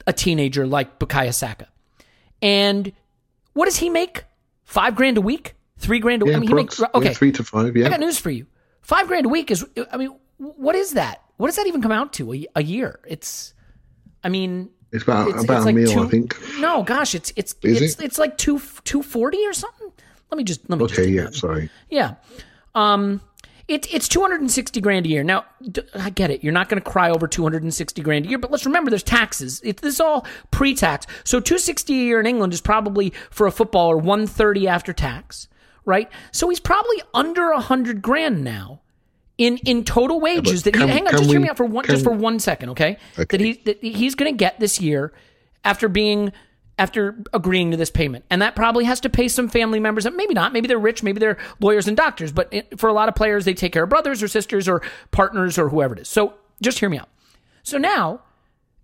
a 0.07 0.13
teenager 0.13 0.66
like 0.66 0.97
Bukayo 0.97 1.34
Saka. 1.34 1.68
And 2.41 2.91
what 3.53 3.65
does 3.65 3.77
he 3.77 3.89
make? 3.89 4.23
Five 4.63 4.95
grand 4.95 5.17
a 5.17 5.21
week? 5.21 5.55
Three 5.77 5.99
grand 5.99 6.21
a 6.21 6.25
week? 6.25 6.31
Yeah, 6.31 6.37
I 6.37 6.39
mean, 6.41 6.49
he 6.49 6.53
makes, 6.55 6.79
approx. 6.79 6.81
Yeah, 6.93 6.99
okay. 6.99 7.13
three 7.13 7.31
to 7.33 7.43
five. 7.43 7.75
yeah. 7.75 7.87
I 7.87 7.89
got 7.89 7.99
news 7.99 8.17
for 8.19 8.29
you. 8.29 8.45
Five 8.81 9.07
grand 9.07 9.25
a 9.25 9.29
week 9.29 9.49
is, 9.51 9.65
I 9.91 9.97
mean, 9.97 10.15
what 10.37 10.75
is 10.75 10.91
that? 10.93 11.21
What 11.37 11.47
does 11.47 11.55
that 11.55 11.67
even 11.67 11.81
come 11.81 11.91
out 11.91 12.13
to 12.13 12.33
a, 12.33 12.45
a 12.55 12.63
year? 12.63 12.99
It's, 13.07 13.53
I 14.23 14.29
mean, 14.29 14.69
it's 14.91 15.03
about 15.03 15.43
about 15.43 15.67
a 15.67 15.71
meal, 15.71 15.89
two, 15.91 16.03
I 16.03 16.07
think. 16.07 16.35
No, 16.59 16.83
gosh, 16.83 17.13
it's 17.15 17.31
it's 17.35 17.55
Is 17.61 17.81
it's 17.81 17.95
it? 17.99 18.05
it's 18.05 18.17
like 18.17 18.37
two 18.37 18.59
two 18.83 19.03
forty 19.03 19.45
or 19.45 19.53
something. 19.53 19.91
Let 20.31 20.37
me 20.37 20.43
just 20.43 20.67
let 20.69 20.79
me 20.79 20.87
just 20.87 20.99
Okay, 20.99 21.09
do 21.09 21.15
yeah, 21.15 21.29
sorry. 21.31 21.69
yeah. 21.89 22.15
Um, 22.75 23.21
It, 23.70 23.93
it's 23.93 24.07
260 24.07 24.82
grand 24.82 25.05
a 25.05 25.09
year. 25.09 25.24
Now, 25.24 25.45
d- 25.61 25.82
I 25.93 26.09
get 26.09 26.32
it. 26.32 26.43
You're 26.43 26.53
not 26.53 26.70
going 26.70 26.82
to 26.82 26.89
cry 26.89 27.09
over 27.11 27.28
260 27.28 28.01
grand 28.01 28.26
a 28.26 28.30
year, 28.30 28.38
but 28.39 28.49
let's 28.51 28.65
remember 28.65 28.89
there's 28.89 29.03
taxes. 29.03 29.61
It, 29.63 29.78
this 29.78 29.95
is 29.95 30.01
all 30.01 30.26
pre-tax. 30.51 31.05
So 31.24 31.39
260 31.39 31.93
a 31.93 31.95
year 32.03 32.20
in 32.20 32.26
England 32.26 32.51
is 32.53 32.61
probably 32.61 33.13
for 33.30 33.45
a 33.47 33.51
footballer 33.51 33.95
130 33.97 34.67
after 34.67 34.91
tax, 34.91 35.47
right? 35.86 36.09
So 36.32 36.49
he's 36.49 36.59
probably 36.59 37.01
under 37.13 37.51
100 37.53 38.01
grand 38.01 38.43
now 38.43 38.82
in 39.38 39.57
in 39.59 39.86
total 39.86 40.20
wages 40.20 40.63
that 40.63 40.76
he, 40.76 40.80
can- 40.82 40.89
hang 40.89 41.07
on, 41.07 41.11
just 41.13 41.30
hear 41.30 41.39
me 41.39 41.49
out 41.49 41.57
for 41.57 41.65
one 41.65 41.86
just 41.86 42.03
for 42.03 42.11
one 42.11 42.39
second, 42.39 42.70
okay? 42.72 42.97
That 43.38 43.39
he 43.39 43.53
that 43.65 43.82
he's 43.84 44.15
going 44.15 44.34
to 44.34 44.38
get 44.38 44.59
this 44.59 44.82
year 44.82 45.13
after 45.63 45.88
being 45.88 46.32
after 46.80 47.21
agreeing 47.34 47.71
to 47.71 47.77
this 47.77 47.91
payment, 47.91 48.25
and 48.30 48.41
that 48.41 48.55
probably 48.55 48.86
has 48.86 49.01
to 49.01 49.09
pay 49.09 49.27
some 49.27 49.49
family 49.49 49.80
members. 49.80 50.09
Maybe 50.09 50.34
not. 50.34 50.53
Maybe 50.53 50.67
they're 50.67 50.80
rich. 50.80 51.03
Maybe 51.03 51.19
they're 51.19 51.38
lawyers 51.59 51.88
and 51.88 51.95
doctors. 51.95 52.32
But 52.32 52.80
for 52.80 52.89
a 52.89 52.93
lot 52.93 53.09
of 53.09 53.15
players, 53.15 53.45
they 53.45 53.53
take 53.53 53.73
care 53.73 53.84
of 53.84 53.89
brothers 53.89 54.23
or 54.23 54.27
sisters 54.27 54.67
or 54.67 54.82
partners 55.11 55.59
or 55.59 55.69
whoever 55.69 55.93
it 55.93 55.99
is. 55.99 56.07
So 56.07 56.34
just 56.61 56.80
hear 56.80 56.89
me 56.89 56.97
out. 56.97 57.09
So 57.63 57.77
now, 57.77 58.21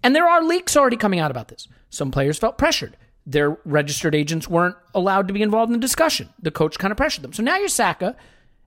and 0.03 0.13
there 0.13 0.27
are 0.27 0.43
leaks 0.43 0.75
already 0.75 0.97
coming 0.97 1.19
out 1.19 1.31
about 1.31 1.47
this. 1.47 1.67
Some 1.89 2.11
players 2.11 2.37
felt 2.37 2.57
pressured. 2.57 2.97
Their 3.25 3.57
registered 3.65 4.13
agents 4.13 4.47
weren't 4.47 4.75
allowed 4.93 5.29
to 5.29 5.33
be 5.33 5.41
involved 5.41 5.69
in 5.69 5.79
the 5.79 5.81
discussion. 5.81 6.29
The 6.41 6.51
coach 6.51 6.77
kind 6.77 6.91
of 6.91 6.97
pressured 6.97 7.23
them. 7.23 7.33
So 7.33 7.41
now 7.41 7.57
you're 7.57 7.69
Saka, 7.69 8.15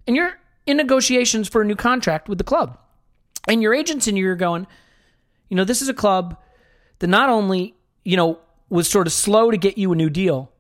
and 0.07 0.17
you're 0.17 0.33
in 0.67 0.79
negotiations 0.79 1.49
for 1.49 1.61
a 1.63 1.65
new 1.65 1.77
contract 1.77 2.29
with 2.29 2.39
the 2.39 2.45
club. 2.45 2.79
And 3.47 3.63
your 3.63 3.75
agents 3.75 4.09
and 4.09 4.19
you're 4.19 4.35
going, 4.35 4.67
you 5.49 5.57
know, 5.57 5.65
this 5.65 5.83
is 5.83 5.89
a 5.89 5.95
club 5.95 6.37
that 6.99 7.07
not 7.07 7.29
only, 7.29 7.75
you 8.05 8.17
know, 8.17 8.41
was 8.69 8.89
sort 8.89 9.07
of 9.07 9.13
slow 9.13 9.51
to 9.51 9.57
get 9.57 9.79
you 9.79 9.93
a 9.93 9.97
new 9.97 10.11
deal, 10.11 10.53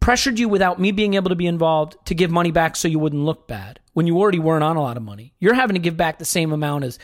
pressured 0.00 0.38
you 0.38 0.48
without 0.48 0.78
me 0.78 0.92
being 0.92 1.14
able 1.14 1.30
to 1.30 1.34
be 1.34 1.46
involved 1.46 1.96
to 2.06 2.14
give 2.14 2.30
money 2.30 2.50
back 2.50 2.76
so 2.76 2.88
you 2.88 2.98
wouldn't 2.98 3.22
look 3.24 3.48
bad 3.48 3.80
when 3.94 4.06
you 4.06 4.18
already 4.18 4.38
weren't 4.38 4.64
on 4.64 4.76
a 4.76 4.82
lot 4.82 4.96
of 4.96 5.02
money. 5.02 5.32
You're 5.38 5.54
having 5.54 5.74
to 5.74 5.80
give 5.80 5.96
back 5.96 6.18
the 6.18 6.24
same 6.24 6.52
amount 6.52 6.84
as, 6.84 6.98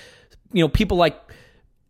you 0.52 0.62
know, 0.62 0.68
people 0.68 0.96
like 0.96 1.18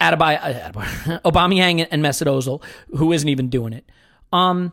Adebayo, 0.00 0.40
uh, 0.40 1.20
Aubameyang 1.30 1.86
and 1.90 2.02
Mesut 2.02 2.26
Ozil, 2.26 2.62
who 2.96 3.12
isn't 3.12 3.28
even 3.28 3.48
doing 3.48 3.72
it. 3.72 3.84
Um, 4.32 4.72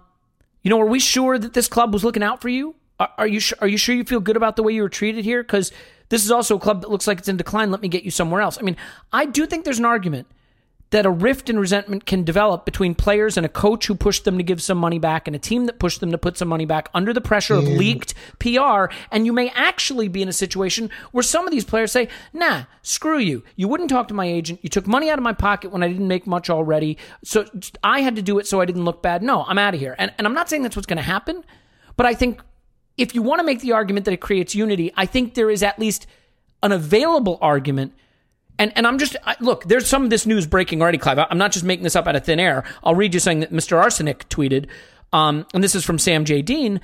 you 0.62 0.70
know, 0.70 0.80
are 0.80 0.86
we 0.86 1.00
sure 1.00 1.38
that 1.38 1.54
this 1.54 1.68
club 1.68 1.94
was 1.94 2.04
looking 2.04 2.24
out 2.24 2.42
for 2.42 2.50
you? 2.50 2.76
Are, 3.00 3.10
are 3.18 3.28
you 3.28 3.40
are 3.60 3.68
you 3.68 3.78
sure 3.78 3.96
you 3.96 4.04
feel 4.04 4.20
good 4.20 4.36
about 4.36 4.56
the 4.56 4.64
way 4.64 4.74
you 4.74 4.82
were 4.82 4.90
treated 4.90 5.24
here? 5.24 5.44
Because 5.44 5.72
this 6.10 6.24
is 6.24 6.32
also 6.32 6.58
a 6.58 6.60
club 6.60 6.82
that 6.82 6.90
looks 6.90 7.08
like 7.08 7.20
it's 7.20 7.28
in 7.28 7.38
decline. 7.38 7.72
Let 7.72 7.82
me 7.82 7.88
get 7.88 8.04
you 8.04 8.12
somewhere 8.12 8.42
else. 8.42 8.58
I 8.58 8.62
mean, 8.62 8.78
I 9.12 9.26
do 9.26 9.46
think 9.46 9.66
there's 9.66 9.80
an 9.80 9.86
argument 9.86 10.28
that 10.92 11.06
a 11.06 11.10
rift 11.10 11.50
and 11.50 11.60
resentment 11.60 12.06
can 12.06 12.24
develop 12.24 12.64
between 12.64 12.96
players 12.96 13.36
and 13.36 13.46
a 13.46 13.50
coach 13.50 13.88
who 13.88 13.96
pushed 13.96 14.24
them 14.24 14.38
to 14.38 14.44
give 14.44 14.62
some 14.62 14.78
money 14.78 15.00
back 15.00 15.28
and 15.28 15.36
a 15.36 15.40
team 15.40 15.66
that 15.66 15.80
pushed 15.80 16.00
them 16.00 16.12
to 16.12 16.18
put 16.18 16.38
some 16.38 16.48
money 16.48 16.66
back 16.66 16.90
under 16.94 17.14
the 17.14 17.20
pressure 17.20 17.56
of 17.56 17.66
leaked 17.68 18.14
PR. 18.40 18.86
And 19.12 19.26
you 19.26 19.34
may 19.34 19.50
actually 19.50 20.08
be 20.08 20.22
in 20.22 20.30
a 20.30 20.34
situation 20.34 20.90
where 21.12 21.24
some 21.24 21.46
of 21.46 21.52
these 21.52 21.66
players 21.66 21.92
say, 21.92 22.08
nah, 22.32 22.64
screw 22.82 23.18
you. 23.18 23.44
You 23.58 23.68
wouldn't 23.68 23.90
talk 23.90 24.08
to 24.08 24.14
my 24.14 24.26
agent. 24.26 24.60
You 24.62 24.70
took 24.70 24.88
money 24.88 25.10
out 25.10 25.20
of 25.20 25.24
my 25.24 25.34
pocket 25.34 25.72
when 25.72 25.84
I 25.84 25.90
didn't 25.90 26.08
make 26.08 26.26
much 26.26 26.50
already. 26.50 26.98
So 27.24 27.46
I 27.84 28.00
had 28.00 28.16
to 28.16 28.22
do 28.22 28.40
it 28.40 28.48
so 28.48 28.62
I 28.62 28.66
didn't 28.66 28.86
look 28.86 29.02
bad. 29.02 29.22
No, 29.22 29.44
I'm 29.44 29.58
out 29.58 29.74
of 29.74 29.80
here. 29.82 29.96
And, 29.98 30.14
and 30.18 30.26
I'm 30.26 30.34
not 30.34 30.50
saying 30.50 30.64
that's 30.64 30.78
what's 30.78 30.88
going 30.88 30.98
to 30.98 31.04
happen, 31.04 31.44
but 31.98 32.06
I 32.06 32.14
think 32.14 32.42
if 32.98 33.14
you 33.14 33.22
want 33.22 33.40
to 33.40 33.46
make 33.46 33.60
the 33.60 33.74
argument 33.74 34.06
that 34.06 34.14
it 34.14 34.22
creates 34.22 34.56
unity, 34.56 34.92
I 34.96 35.06
think 35.06 35.34
there 35.34 35.50
is 35.50 35.64
at 35.64 35.78
least 35.78 36.08
an 36.64 36.72
available 36.72 37.38
argument. 37.42 37.94
And 38.60 38.72
and 38.76 38.88
I'm 38.88 38.98
just 38.98 39.16
I, 39.24 39.36
look. 39.40 39.66
There's 39.66 39.88
some 39.88 40.04
of 40.04 40.10
this 40.10 40.26
news 40.26 40.48
breaking 40.48 40.82
already, 40.82 40.98
Clive. 40.98 41.20
I'm 41.30 41.38
not 41.38 41.52
just 41.52 41.66
making 41.66 41.84
this 41.84 41.96
up 41.96 42.08
out 42.08 42.16
of 42.16 42.26
thin 42.26 42.40
air. 42.40 42.64
I'll 42.84 42.96
read 42.96 43.14
you 43.14 43.20
something 43.20 43.42
that 43.42 43.52
Mr. 43.52 43.82
Arsenic 43.82 44.28
tweeted, 44.30 44.68
um, 45.14 45.46
and 45.54 45.64
this 45.64 45.76
is 45.76 45.86
from 45.86 46.00
Sam 46.00 46.26
J. 46.26 46.42
Dean. 46.42 46.82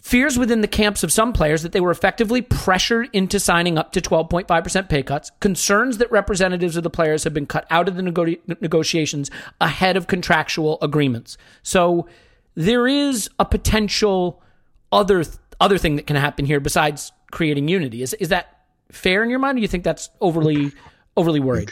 Fears 0.00 0.38
within 0.38 0.62
the 0.62 0.68
camps 0.68 1.02
of 1.02 1.12
some 1.12 1.34
players 1.34 1.62
that 1.62 1.72
they 1.72 1.80
were 1.80 1.90
effectively 1.90 2.40
pressured 2.40 3.10
into 3.12 3.38
signing 3.38 3.76
up 3.76 3.92
to 3.92 4.00
12.5% 4.00 4.88
pay 4.88 5.02
cuts. 5.02 5.30
Concerns 5.40 5.98
that 5.98 6.10
representatives 6.10 6.74
of 6.74 6.82
the 6.82 6.88
players 6.88 7.24
have 7.24 7.34
been 7.34 7.44
cut 7.44 7.66
out 7.68 7.86
of 7.86 7.96
the 7.96 8.02
nego- 8.02 8.34
negotiations 8.62 9.30
ahead 9.60 9.98
of 9.98 10.06
contractual 10.06 10.78
agreements. 10.80 11.36
So 11.62 12.08
there 12.54 12.88
is 12.88 13.28
a 13.38 13.44
potential 13.44 14.42
other 14.90 15.24
other 15.60 15.76
thing 15.76 15.96
that 15.96 16.06
can 16.06 16.16
happen 16.16 16.46
here 16.46 16.60
besides 16.60 17.12
creating 17.30 17.68
unity. 17.68 18.02
Is 18.02 18.14
is 18.14 18.30
that 18.30 18.59
fair 18.92 19.22
in 19.22 19.30
your 19.30 19.38
mind? 19.38 19.56
Or 19.56 19.60
do 19.60 19.62
you 19.62 19.68
think 19.68 19.84
that's 19.84 20.10
overly 20.20 20.72
overly 21.16 21.40
worried? 21.40 21.70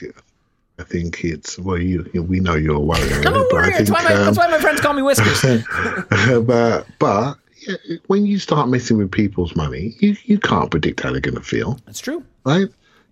I 0.79 0.85
think 0.85 1.25
it's 1.25 1.59
well, 1.59 1.79
you, 1.79 2.09
you 2.13 2.23
we 2.23 2.41
know 2.41 2.55
you're 2.55 2.79
worried. 2.79 3.27
I'm 3.27 3.35
a 3.35 3.47
worrier. 3.53 3.79
That's 3.79 3.91
why, 3.91 4.03
my, 4.05 4.15
um, 4.15 4.25
that's 4.27 4.39
why 4.39 4.47
my 4.47 4.59
friends 4.59 4.81
call 4.81 4.93
me 4.93 5.03
Whiskers. 5.03 5.43
but 6.47 6.87
but 6.99 7.37
yeah, 7.67 7.77
when 8.07 8.27
you 8.27 8.39
start 8.39 8.69
messing 8.69 8.99
with 8.99 9.11
people's 9.11 9.57
money, 9.57 9.95
you, 9.99 10.17
you 10.25 10.39
can't 10.39 10.71
predict 10.71 11.01
how 11.01 11.11
they're 11.11 11.21
going 11.21 11.35
to 11.35 11.43
feel, 11.43 11.79
That's 11.87 12.01
true. 12.01 12.25
right? 12.45 12.69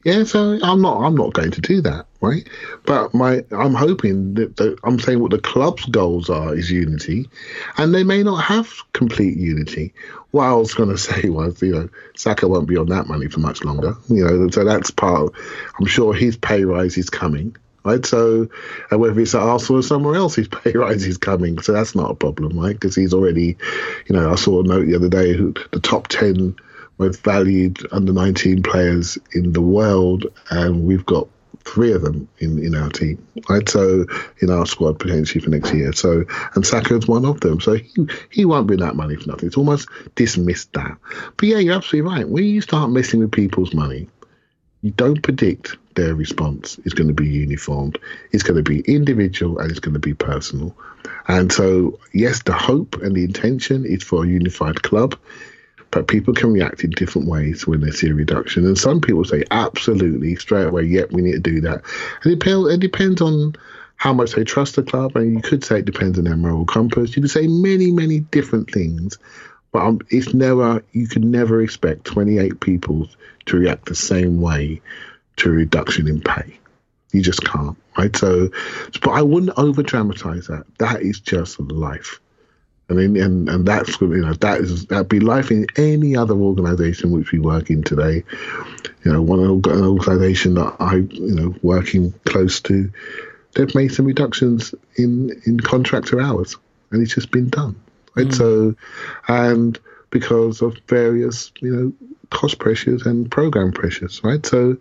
Yeah, 0.07 0.23
so 0.23 0.57
I'm 0.63 0.83
not 0.83 1.03
I'm 1.03 1.17
not 1.17 1.33
going 1.33 1.51
to 1.51 1.61
do 1.61 1.81
that, 1.81 2.07
right? 2.21 2.49
But 2.85 3.13
my 3.13 3.45
I'm 3.51 3.75
hoping 3.75 4.35
that 4.35 4.55
the, 4.55 4.79
I'm 4.85 5.01
saying 5.01 5.19
what 5.19 5.33
the 5.33 5.41
club's 5.41 5.85
goals 5.87 6.31
are 6.31 6.55
is 6.55 6.71
unity, 6.71 7.29
and 7.77 7.93
they 7.93 8.05
may 8.05 8.23
not 8.23 8.37
have 8.37 8.73
complete 8.93 9.37
unity. 9.37 9.93
What 10.31 10.45
I 10.45 10.53
was 10.55 10.75
going 10.75 10.91
to 10.97 10.97
say 10.97 11.29
was, 11.29 11.61
you 11.61 11.73
know, 11.73 11.89
Saka 12.15 12.47
won't 12.47 12.69
be 12.69 12.77
on 12.77 12.87
that 12.91 13.09
money 13.09 13.27
for 13.27 13.41
much 13.41 13.65
longer, 13.65 13.97
you 14.09 14.25
know, 14.25 14.49
so 14.49 14.63
that's 14.63 14.93
part. 14.93 15.23
Of, 15.23 15.35
I'm 15.81 15.87
sure 15.87 16.15
his 16.15 16.37
pay 16.37 16.65
rise 16.65 16.97
is 16.97 17.11
coming, 17.11 17.57
right? 17.83 18.07
So 18.07 18.49
uh, 18.93 18.99
whether 18.99 19.19
it's 19.19 19.35
at 19.35 19.43
Arsenal 19.43 19.81
or 19.81 19.83
somewhere 19.83 20.15
else, 20.15 20.37
his 20.37 20.47
pay 20.63 20.71
rise 20.71 21.05
is 21.05 21.19
coming. 21.19 21.59
So 21.63 21.73
that's 21.73 21.97
not 21.97 22.13
a 22.13 22.15
problem, 22.15 22.57
right? 22.57 22.75
Because 22.75 22.95
he's 22.95 23.13
already, 23.13 23.57
you 24.07 24.15
know, 24.15 24.31
I 24.31 24.37
saw 24.37 24.61
a 24.61 24.63
note 24.63 24.87
the 24.87 24.95
other 24.95 25.09
day 25.09 25.33
who 25.33 25.53
the 25.73 25.81
top 25.81 26.07
10 26.07 26.55
most 26.99 27.23
valued 27.23 27.79
under 27.93 28.13
19 28.13 28.63
players 28.63 29.19
in 29.33 29.53
the 29.53 29.61
world, 29.61 30.27
and 30.51 30.85
we've 30.85 31.07
got 31.07 31.29
three 31.65 31.93
of 31.93 32.03
them 32.03 32.29
in, 32.39 32.63
in 32.65 32.75
our 32.75 32.89
team, 32.89 33.27
right? 33.49 33.69
So 33.69 34.07
in 34.41 34.51
our 34.51 34.67
squad 34.67 34.99
potentially 34.99 35.43
for 35.43 35.51
next 35.51 35.75
year. 35.75 35.93
So 35.93 36.25
and 36.55 36.65
Saka's 36.65 37.09
one 37.09 37.25
of 37.25 37.41
them. 37.41 37.61
So 37.61 37.75
he 37.75 38.07
he 38.31 38.45
won't 38.45 38.69
be 38.69 38.77
that 38.77 38.95
money 38.95 39.17
for 39.17 39.29
nothing. 39.29 39.49
It's 39.49 39.57
almost 39.57 39.89
dismissed 40.15 40.73
that. 40.75 40.97
But 41.37 41.49
yeah, 41.49 41.59
you're 41.59 41.75
absolutely 41.75 42.11
right. 42.11 42.29
When 42.29 42.45
you 42.45 42.61
start 42.61 42.91
messing 42.91 43.21
with 43.21 43.33
people's 43.33 43.75
money, 43.75 44.09
you 44.83 44.93
don't 44.93 45.23
predict 45.23 45.77
their 45.97 46.15
response 46.15 46.79
is 46.85 46.95
going 46.95 47.09
to 47.09 47.15
be 47.15 47.27
uniformed. 47.27 47.99
It's 48.31 48.43
going 48.43 48.63
to 48.63 48.71
be 48.71 48.81
individual 48.81 49.59
and 49.59 49.71
it's 49.71 49.81
going 49.81 49.95
to 49.95 50.01
be 50.01 50.15
personal. 50.15 50.77
And 51.27 51.51
so, 51.51 51.99
yes, 52.13 52.43
the 52.43 52.53
hope 52.53 53.03
and 53.03 53.17
the 53.17 53.25
intention 53.25 53.85
is 53.85 54.05
for 54.05 54.25
a 54.25 54.29
unified 54.29 54.83
club, 54.83 55.19
but 55.97 56.09
people 56.09 56.35
can 56.35 56.53
react 56.53 56.85
in 56.85 56.91
different 56.91 57.27
ways 57.27 57.67
when 57.67 57.81
they 57.81 57.91
see 57.91 58.11
a 58.11 58.15
reduction. 58.15 58.67
And 58.67 58.77
some 58.77 59.01
people 59.01 59.25
say, 59.25 59.45
absolutely, 59.51 60.37
straight 60.37 60.67
away, 60.67 60.83
yep, 60.83 61.11
we 61.11 61.23
need 61.23 61.33
to 61.33 61.39
do 61.39 61.63
that. 61.63 61.83
And 62.23 62.35
it, 62.35 62.39
depends, 62.39 62.69
it 62.69 62.81
depends 62.81 63.23
on 63.23 63.55
how 63.97 64.13
much 64.13 64.33
they 64.33 64.45
trust 64.45 64.77
the 64.77 64.83
club. 64.83 65.17
And 65.17 65.33
you 65.33 65.41
could 65.41 65.65
say 65.65 65.79
it 65.79 65.87
depends 65.87 66.19
on 66.19 66.25
their 66.25 66.37
moral 66.37 66.67
compass. 66.67 67.17
You 67.17 67.23
could 67.23 67.31
say 67.31 67.47
many, 67.47 67.93
many 67.93 68.21
different 68.21 68.71
things. 68.71 69.17
But 69.73 69.85
um, 69.85 70.01
it's 70.11 70.35
never, 70.35 70.85
you 70.93 71.09
can 71.09 71.31
never 71.31 71.63
expect 71.63 72.05
28 72.05 72.61
people 72.61 73.09
to 73.47 73.57
react 73.57 73.87
the 73.87 73.95
same 73.95 74.43
way 74.43 74.83
to 75.37 75.49
a 75.49 75.53
reduction 75.53 76.09
in 76.09 76.21
pay. 76.21 76.59
You 77.13 77.23
just 77.23 77.43
can't, 77.43 77.79
right? 77.97 78.15
So, 78.15 78.51
but 79.01 79.13
I 79.13 79.23
wouldn't 79.23 79.59
over 79.59 79.83
dramatize 79.83 80.49
that. 80.49 80.67
That 80.79 81.01
is 81.01 81.21
just 81.21 81.59
life. 81.59 82.21
I 82.89 82.93
mean, 82.95 83.17
and, 83.17 83.49
and 83.49 83.67
that's 83.67 84.01
you 84.01 84.07
know 84.09 84.35
that 84.35 84.61
is 84.61 84.87
that'd 84.87 85.09
be 85.09 85.19
life 85.19 85.51
in 85.51 85.67
any 85.77 86.17
other 86.17 86.35
organisation 86.35 87.11
which 87.11 87.33
we 87.33 87.41
work 87.41 87.69
in 87.69 87.83
today. 87.83 88.23
You 89.05 89.13
know, 89.13 89.23
one 89.23 89.41
an 89.41 89.85
organisation 89.85 90.55
that 90.55 90.77
I 90.79 90.97
you 90.97 91.35
know 91.35 91.55
working 91.63 92.15
close 92.25 92.61
to, 92.63 92.93
they've 93.55 93.75
made 93.75 93.93
some 93.93 94.07
reductions 94.07 94.75
in 94.97 95.43
in 95.47 95.59
contractor 95.59 96.21
hours, 96.21 96.57
and 96.91 97.03
it's 97.03 97.15
just 97.15 97.33
been 97.33 97.49
done. 97.49 97.75
Right, 98.15 98.27
hmm. 98.27 98.33
so, 98.33 98.75
and 99.27 99.79
because 100.11 100.63
of 100.63 100.79
various 100.87 101.51
you 101.61 101.75
know 101.75 101.93
cost 102.31 102.61
pressures 102.61 103.05
and 103.05 103.29
program 103.31 103.73
pressures, 103.73 104.23
right? 104.23 104.47
So, 104.47 104.77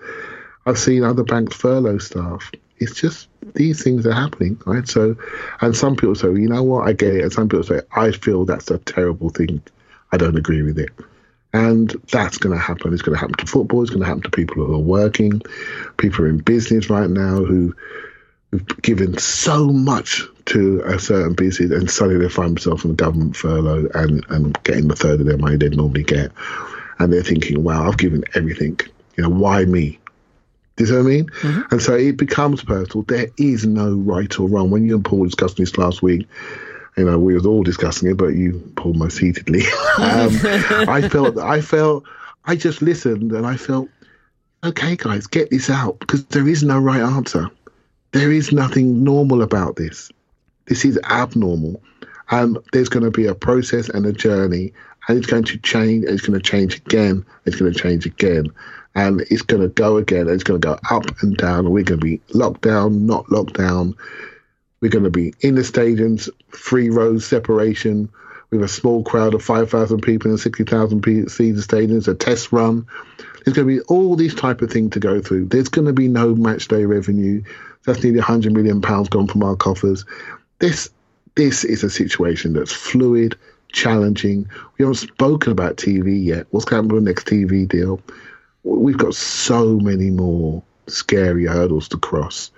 I've 0.68 0.78
seen 0.78 1.04
other 1.04 1.24
banks 1.24 1.56
furlough 1.56 1.98
staff. 1.98 2.52
It's 2.78 3.00
just 3.00 3.28
these 3.54 3.84
things 3.84 4.06
are 4.06 4.14
happening, 4.14 4.60
right? 4.66 4.88
So, 4.88 5.16
and 5.62 5.76
some 5.76 5.96
people 5.96 6.16
say, 6.16 6.28
you 6.28 6.50
know 6.50 6.64
what, 6.64 6.88
I 6.88 6.94
get 6.94 7.16
it. 7.16 7.24
And 7.24 7.32
some 7.32 7.48
people 7.48 7.64
say, 7.64 7.82
I 7.96 8.12
feel 8.12 8.46
that's 8.46 8.70
a 8.70 8.78
terrible 8.80 9.30
thing. 9.30 9.62
I 10.12 10.18
don't 10.18 10.38
agree 10.38 10.62
with 10.62 10.78
it. 10.78 10.90
And 11.54 11.90
that's 12.12 12.38
going 12.38 12.54
to 12.54 12.62
happen. 12.62 12.92
It's 12.94 13.02
going 13.02 13.16
to 13.16 13.20
happen 13.20 13.38
to 13.38 13.46
football. 13.46 13.82
It's 13.82 13.92
going 13.92 14.02
to 14.02 14.08
happen 14.08 14.24
to 14.24 14.30
people 14.30 14.66
who 14.66 14.74
are 14.74 14.80
working, 14.80 15.42
people 15.98 16.26
are 16.26 16.30
in 16.30 16.40
business 16.40 16.90
right 16.90 17.10
now 17.10 17.44
who 17.44 17.74
who've 18.52 18.82
given 18.82 19.18
so 19.18 19.68
much 19.68 20.22
to 20.46 20.82
a 20.86 21.00
certain 21.00 21.34
business 21.34 21.72
and 21.72 21.90
suddenly 21.90 22.24
they 22.24 22.32
find 22.32 22.52
themselves 22.52 22.86
on 22.86 22.96
government 22.96 23.36
furlough 23.36 23.88
and, 23.96 24.24
and 24.30 24.62
getting 24.64 24.88
the 24.88 24.96
third 24.96 25.20
of 25.20 25.26
their 25.26 25.38
money 25.38 25.58
they'd 25.58 25.76
normally 25.76 26.04
get. 26.04 26.32
And 27.00 27.12
they're 27.12 27.24
thinking, 27.24 27.64
wow, 27.64 27.88
I've 27.88 27.98
given 27.98 28.24
everything. 28.36 28.80
You 29.18 29.24
know, 29.24 29.30
why 29.30 29.66
me? 29.66 30.00
Do 30.76 30.84
you 30.84 30.88
see 30.88 30.94
what 30.94 31.00
I 31.00 31.04
mean? 31.04 31.30
And 31.72 31.82
so 31.82 31.96
it 31.96 32.18
becomes 32.18 32.64
personal. 32.64 33.04
There 33.04 33.28
is 33.38 33.66
no 33.66 33.94
right 33.94 34.40
or 34.40 34.48
wrong. 34.48 34.70
When 34.70 34.86
you 34.86 34.96
and 34.96 35.06
Paul 35.06 35.24
discussed 35.24 35.58
this 35.58 35.78
last 35.78 36.02
week, 36.02 36.28
you 36.98 37.06
know, 37.06 37.18
we 37.18 37.34
was 37.34 37.46
all 37.46 37.64
discussing 37.64 38.10
it, 38.10 38.18
but 38.18 38.36
you, 38.36 38.62
Paul, 38.76 38.94
most 38.94 39.18
heatedly. 39.18 39.62
um, 39.98 40.36
I 40.88 41.08
felt, 41.12 41.38
I 41.38 41.62
felt, 41.62 42.04
I 42.46 42.56
just 42.56 42.82
listened 42.82 43.32
and 43.32 43.46
I 43.46 43.58
felt, 43.58 43.90
okay, 44.64 44.96
guys, 44.96 45.28
get 45.28 45.50
this 45.50 45.70
out 45.70 46.00
because 46.00 46.26
there 46.26 46.48
is 46.48 46.64
no 46.64 46.80
right 46.80 47.02
answer. 47.02 47.50
There 48.12 48.32
is 48.32 48.52
nothing 48.52 49.04
normal 49.04 49.42
about 49.42 49.76
this. 49.76 50.10
This 50.66 50.86
is 50.86 51.00
abnormal. 51.10 51.82
And 52.32 52.58
there's 52.72 52.90
going 52.90 53.04
to 53.04 53.12
be 53.12 53.28
a 53.28 53.36
process 53.36 53.90
and 53.90 54.06
a 54.06 54.14
journey, 54.14 54.74
and 55.08 55.18
it's 55.18 55.28
going 55.28 55.44
to 55.44 55.58
change, 55.60 56.06
and 56.06 56.14
it's 56.14 56.26
going 56.26 56.40
to 56.40 56.44
change 56.44 56.78
again, 56.78 57.24
it's 57.46 57.58
going 57.58 57.72
to 57.72 57.80
change 57.80 58.06
again, 58.06 58.52
and 58.96 59.22
it's 59.30 59.42
going 59.42 59.62
to 59.62 59.68
go 59.68 59.98
again, 59.98 60.30
it's 60.30 60.44
going 60.44 60.60
to 60.60 60.66
go 60.66 60.80
up 60.90 61.06
and 61.22 61.36
down, 61.38 61.70
we're 61.70 61.84
going 61.84 62.00
to 62.00 62.06
be 62.06 62.22
locked 62.34 62.62
down, 62.62 63.06
not 63.06 63.30
locked 63.32 63.58
down. 63.58 63.96
We're 64.82 64.90
going 64.90 65.04
to 65.04 65.10
be 65.10 65.34
in 65.42 65.56
the 65.56 65.62
stadiums, 65.62 66.30
three 66.52 66.90
rows 66.90 67.26
separation, 67.26 68.10
with 68.52 68.64
a 68.64 68.68
small 68.68 69.04
crowd 69.04 69.34
of 69.34 69.44
5,000 69.44 70.02
people 70.02 70.32
and 70.32 70.40
60,000 70.40 71.30
seated 71.30 71.58
stadiums, 71.58 72.08
a 72.08 72.16
test 72.16 72.52
run. 72.52 72.86
There's 73.44 73.56
going 73.56 73.68
to 73.68 73.82
be 73.82 73.86
all 73.88 74.16
these 74.16 74.36
type 74.36 74.62
of 74.62 74.72
things 74.72 74.92
to 74.92 75.00
go 75.00 75.22
through. 75.22 75.46
There's 75.46 75.70
going 75.70 75.88
to 75.88 75.94
be 75.94 76.08
no 76.08 76.36
match 76.36 76.68
day 76.68 76.86
revenue. 76.86 77.44
That's 77.86 78.04
nearly 78.04 78.20
100 78.20 78.54
million 78.54 78.82
pounds 78.82 79.10
gone 79.10 79.28
from 79.28 79.44
our 79.44 79.56
coffers. 79.56 80.06
This 80.60 80.90
this 81.36 81.66
is 81.66 81.84
a 81.84 81.90
situation 81.90 82.54
that's 82.54 82.72
fluid, 82.72 83.38
challenging. 83.72 84.50
We 84.78 84.84
haven't 84.84 84.96
spoken 84.96 85.52
about 85.52 85.76
TV 85.76 86.24
yet. 86.24 86.48
What's 86.52 86.66
going 86.66 86.84
to 86.84 86.84
happen 86.88 86.96
with 86.96 87.04
the 87.04 87.10
next 87.10 87.28
TV 87.28 87.68
deal? 87.68 88.02
We've 88.66 88.98
got 88.98 89.16
so 89.16 89.80
many 89.80 90.10
more 90.10 90.64
scary 90.88 91.46
hurdles 91.46 91.88
to 91.90 91.98
cross 91.98 92.52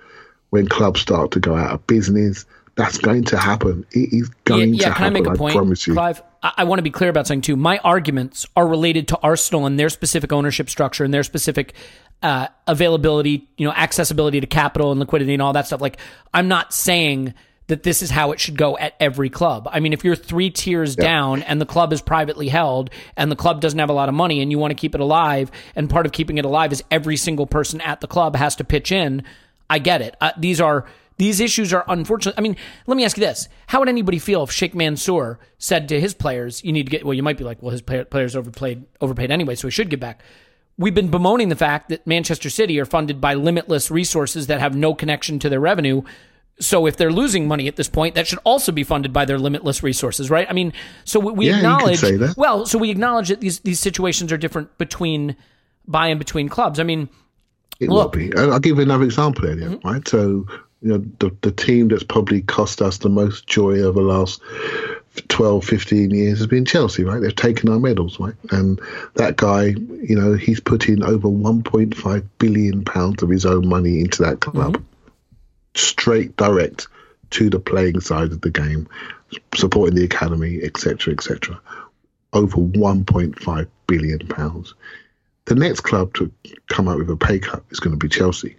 when 0.50 0.66
clubs 0.66 1.00
start 1.00 1.32
to 1.32 1.40
go 1.40 1.54
out 1.54 1.72
of 1.72 1.86
business. 1.86 2.46
That's 2.76 2.96
going 2.98 3.24
to 3.24 3.36
happen. 3.36 3.84
It 3.92 4.12
is 4.12 4.28
going 4.44 4.74
yeah, 4.74 4.82
yeah, 4.82 4.88
to 4.88 4.94
can. 4.94 5.06
I 5.06 5.10
make 5.10 5.26
a 5.26 5.34
point, 5.34 5.54
promise 5.54 5.86
you. 5.86 5.94
Clive? 5.94 6.22
I, 6.42 6.52
I 6.58 6.64
want 6.64 6.78
to 6.78 6.82
be 6.82 6.90
clear 6.90 7.10
about 7.10 7.26
something 7.26 7.42
too. 7.42 7.56
My 7.56 7.78
arguments 7.78 8.46
are 8.56 8.66
related 8.66 9.08
to 9.08 9.18
Arsenal 9.18 9.66
and 9.66 9.78
their 9.78 9.90
specific 9.90 10.32
ownership 10.32 10.70
structure 10.70 11.04
and 11.04 11.12
their 11.12 11.24
specific 11.24 11.74
uh, 12.22 12.48
availability, 12.66 13.48
you 13.56 13.66
know, 13.66 13.72
accessibility 13.72 14.40
to 14.40 14.46
capital 14.46 14.92
and 14.92 15.00
liquidity 15.00 15.34
and 15.34 15.42
all 15.42 15.52
that 15.52 15.66
stuff. 15.66 15.80
Like, 15.80 15.98
I'm 16.32 16.48
not 16.48 16.72
saying 16.72 17.34
that 17.68 17.82
this 17.82 18.02
is 18.02 18.10
how 18.10 18.32
it 18.32 18.40
should 18.40 18.56
go 18.56 18.76
at 18.78 18.94
every 18.98 19.30
club. 19.30 19.68
I 19.70 19.80
mean, 19.80 19.92
if 19.92 20.04
you're 20.04 20.16
three 20.16 20.50
tiers 20.50 20.96
down 20.96 21.42
and 21.42 21.60
the 21.60 21.66
club 21.66 21.92
is 21.92 22.02
privately 22.02 22.48
held 22.48 22.90
and 23.16 23.30
the 23.30 23.36
club 23.36 23.60
doesn't 23.60 23.78
have 23.78 23.90
a 23.90 23.94
lot 23.94 24.08
of 24.08 24.14
money 24.14 24.40
and 24.40 24.50
you 24.50 24.58
want 24.58 24.70
to 24.70 24.74
keep 24.74 24.94
it 24.94 25.00
alive, 25.00 25.50
and 25.76 25.88
part 25.88 26.06
of 26.06 26.12
keeping 26.12 26.38
it 26.38 26.44
alive 26.44 26.72
is 26.72 26.82
every 26.90 27.16
single 27.16 27.46
person 27.46 27.80
at 27.82 28.00
the 28.00 28.06
club 28.06 28.36
has 28.36 28.56
to 28.56 28.64
pitch 28.64 28.90
in, 28.90 29.22
I 29.70 29.78
get 29.78 30.02
it. 30.02 30.16
Uh, 30.20 30.32
these 30.36 30.60
are 30.60 30.86
these 31.18 31.40
issues 31.40 31.72
are 31.72 31.84
unfortunate. 31.88 32.36
I 32.38 32.40
mean, 32.40 32.56
let 32.86 32.96
me 32.96 33.04
ask 33.04 33.16
you 33.16 33.24
this: 33.24 33.48
How 33.66 33.80
would 33.80 33.88
anybody 33.88 34.18
feel 34.18 34.44
if 34.44 34.52
Sheikh 34.52 34.74
Mansour 34.74 35.38
said 35.58 35.88
to 35.88 36.00
his 36.00 36.14
players, 36.14 36.64
"You 36.64 36.72
need 36.72 36.86
to 36.86 36.90
get"? 36.90 37.04
Well, 37.04 37.14
you 37.14 37.22
might 37.22 37.36
be 37.36 37.44
like, 37.44 37.62
"Well, 37.62 37.72
his 37.72 37.82
players 37.82 38.34
overplayed, 38.36 38.84
overpaid 39.00 39.30
anyway, 39.30 39.56
so 39.56 39.66
he 39.66 39.72
should 39.72 39.90
get 39.90 40.00
back." 40.00 40.22
We've 40.78 40.94
been 40.94 41.10
bemoaning 41.10 41.48
the 41.48 41.56
fact 41.56 41.88
that 41.88 42.06
Manchester 42.06 42.48
City 42.48 42.78
are 42.78 42.84
funded 42.84 43.20
by 43.20 43.34
limitless 43.34 43.90
resources 43.90 44.46
that 44.46 44.60
have 44.60 44.76
no 44.76 44.94
connection 44.94 45.40
to 45.40 45.48
their 45.48 45.58
revenue. 45.58 46.02
So 46.60 46.86
if 46.86 46.96
they're 46.96 47.12
losing 47.12 47.46
money 47.46 47.68
at 47.68 47.76
this 47.76 47.88
point, 47.88 48.14
that 48.16 48.26
should 48.26 48.40
also 48.44 48.72
be 48.72 48.82
funded 48.82 49.12
by 49.12 49.24
their 49.24 49.38
limitless 49.38 49.82
resources, 49.82 50.28
right? 50.28 50.46
I 50.50 50.52
mean, 50.52 50.72
so 51.04 51.20
we, 51.20 51.32
we 51.32 51.46
Yeah, 51.48 51.56
acknowledge. 51.58 51.98
say 51.98 52.16
that. 52.16 52.36
Well, 52.36 52.66
so 52.66 52.78
we 52.78 52.90
acknowledge 52.90 53.28
that 53.28 53.40
these 53.40 53.60
these 53.60 53.78
situations 53.80 54.32
are 54.32 54.36
different 54.36 54.76
between 54.78 55.36
by 55.86 56.08
and 56.08 56.18
between 56.18 56.48
clubs. 56.48 56.80
I 56.80 56.82
mean, 56.82 57.08
It 57.80 57.88
Look- 57.88 58.14
will 58.16 58.20
be. 58.28 58.36
I'll 58.36 58.58
give 58.58 58.76
you 58.76 58.82
another 58.82 59.04
example, 59.04 59.46
Elliot, 59.48 59.70
mm-hmm. 59.70 59.88
right? 59.88 60.08
So, 60.08 60.46
you 60.82 60.88
know, 60.90 60.98
the, 61.20 61.30
the 61.42 61.52
team 61.52 61.88
that's 61.88 62.02
probably 62.02 62.42
cost 62.42 62.82
us 62.82 62.98
the 62.98 63.08
most 63.08 63.46
joy 63.46 63.78
over 63.80 64.00
the 64.00 64.06
last 64.08 64.40
12, 65.28 65.64
15 65.64 66.10
years 66.10 66.38
has 66.38 66.46
been 66.46 66.64
Chelsea, 66.64 67.04
right? 67.04 67.20
They've 67.20 67.34
taken 67.34 67.68
our 67.68 67.78
medals, 67.80 68.18
right? 68.20 68.34
And 68.50 68.80
that 69.14 69.36
guy, 69.36 69.74
you 70.02 70.16
know, 70.16 70.34
he's 70.34 70.60
put 70.60 70.88
in 70.88 71.02
over 71.02 71.28
1.5 71.28 72.24
billion 72.38 72.84
pounds 72.84 73.22
of 73.22 73.30
his 73.30 73.46
own 73.46 73.68
money 73.68 74.00
into 74.00 74.22
that 74.22 74.40
club. 74.40 74.74
Mm-hmm. 74.76 74.84
Straight 75.74 76.36
direct 76.36 76.88
to 77.30 77.50
the 77.50 77.58
playing 77.58 78.00
side 78.00 78.32
of 78.32 78.40
the 78.40 78.50
game, 78.50 78.88
supporting 79.54 79.94
the 79.94 80.04
academy, 80.04 80.60
etc., 80.62 81.12
etc. 81.12 81.60
Over 82.32 82.56
1.5 82.56 83.68
billion 83.86 84.26
pounds. 84.28 84.74
The 85.44 85.54
next 85.54 85.80
club 85.80 86.14
to 86.14 86.30
come 86.68 86.88
out 86.88 86.98
with 86.98 87.10
a 87.10 87.16
pay 87.16 87.38
cut 87.38 87.64
is 87.70 87.80
going 87.80 87.98
to 87.98 87.98
be 87.98 88.08
Chelsea. 88.08 88.56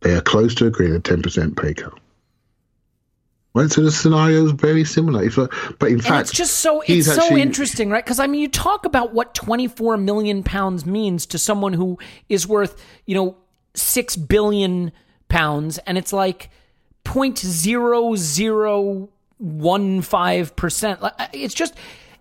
They 0.00 0.14
are 0.14 0.20
close 0.20 0.54
to 0.56 0.66
agreeing 0.66 0.96
a 0.96 1.00
10% 1.00 1.56
pay 1.60 1.74
cut. 1.74 1.94
Right, 3.54 3.70
so 3.70 3.80
the 3.80 3.90
scenario 3.90 4.44
is 4.44 4.52
very 4.52 4.84
similar. 4.84 5.24
If, 5.24 5.38
uh, 5.38 5.48
but 5.78 5.88
in 5.88 5.94
and 5.94 6.04
fact, 6.04 6.28
it's 6.28 6.36
just 6.36 6.58
so 6.58 6.82
it's 6.86 7.06
so 7.06 7.22
actually- 7.22 7.40
interesting, 7.40 7.88
right? 7.88 8.04
Because 8.04 8.18
I 8.18 8.26
mean, 8.26 8.42
you 8.42 8.48
talk 8.48 8.84
about 8.84 9.14
what 9.14 9.34
twenty 9.34 9.66
four 9.66 9.96
million 9.96 10.42
pounds 10.42 10.84
means 10.84 11.24
to 11.24 11.38
someone 11.38 11.72
who 11.72 11.98
is 12.28 12.46
worth 12.46 12.76
you 13.06 13.14
know 13.14 13.38
six 13.72 14.14
billion 14.14 14.92
pounds, 15.28 15.78
and 15.78 15.96
it's 15.98 16.12
like 16.12 16.50
point 17.04 17.38
zero 17.38 18.14
zero 18.16 19.08
one 19.38 20.02
five 20.02 20.56
percent. 20.56 21.00
It's 21.32 21.54
just. 21.54 21.74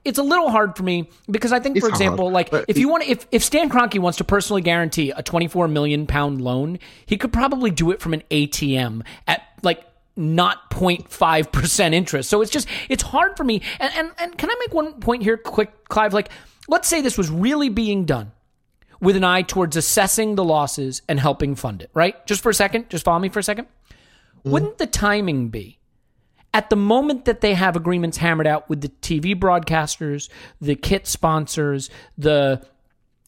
It's 0.03 0.19
a 0.19 0.23
little 0.23 0.51
hard 0.51 0.77
for 0.77 0.83
me 0.83 1.09
because 1.31 1.51
I 1.51 1.59
think, 1.59 1.79
for 1.79 1.87
It's 1.87 1.95
example, 1.97 2.25
hard, 2.25 2.51
like 2.51 2.65
if 2.67 2.77
you 2.77 2.87
want, 2.89 3.05
to, 3.05 3.09
if 3.09 3.25
if 3.31 3.43
Stan 3.43 3.71
Kroenke 3.71 3.97
wants 3.97 4.19
to 4.19 4.23
personally 4.23 4.61
guarantee 4.61 5.09
a 5.09 5.23
twenty 5.23 5.47
four 5.47 5.67
million 5.67 6.05
pound 6.05 6.41
loan, 6.41 6.77
he 7.07 7.17
could 7.17 7.33
probably 7.33 7.71
do 7.71 7.89
it 7.89 7.99
from 7.99 8.13
an 8.13 8.21
ATM 8.29 9.03
at 9.25 9.41
like 9.63 9.83
not 10.15 10.69
0.5% 10.71 11.93
interest. 11.93 12.29
So 12.29 12.41
it's 12.41 12.51
just, 12.51 12.67
it's 12.89 13.03
hard 13.03 13.35
for 13.35 13.43
me. 13.43 13.61
And, 13.79 13.93
and, 13.95 14.11
and 14.17 14.37
can 14.37 14.49
I 14.49 14.55
make 14.59 14.73
one 14.73 14.93
point 14.99 15.23
here, 15.23 15.37
quick, 15.37 15.89
Clive? 15.89 16.13
Like, 16.13 16.29
let's 16.67 16.87
say 16.87 17.01
this 17.01 17.17
was 17.17 17.29
really 17.29 17.69
being 17.69 18.05
done 18.05 18.31
with 18.99 19.15
an 19.15 19.23
eye 19.23 19.41
towards 19.41 19.75
assessing 19.75 20.35
the 20.35 20.43
losses 20.43 21.01
and 21.07 21.19
helping 21.19 21.55
fund 21.55 21.81
it, 21.81 21.89
right? 21.93 22.25
Just 22.25 22.41
for 22.41 22.49
a 22.49 22.53
second, 22.53 22.89
just 22.89 23.05
follow 23.05 23.19
me 23.19 23.29
for 23.29 23.39
a 23.39 23.43
2nd 23.43 23.65
Mm-hmm. 24.45 24.51
Wouldn't 24.51 24.77
the 24.77 24.85
timing 24.85 25.49
be 25.49 25.79
at 26.53 26.69
the 26.69 26.75
moment 26.75 27.25
that 27.25 27.41
they 27.41 27.55
have 27.55 27.75
agreements 27.75 28.17
hammered 28.17 28.45
out 28.45 28.69
with 28.69 28.81
the 28.81 28.89
TV 28.89 29.35
broadcasters, 29.37 30.29
the 30.61 30.75
kit 30.75 31.07
sponsors, 31.07 31.89
the 32.15 32.63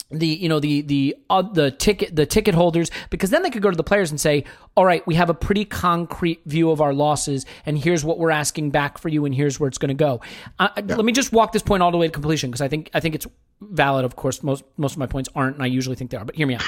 the 0.09 0.27
you 0.27 0.47
know 0.47 0.59
the 0.59 0.81
the 0.81 1.15
uh, 1.29 1.41
the 1.41 1.71
ticket 1.71 2.15
the 2.15 2.25
ticket 2.25 2.55
holders 2.55 2.89
because 3.09 3.29
then 3.29 3.43
they 3.43 3.49
could 3.49 3.61
go 3.61 3.69
to 3.69 3.75
the 3.75 3.83
players 3.83 4.09
and 4.09 4.19
say 4.19 4.43
all 4.75 4.85
right 4.85 5.05
we 5.05 5.15
have 5.15 5.29
a 5.29 5.33
pretty 5.33 5.65
concrete 5.65 6.41
view 6.45 6.71
of 6.71 6.79
our 6.79 6.93
losses 6.93 7.45
and 7.65 7.77
here's 7.77 8.05
what 8.05 8.17
we're 8.17 8.31
asking 8.31 8.71
back 8.71 8.97
for 8.97 9.09
you 9.09 9.25
and 9.25 9.35
here's 9.35 9.59
where 9.59 9.67
it's 9.67 9.77
going 9.77 9.89
to 9.89 9.93
go. 9.93 10.21
Uh, 10.59 10.69
let 10.77 11.03
me 11.03 11.11
just 11.11 11.33
walk 11.33 11.51
this 11.51 11.61
point 11.61 11.83
all 11.83 11.91
the 11.91 11.97
way 11.97 12.07
to 12.07 12.13
completion 12.13 12.49
because 12.49 12.61
i 12.61 12.67
think 12.67 12.89
i 12.93 12.99
think 12.99 13.15
it's 13.15 13.27
valid. 13.59 14.05
Of 14.05 14.15
course 14.15 14.43
most 14.43 14.63
most 14.77 14.93
of 14.93 14.97
my 14.99 15.07
points 15.07 15.29
aren't 15.35 15.55
and 15.55 15.63
i 15.63 15.67
usually 15.67 15.95
think 15.95 16.11
they 16.11 16.17
are 16.17 16.25
but 16.25 16.35
hear 16.35 16.47
me 16.47 16.55
out. 16.55 16.63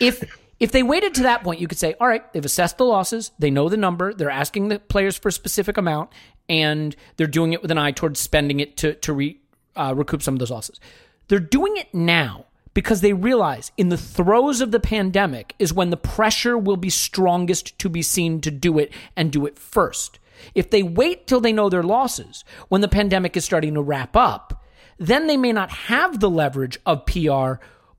If 0.00 0.24
if 0.58 0.72
they 0.72 0.82
waited 0.82 1.14
to 1.14 1.22
that 1.24 1.44
point 1.44 1.60
you 1.60 1.68
could 1.68 1.78
say 1.78 1.94
all 2.00 2.08
right 2.08 2.32
they've 2.32 2.44
assessed 2.44 2.78
the 2.78 2.84
losses 2.84 3.30
they 3.38 3.50
know 3.50 3.68
the 3.68 3.76
number 3.76 4.12
they're 4.12 4.30
asking 4.30 4.68
the 4.68 4.78
players 4.78 5.16
for 5.16 5.28
a 5.28 5.32
specific 5.32 5.76
amount 5.76 6.10
and 6.48 6.94
they're 7.16 7.26
doing 7.26 7.52
it 7.52 7.62
with 7.62 7.70
an 7.70 7.78
eye 7.78 7.92
towards 7.92 8.20
spending 8.20 8.60
it 8.60 8.76
to 8.78 8.94
to 8.94 9.12
re, 9.12 9.38
uh, 9.76 9.94
recoup 9.96 10.22
some 10.22 10.34
of 10.34 10.38
those 10.38 10.50
losses. 10.50 10.80
They're 11.28 11.38
doing 11.38 11.76
it 11.76 11.92
now 11.94 12.46
because 12.74 13.00
they 13.00 13.12
realize 13.12 13.72
in 13.76 13.88
the 13.88 13.96
throes 13.96 14.60
of 14.60 14.72
the 14.72 14.80
pandemic 14.80 15.54
is 15.58 15.72
when 15.72 15.90
the 15.90 15.96
pressure 15.96 16.58
will 16.58 16.76
be 16.76 16.90
strongest 16.90 17.78
to 17.78 17.88
be 17.88 18.02
seen 18.02 18.40
to 18.40 18.50
do 18.50 18.78
it 18.78 18.92
and 19.16 19.32
do 19.32 19.46
it 19.46 19.58
first. 19.58 20.18
If 20.54 20.70
they 20.70 20.82
wait 20.82 21.26
till 21.26 21.40
they 21.40 21.52
know 21.52 21.68
their 21.68 21.82
losses, 21.82 22.44
when 22.68 22.80
the 22.80 22.88
pandemic 22.88 23.36
is 23.36 23.44
starting 23.44 23.74
to 23.74 23.82
wrap 23.82 24.16
up, 24.16 24.62
then 24.98 25.26
they 25.26 25.36
may 25.36 25.52
not 25.52 25.70
have 25.70 26.20
the 26.20 26.28
leverage 26.30 26.78
of 26.84 27.06
PR 27.06 27.54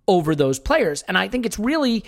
over 0.08 0.36
those 0.36 0.60
players. 0.60 1.02
And 1.04 1.18
I 1.18 1.28
think 1.28 1.46
it's 1.46 1.58
really 1.58 2.04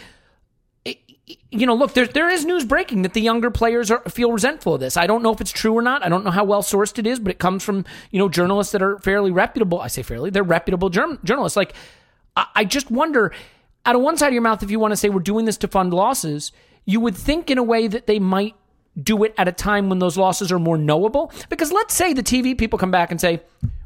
you 1.52 1.66
know, 1.66 1.76
look, 1.76 1.94
there 1.94 2.08
there 2.08 2.30
is 2.30 2.46
news 2.46 2.64
breaking 2.64 3.02
that 3.02 3.14
the 3.14 3.22
younger 3.22 3.52
players 3.52 3.92
are, 3.92 4.02
feel 4.10 4.32
resentful 4.32 4.76
of 4.76 4.80
this. 4.80 4.96
I 4.96 5.08
don't 5.08 5.22
know 5.22 5.34
if 5.34 5.42
it's 5.42 5.52
true 5.52 5.74
or 5.74 5.82
not. 5.82 6.06
I 6.06 6.10
don't 6.10 6.24
know 6.24 6.32
how 6.32 6.46
well 6.46 6.64
sourced 6.64 6.98
it 7.00 7.06
is, 7.06 7.20
but 7.20 7.32
it 7.32 7.40
comes 7.40 7.64
from 7.64 7.84
you 8.12 8.20
know 8.20 8.30
journalists 8.30 8.72
that 8.72 8.82
are 8.82 8.98
fairly 9.00 9.32
reputable. 9.32 9.82
I 9.82 9.88
say 9.88 10.04
fairly, 10.04 10.30
they're 10.30 10.44
reputable 10.44 10.90
journal- 10.90 11.18
journalists. 11.26 11.58
Like, 11.58 11.74
I, 12.56 12.66
just 12.66 12.92
wonder, 12.92 13.34
out 13.86 13.96
of 13.96 14.02
one 14.02 14.18
side 14.18 14.28
of 14.28 14.34
your 14.34 14.42
mouth, 14.42 14.64
if 14.64 14.72
you 14.72 14.80
want 14.80 14.92
to 14.92 14.98
say 14.98 15.10
we're 15.10 15.20
doing 15.20 15.46
this 15.46 15.58
to 15.58 15.68
fund 15.68 15.94
losses, 15.94 16.52
you 16.86 17.00
would 17.00 17.16
think 17.16 17.50
in 17.50 17.58
a 17.58 17.64
way 17.64 17.88
that 17.88 18.08
they 18.08 18.20
might 18.20 18.56
do 19.02 19.24
it 19.24 19.34
at 19.38 19.48
a 19.48 19.52
time 19.52 19.90
when 19.90 20.00
those 20.00 20.18
losses 20.18 20.52
are 20.52 20.60
more 20.60 20.78
knowable. 20.78 21.32
Because 21.50 21.72
let's 21.72 21.94
say 21.94 22.14
the 22.14 22.24
TV 22.24 22.58
people 22.58 22.80
come 22.80 22.92
back 22.92 23.12
and 23.12 23.20
say. 23.20 23.42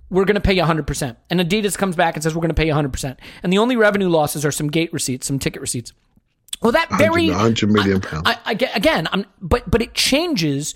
We're 0.09 0.25
going 0.25 0.35
to 0.35 0.41
pay 0.41 0.53
you 0.53 0.63
100%. 0.63 1.15
And 1.29 1.39
Adidas 1.39 1.77
comes 1.77 1.95
back 1.95 2.17
and 2.17 2.21
says, 2.21 2.35
we're 2.35 2.41
going 2.41 2.49
to 2.49 2.53
pay 2.53 2.67
you 2.67 2.73
100%. 2.73 3.15
And 3.43 3.53
the 3.53 3.59
only 3.59 3.77
revenue 3.77 4.09
losses 4.09 4.43
are 4.43 4.51
some 4.51 4.67
gate 4.67 4.91
receipts, 4.91 5.25
some 5.25 5.39
ticket 5.39 5.61
receipts. 5.61 5.93
Well, 6.61 6.73
that 6.73 6.89
very 6.97 7.29
100 7.29 7.63
100 7.63 7.71
million 7.71 8.01
pounds. 8.01 8.23
I, 8.25 8.37
I, 8.45 8.51
again, 8.75 9.07
I'm, 9.11 9.25
but 9.41 9.69
but 9.71 9.81
it 9.81 9.93
changes 9.93 10.75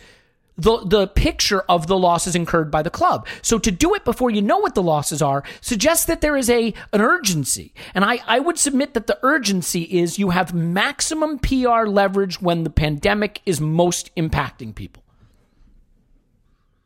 the 0.58 0.78
the 0.86 1.08
picture 1.08 1.62
of 1.68 1.88
the 1.88 1.98
losses 1.98 2.36
incurred 2.36 2.72
by 2.72 2.82
the 2.82 2.90
club. 2.90 3.28
So 3.42 3.60
to 3.60 3.72
do 3.72 3.94
it 3.94 4.06
before 4.06 4.32
you 4.32 4.42
know 4.42 4.58
what 4.60 4.74
the 4.76 4.82
losses 4.84 5.22
are 5.22 5.44
suggests 5.62 6.06
that 6.06 6.22
there 6.22 6.38
is 6.38 6.50
a 6.50 6.74
an 6.94 7.02
urgency, 7.02 7.74
and 7.94 8.06
I 8.06 8.20
I 8.26 8.40
would 8.40 8.58
submit 8.58 8.94
that 8.94 9.08
the 9.08 9.20
urgency 9.22 9.82
is 9.84 10.18
you 10.18 10.30
have 10.30 10.54
maximum 10.54 11.40
PR 11.40 11.86
leverage 11.88 12.42
when 12.42 12.64
the 12.64 12.70
pandemic 12.70 13.42
is 13.46 13.60
most 13.60 14.16
impacting 14.16 14.74
people. 14.74 15.04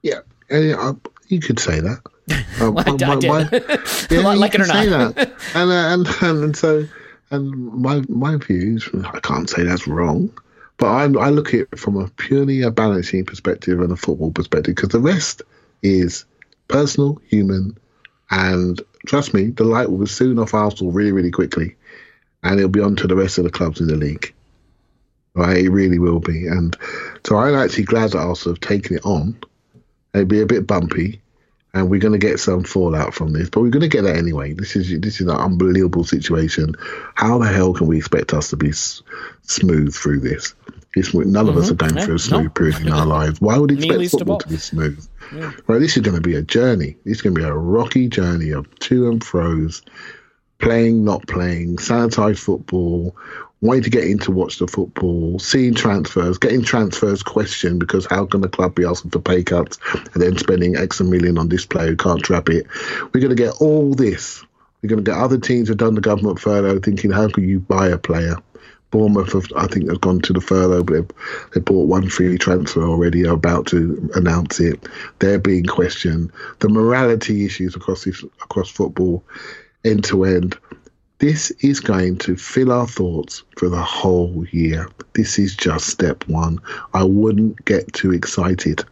Yeah, 0.02 0.20
uh, 0.52 0.94
you 1.28 1.40
could 1.40 1.60
say 1.60 1.80
that. 1.80 2.00
Uh, 2.62 2.72
Well, 2.72 2.84
I- 2.88 2.92
I 3.14 3.16
did. 3.18 3.24
yeah, 4.12 4.20
Like- 4.22 4.50
it 4.50 4.52
can 4.52 4.62
or 4.62 4.66
say 4.66 4.90
not. 4.90 5.16
that. 5.16 5.32
And, 5.56 5.72
uh, 5.72 5.74
and 5.74 6.08
and 6.22 6.44
and 6.44 6.58
so 6.58 6.86
and 7.32 7.52
my 7.74 8.04
my 8.08 8.38
views, 8.38 8.88
I 9.04 9.20
can't 9.20 9.50
say 9.50 9.64
that's 9.64 9.88
wrong, 9.88 10.30
but 10.80 10.88
I 10.88 11.04
I 11.04 11.30
look 11.30 11.50
at 11.54 11.68
it 11.72 11.80
from 11.80 11.98
a 11.98 12.08
purely 12.08 12.64
a 12.64 12.72
balancing 12.72 13.26
perspective 13.26 13.82
and 13.82 13.92
a 13.92 13.98
football 13.98 14.32
perspective 14.32 14.76
because 14.76 14.90
the 14.90 15.00
rest 15.00 15.44
is 15.84 16.26
personal, 16.68 17.22
human, 17.28 17.78
and 18.32 18.82
trust 19.06 19.34
me, 19.34 19.48
the 19.48 19.64
light 19.66 19.92
will 19.92 20.00
be 20.00 20.08
soon 20.08 20.40
off 20.40 20.54
Arsenal 20.54 20.92
really 20.92 21.12
really 21.12 21.32
quickly, 21.32 21.76
and 22.44 22.60
it'll 22.60 22.72
be 22.72 22.82
on 22.82 22.96
to 22.98 23.08
the 23.08 23.16
rest 23.16 23.38
of 23.38 23.44
the 23.44 23.52
clubs 23.52 23.82
in 23.82 23.88
the 23.88 23.96
league. 23.96 24.34
Right, 25.36 25.64
it 25.66 25.70
really 25.70 26.00
will 26.00 26.20
be, 26.20 26.48
and 26.48 26.76
so 27.26 27.38
I'm 27.38 27.56
actually 27.56 27.84
glad 27.84 28.12
that 28.12 28.20
Arsenal 28.20 28.56
have 28.56 28.62
taken 28.62 28.98
it 28.98 29.06
on. 29.06 29.38
It'll 30.14 30.26
be 30.26 30.42
a 30.42 30.46
bit 30.48 30.66
bumpy, 30.66 31.22
and 31.74 31.90
we're 31.90 32.00
going 32.00 32.20
to 32.20 32.28
get 32.28 32.40
some 32.40 32.64
fallout 32.64 33.14
from 33.14 33.32
this, 33.32 33.50
but 33.50 33.62
we're 33.62 33.70
going 33.70 33.82
to 33.82 33.88
get 33.88 34.04
that 34.04 34.18
anyway. 34.18 34.54
This 34.54 34.76
is 34.76 35.00
this 35.00 35.22
is 35.22 35.28
an 35.28 35.38
unbelievable 35.38 36.04
situation. 36.04 36.76
How 37.16 37.38
the 37.38 37.48
hell 37.48 37.74
can 37.74 37.88
we 37.88 37.98
expect 37.98 38.34
us 38.34 38.50
to 38.50 38.58
be 38.58 38.70
s- 38.70 39.04
smooth 39.44 39.94
through 39.94 40.22
this? 40.22 40.56
It's, 40.96 41.14
none 41.14 41.48
of 41.48 41.56
us 41.58 41.70
are 41.72 41.76
going 41.76 41.96
Yeah, 41.96 42.06
through 42.06 42.16
a 42.16 42.20
smooth 42.20 42.44
no. 42.46 42.50
period 42.50 42.80
in 42.82 42.92
our 42.92 43.06
lives. 43.06 43.40
Why 43.40 43.58
would 43.58 43.72
you 43.72 43.78
expect 43.94 44.12
football 44.12 44.34
all. 44.34 44.40
to 44.40 44.48
be 44.48 44.58
smooth? 44.58 45.08
Right, 45.32 45.80
this 45.80 45.96
is 45.96 46.02
going 46.02 46.16
to 46.16 46.22
be 46.22 46.36
a 46.36 46.42
journey. 46.42 46.96
This 47.06 47.18
is 47.18 47.22
going 47.22 47.36
to 47.36 47.42
be 47.42 47.48
a 47.48 47.54
rocky 47.54 48.08
journey 48.08 48.52
of 48.52 48.68
to 48.80 49.10
and 49.10 49.24
fro's, 49.24 49.84
playing, 50.58 51.06
not 51.06 51.28
playing, 51.28 51.78
sanitized 51.78 52.40
football, 52.40 53.16
wanting 53.62 53.84
to 53.84 53.90
get 53.90 54.06
in 54.06 54.18
to 54.20 54.32
watch 54.32 54.58
the 54.58 54.68
football, 54.68 55.38
seeing 55.38 55.74
transfers, 55.76 56.38
getting 56.38 56.64
transfers 56.64 57.22
questioned 57.22 57.80
because 57.80 58.06
how 58.10 58.26
can 58.26 58.42
the 58.42 58.50
club 58.50 58.74
be 58.76 58.86
asking 58.86 59.12
for 59.12 59.20
pay 59.20 59.44
cuts 59.44 59.78
and 59.94 60.22
then 60.24 60.38
spending 60.38 60.76
X 60.76 61.00
a 61.00 61.04
million 61.04 61.38
on 61.38 61.50
this 61.50 61.66
player 61.66 61.90
who 61.90 61.96
can't 61.98 62.24
trap 62.24 62.50
it? 62.50 62.66
We're 63.14 63.22
going 63.22 63.30
to 63.30 63.36
get 63.36 63.54
all 63.62 63.94
this. 63.94 64.44
We're 64.82 64.90
going 64.90 65.04
to 65.04 65.12
get 65.12 65.20
other 65.20 65.38
teams 65.38 65.68
who've 65.68 65.78
done 65.78 65.96
the 65.96 66.02
government 66.02 66.40
furlough 66.40 66.80
thinking, 66.80 67.12
how 67.12 67.28
can 67.30 67.48
you 67.48 67.60
buy 67.60 67.88
a 67.90 67.98
player? 67.98 68.38
Bournemouth, 68.92 69.34
have, 69.34 69.46
I 69.56 69.68
think, 69.68 69.90
have 69.90 70.02
gone 70.02 70.20
to 70.22 70.34
the 70.34 70.42
furlough, 70.42 70.84
but 70.84 70.94
they've, 70.94 71.12
they 71.54 71.62
bought 71.62 71.88
one 71.88 72.10
free 72.10 72.38
transfer 72.38 72.84
already. 72.84 73.26
Are 73.26 73.34
about 73.34 73.68
to 73.68 74.10
announce 74.16 74.60
it. 74.60 74.88
They're 75.20 75.40
being 75.40 75.66
questioned. 75.66 76.32
The 76.60 76.70
morality 76.70 77.46
issues 77.46 77.76
across 77.76 78.06
this, 78.06 78.24
across 78.42 78.70
football, 78.70 79.24
end 79.86 80.04
to 80.06 80.24
end. 80.24 80.58
This 81.20 81.52
is 81.60 81.82
going 81.82 82.18
to 82.20 82.38
fill 82.38 82.72
our 82.72 82.88
thoughts 82.88 83.44
for 83.58 83.70
the 83.70 83.82
whole 83.82 84.46
year. 84.52 84.90
This 85.14 85.38
is 85.38 85.56
just 85.56 85.88
step 85.88 86.28
one. 86.28 86.60
I 86.94 87.04
wouldn't 87.04 87.64
get 87.66 87.92
too 87.94 88.12
excited. 88.14 88.84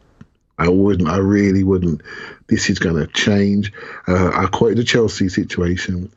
I 0.60 0.68
wouldn't. 0.70 1.08
I 1.08 1.18
really 1.18 1.64
wouldn't. 1.64 2.02
This 2.48 2.70
is 2.70 2.80
going 2.80 2.96
to 2.96 3.08
change. 3.14 3.72
Uh, 4.08 4.32
I 4.34 4.48
quoted 4.48 4.78
the 4.78 4.84
Chelsea 4.84 5.30
situation. 5.30 6.12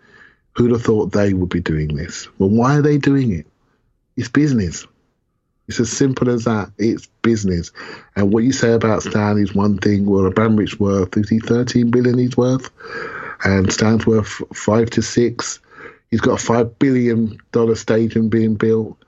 Who'd 0.56 0.72
have 0.72 0.82
thought 0.82 1.12
they 1.12 1.32
would 1.32 1.48
be 1.48 1.60
doing 1.60 1.94
this? 1.94 2.28
Well, 2.38 2.50
why 2.50 2.76
are 2.76 2.82
they 2.82 2.98
doing 2.98 3.32
it? 3.32 3.46
It's 4.20 4.28
business. 4.28 4.86
It's 5.66 5.80
as 5.80 5.90
simple 5.90 6.28
as 6.28 6.44
that. 6.44 6.70
It's 6.76 7.06
business. 7.22 7.72
And 8.16 8.30
what 8.30 8.44
you 8.44 8.52
say 8.52 8.74
about 8.74 9.02
Stan 9.02 9.38
is 9.38 9.54
one 9.54 9.78
thing. 9.78 10.04
Well, 10.04 10.26
Abramovich 10.26 10.78
worth 10.78 11.16
is 11.16 11.30
he 11.30 11.38
13 11.38 11.90
billion 11.90 12.18
he's 12.18 12.36
worth, 12.36 12.68
and 13.44 13.72
Stan's 13.72 14.06
worth 14.06 14.28
five 14.54 14.90
to 14.90 15.00
six. 15.00 15.58
He's 16.10 16.20
got 16.20 16.38
a 16.38 16.44
five 16.44 16.78
billion 16.78 17.38
dollar 17.52 17.76
stadium 17.76 18.28
being 18.28 18.56
built. 18.56 19.02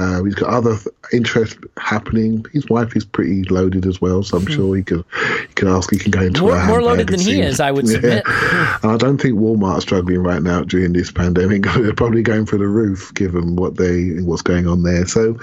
Uh, 0.00 0.24
he's 0.24 0.34
got 0.34 0.48
other 0.48 0.76
th- 0.76 0.88
interest 1.12 1.58
happening. 1.76 2.44
His 2.52 2.66
wife 2.70 2.96
is 2.96 3.04
pretty 3.04 3.42
loaded 3.44 3.84
as 3.86 4.00
well, 4.00 4.22
so 4.22 4.38
I'm 4.38 4.46
sure 4.46 4.74
he 4.74 4.82
could 4.82 5.04
he 5.40 5.54
could 5.54 5.68
ask. 5.68 5.90
He 5.90 5.98
can 5.98 6.10
go 6.10 6.22
into 6.22 6.40
Hmm. 6.40 6.46
More- 6.46 6.66
more 6.66 6.82
loaded 6.82 7.08
than 7.08 7.20
he 7.20 7.40
is, 7.42 7.60
I 7.60 7.70
would 7.70 7.86
submit. 7.94 8.22
I 8.26 8.96
don't 8.98 9.20
think 9.20 9.34
Walmart's 9.38 9.82
struggling 9.82 10.22
right 10.22 10.42
now 10.42 10.62
during 10.62 10.94
this 10.94 11.10
pandemic. 11.12 11.62
They're 11.76 11.92
probably 11.92 12.22
going 12.22 12.46
through 12.46 12.60
the 12.60 12.68
roof 12.68 13.12
given 13.14 13.56
what 13.56 13.76
they 13.76 14.22
what's 14.22 14.42
going 14.42 14.66
on 14.66 14.82
there. 14.84 15.06
So 15.06 15.38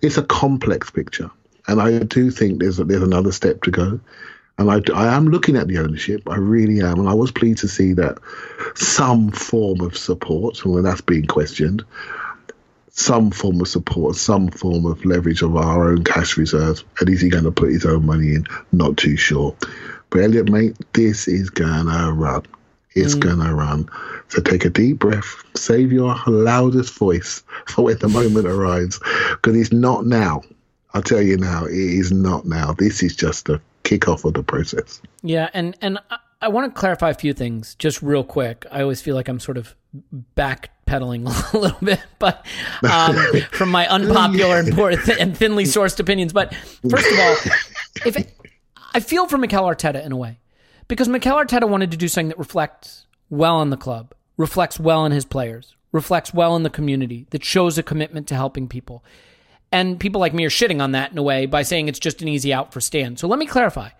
it's 0.00 0.16
a 0.16 0.22
complex 0.22 0.90
picture, 0.90 1.30
and 1.66 1.80
I 1.80 1.98
do 1.98 2.30
think 2.30 2.60
there's 2.60 2.78
there's 2.78 3.02
another 3.02 3.32
step 3.32 3.62
to 3.64 3.70
go. 3.70 4.00
And 4.60 4.72
I, 4.72 4.80
I 4.92 5.14
am 5.14 5.28
looking 5.28 5.54
at 5.56 5.68
the 5.68 5.78
ownership. 5.78 6.22
I 6.28 6.34
really 6.36 6.80
am, 6.80 6.98
and 6.98 7.08
I 7.08 7.14
was 7.14 7.30
pleased 7.30 7.60
to 7.60 7.68
see 7.68 7.92
that 7.92 8.18
some 8.74 9.30
form 9.30 9.80
of 9.82 9.96
support, 9.96 10.64
and 10.64 10.74
when 10.74 10.82
that's 10.82 11.00
being 11.00 11.26
questioned, 11.26 11.84
some 12.98 13.30
form 13.30 13.60
of 13.60 13.68
support, 13.68 14.16
some 14.16 14.48
form 14.48 14.84
of 14.84 15.04
leverage 15.04 15.42
of 15.42 15.56
our 15.56 15.90
own 15.90 16.02
cash 16.02 16.36
reserves. 16.36 16.84
And 16.98 17.08
is 17.08 17.20
he 17.20 17.28
going 17.28 17.44
to 17.44 17.52
put 17.52 17.70
his 17.70 17.86
own 17.86 18.04
money 18.04 18.34
in? 18.34 18.44
Not 18.72 18.96
too 18.96 19.16
sure. 19.16 19.54
But 20.10 20.22
Elliot, 20.22 20.50
mate, 20.50 20.76
this 20.94 21.28
is 21.28 21.50
gonna 21.50 22.12
run. 22.12 22.42
It's 22.94 23.14
mm. 23.14 23.20
gonna 23.20 23.54
run. 23.54 23.88
So 24.28 24.40
take 24.40 24.64
a 24.64 24.70
deep 24.70 24.98
breath, 24.98 25.44
save 25.54 25.92
your 25.92 26.16
loudest 26.26 26.94
voice 26.94 27.42
for 27.66 27.84
when 27.84 27.98
the 27.98 28.08
moment 28.08 28.46
arrives, 28.48 28.98
because 29.30 29.56
it's 29.56 29.72
not 29.72 30.06
now. 30.06 30.42
I'll 30.94 31.02
tell 31.02 31.20
you 31.22 31.36
now, 31.36 31.66
it 31.66 31.74
is 31.74 32.10
not 32.10 32.46
now. 32.46 32.72
This 32.72 33.02
is 33.02 33.14
just 33.14 33.46
the 33.46 33.60
kickoff 33.84 34.24
of 34.24 34.34
the 34.34 34.42
process. 34.42 35.00
Yeah, 35.22 35.50
and 35.52 35.76
and 35.82 35.98
I, 36.10 36.18
I 36.40 36.48
want 36.48 36.74
to 36.74 36.78
clarify 36.78 37.10
a 37.10 37.14
few 37.14 37.34
things 37.34 37.74
just 37.74 38.02
real 38.02 38.24
quick. 38.24 38.64
I 38.72 38.80
always 38.80 39.02
feel 39.02 39.14
like 39.14 39.28
I'm 39.28 39.40
sort 39.40 39.58
of 39.58 39.74
backpedaling 40.88 41.52
a 41.54 41.58
little 41.58 41.78
bit, 41.80 42.00
but 42.18 42.44
um, 42.90 43.16
from 43.52 43.70
my 43.70 43.86
unpopular 43.88 44.58
and, 44.58 44.74
poor, 44.74 44.90
and 45.18 45.36
thinly 45.36 45.64
sourced 45.64 45.98
opinions. 46.00 46.32
But 46.32 46.54
first 46.88 47.10
of 47.10 47.18
all, 47.18 47.36
if 48.06 48.16
it, 48.16 48.34
I 48.94 49.00
feel 49.00 49.26
for 49.26 49.38
Mikel 49.38 49.64
Arteta 49.64 50.04
in 50.04 50.12
a 50.12 50.16
way, 50.16 50.38
because 50.88 51.08
Mikel 51.08 51.36
Arteta 51.36 51.68
wanted 51.68 51.90
to 51.90 51.96
do 51.96 52.08
something 52.08 52.28
that 52.28 52.38
reflects 52.38 53.06
well 53.30 53.56
on 53.56 53.70
the 53.70 53.76
club, 53.76 54.14
reflects 54.36 54.80
well 54.80 55.00
on 55.00 55.10
his 55.10 55.24
players, 55.24 55.76
reflects 55.92 56.32
well 56.32 56.56
in 56.56 56.62
the 56.62 56.70
community, 56.70 57.26
that 57.30 57.44
shows 57.44 57.78
a 57.78 57.82
commitment 57.82 58.26
to 58.28 58.34
helping 58.34 58.68
people. 58.68 59.04
And 59.70 60.00
people 60.00 60.20
like 60.20 60.32
me 60.32 60.46
are 60.46 60.50
shitting 60.50 60.80
on 60.80 60.92
that 60.92 61.12
in 61.12 61.18
a 61.18 61.22
way 61.22 61.44
by 61.44 61.62
saying 61.62 61.88
it's 61.88 61.98
just 61.98 62.22
an 62.22 62.28
easy 62.28 62.54
out 62.54 62.72
for 62.72 62.80
Stan. 62.80 63.18
So 63.18 63.28
let 63.28 63.38
me 63.38 63.46
clarify. 63.46 63.90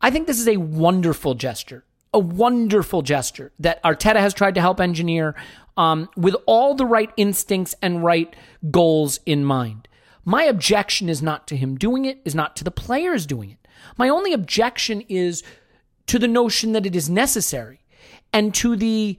I 0.00 0.10
think 0.10 0.26
this 0.26 0.40
is 0.40 0.48
a 0.48 0.56
wonderful 0.56 1.34
gesture, 1.34 1.84
a 2.12 2.18
wonderful 2.18 3.02
gesture 3.02 3.52
that 3.58 3.82
Arteta 3.82 4.16
has 4.16 4.34
tried 4.34 4.54
to 4.54 4.60
help 4.60 4.80
engineer 4.80 5.34
um, 5.76 6.08
with 6.16 6.34
all 6.46 6.74
the 6.74 6.86
right 6.86 7.10
instincts 7.16 7.74
and 7.82 8.02
right 8.02 8.34
goals 8.70 9.20
in 9.26 9.44
mind. 9.44 9.88
My 10.24 10.42
objection 10.42 11.08
is 11.08 11.22
not 11.22 11.46
to 11.48 11.56
him 11.56 11.76
doing 11.76 12.04
it, 12.04 12.20
is 12.24 12.34
not 12.34 12.56
to 12.56 12.64
the 12.64 12.70
players 12.70 13.26
doing 13.26 13.50
it. 13.50 13.68
My 13.96 14.08
only 14.08 14.32
objection 14.32 15.02
is 15.08 15.42
to 16.06 16.18
the 16.18 16.28
notion 16.28 16.72
that 16.72 16.86
it 16.86 16.96
is 16.96 17.08
necessary 17.08 17.80
and 18.32 18.54
to 18.56 18.76
the 18.76 19.18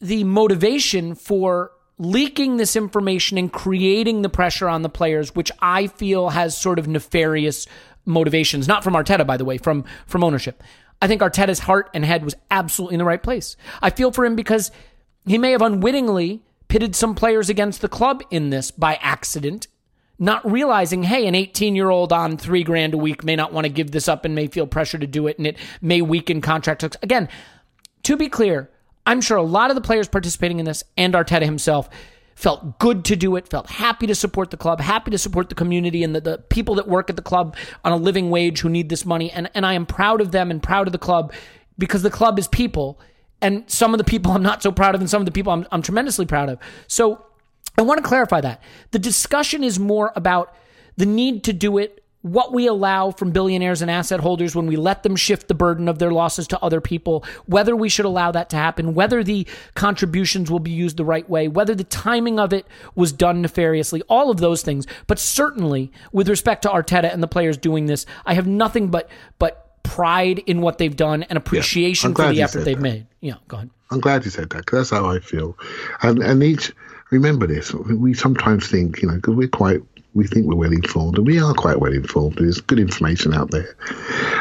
the 0.00 0.24
motivation 0.24 1.14
for 1.14 1.70
leaking 1.98 2.56
this 2.56 2.76
information 2.76 3.38
and 3.38 3.52
creating 3.52 4.22
the 4.22 4.28
pressure 4.28 4.68
on 4.68 4.82
the 4.82 4.88
players, 4.88 5.34
which 5.34 5.50
I 5.60 5.86
feel 5.86 6.30
has 6.30 6.56
sort 6.58 6.78
of 6.78 6.88
nefarious 6.88 7.66
motivations. 8.04 8.66
Not 8.68 8.84
from 8.84 8.94
Arteta, 8.94 9.26
by 9.26 9.36
the 9.36 9.44
way, 9.44 9.58
from 9.58 9.84
from 10.06 10.24
ownership. 10.24 10.62
I 11.04 11.06
think 11.06 11.20
Arteta's 11.20 11.58
heart 11.58 11.90
and 11.92 12.02
head 12.02 12.24
was 12.24 12.34
absolutely 12.50 12.94
in 12.94 12.98
the 12.98 13.04
right 13.04 13.22
place. 13.22 13.58
I 13.82 13.90
feel 13.90 14.10
for 14.10 14.24
him 14.24 14.34
because 14.34 14.70
he 15.26 15.36
may 15.36 15.50
have 15.50 15.60
unwittingly 15.60 16.40
pitted 16.68 16.96
some 16.96 17.14
players 17.14 17.50
against 17.50 17.82
the 17.82 17.90
club 17.90 18.22
in 18.30 18.48
this 18.48 18.70
by 18.70 18.94
accident, 19.02 19.66
not 20.18 20.50
realizing, 20.50 21.02
hey, 21.02 21.26
an 21.26 21.34
18 21.34 21.76
year 21.76 21.90
old 21.90 22.10
on 22.10 22.38
three 22.38 22.64
grand 22.64 22.94
a 22.94 22.96
week 22.96 23.22
may 23.22 23.36
not 23.36 23.52
want 23.52 23.66
to 23.66 23.68
give 23.68 23.90
this 23.90 24.08
up 24.08 24.24
and 24.24 24.34
may 24.34 24.46
feel 24.46 24.66
pressure 24.66 24.96
to 24.96 25.06
do 25.06 25.26
it, 25.26 25.36
and 25.36 25.46
it 25.46 25.58
may 25.82 26.00
weaken 26.00 26.40
contract 26.40 26.80
talks. 26.80 26.96
Again, 27.02 27.28
to 28.04 28.16
be 28.16 28.30
clear, 28.30 28.70
I'm 29.04 29.20
sure 29.20 29.36
a 29.36 29.42
lot 29.42 29.70
of 29.70 29.74
the 29.74 29.82
players 29.82 30.08
participating 30.08 30.58
in 30.58 30.64
this 30.64 30.84
and 30.96 31.12
Arteta 31.12 31.44
himself 31.44 31.90
felt 32.34 32.78
good 32.78 33.04
to 33.04 33.16
do 33.16 33.36
it, 33.36 33.48
felt 33.48 33.68
happy 33.68 34.06
to 34.06 34.14
support 34.14 34.50
the 34.50 34.56
club, 34.56 34.80
happy 34.80 35.10
to 35.10 35.18
support 35.18 35.48
the 35.48 35.54
community 35.54 36.02
and 36.02 36.14
the, 36.14 36.20
the 36.20 36.38
people 36.38 36.74
that 36.74 36.88
work 36.88 37.10
at 37.10 37.16
the 37.16 37.22
club 37.22 37.56
on 37.84 37.92
a 37.92 37.96
living 37.96 38.30
wage 38.30 38.60
who 38.60 38.68
need 38.68 38.88
this 38.88 39.04
money. 39.04 39.30
And, 39.30 39.50
and 39.54 39.64
I 39.64 39.74
am 39.74 39.86
proud 39.86 40.20
of 40.20 40.32
them 40.32 40.50
and 40.50 40.62
proud 40.62 40.86
of 40.86 40.92
the 40.92 40.98
club 40.98 41.32
because 41.78 42.02
the 42.02 42.10
club 42.10 42.38
is 42.38 42.48
people. 42.48 43.00
And 43.40 43.68
some 43.70 43.94
of 43.94 43.98
the 43.98 44.04
people 44.04 44.32
I'm 44.32 44.42
not 44.42 44.62
so 44.62 44.72
proud 44.72 44.94
of, 44.94 45.00
and 45.00 45.10
some 45.10 45.20
of 45.20 45.26
the 45.26 45.32
people 45.32 45.52
I'm, 45.52 45.66
I'm 45.70 45.82
tremendously 45.82 46.26
proud 46.26 46.48
of. 46.48 46.58
So 46.86 47.24
I 47.76 47.82
want 47.82 47.98
to 47.98 48.08
clarify 48.08 48.40
that. 48.40 48.62
The 48.92 48.98
discussion 48.98 49.64
is 49.64 49.78
more 49.78 50.12
about 50.16 50.54
the 50.96 51.06
need 51.06 51.44
to 51.44 51.52
do 51.52 51.78
it, 51.78 52.03
what 52.24 52.54
we 52.54 52.66
allow 52.66 53.10
from 53.10 53.32
billionaires 53.32 53.82
and 53.82 53.90
asset 53.90 54.18
holders 54.18 54.56
when 54.56 54.66
we 54.66 54.76
let 54.76 55.02
them 55.02 55.14
shift 55.14 55.46
the 55.46 55.54
burden 55.54 55.88
of 55.88 55.98
their 55.98 56.10
losses 56.10 56.46
to 56.48 56.58
other 56.60 56.80
people, 56.80 57.22
whether 57.44 57.76
we 57.76 57.90
should 57.90 58.06
allow 58.06 58.32
that 58.32 58.48
to 58.48 58.56
happen, 58.56 58.94
whether 58.94 59.22
the 59.22 59.46
contributions 59.74 60.50
will 60.50 60.58
be 60.58 60.70
used 60.70 60.96
the 60.96 61.04
right 61.04 61.28
way, 61.28 61.48
whether 61.48 61.74
the 61.74 61.84
timing 61.84 62.40
of 62.40 62.54
it 62.54 62.66
was 62.94 63.12
done 63.12 63.42
nefariously, 63.42 64.00
all 64.08 64.30
of 64.30 64.38
those 64.38 64.62
things. 64.62 64.86
But 65.06 65.18
certainly, 65.18 65.92
with 66.12 66.30
respect 66.30 66.62
to 66.62 66.70
Arteta 66.70 67.12
and 67.12 67.22
the 67.22 67.28
players 67.28 67.58
doing 67.58 67.84
this, 67.84 68.06
I 68.24 68.32
have 68.32 68.46
nothing 68.46 68.88
but 68.88 69.10
but 69.38 69.82
pride 69.82 70.38
in 70.46 70.62
what 70.62 70.78
they've 70.78 70.96
done 70.96 71.24
and 71.24 71.36
appreciation 71.36 72.12
I'm 72.12 72.14
for 72.14 72.32
the 72.32 72.40
effort 72.40 72.60
they've 72.60 72.74
that. 72.74 72.82
made. 72.82 73.06
Yeah, 73.20 73.34
go 73.48 73.58
ahead. 73.58 73.70
I'm 73.90 74.00
glad 74.00 74.24
you 74.24 74.30
said 74.30 74.48
that 74.48 74.64
because 74.64 74.88
that's 74.88 74.98
how 74.98 75.10
I 75.10 75.20
feel. 75.20 75.58
And 76.00 76.22
and 76.22 76.42
each 76.42 76.72
remember 77.10 77.46
this. 77.46 77.74
We 77.74 78.14
sometimes 78.14 78.66
think, 78.66 79.02
you 79.02 79.08
know, 79.08 79.16
because 79.16 79.34
we're 79.34 79.48
quite 79.48 79.82
we 80.14 80.26
think 80.26 80.46
we're 80.46 80.54
well 80.54 80.72
informed, 80.72 81.18
and 81.18 81.26
we 81.26 81.40
are 81.40 81.52
quite 81.54 81.80
well 81.80 81.92
informed. 81.92 82.36
There's 82.36 82.60
good 82.60 82.78
information 82.78 83.34
out 83.34 83.50
there, 83.50 83.76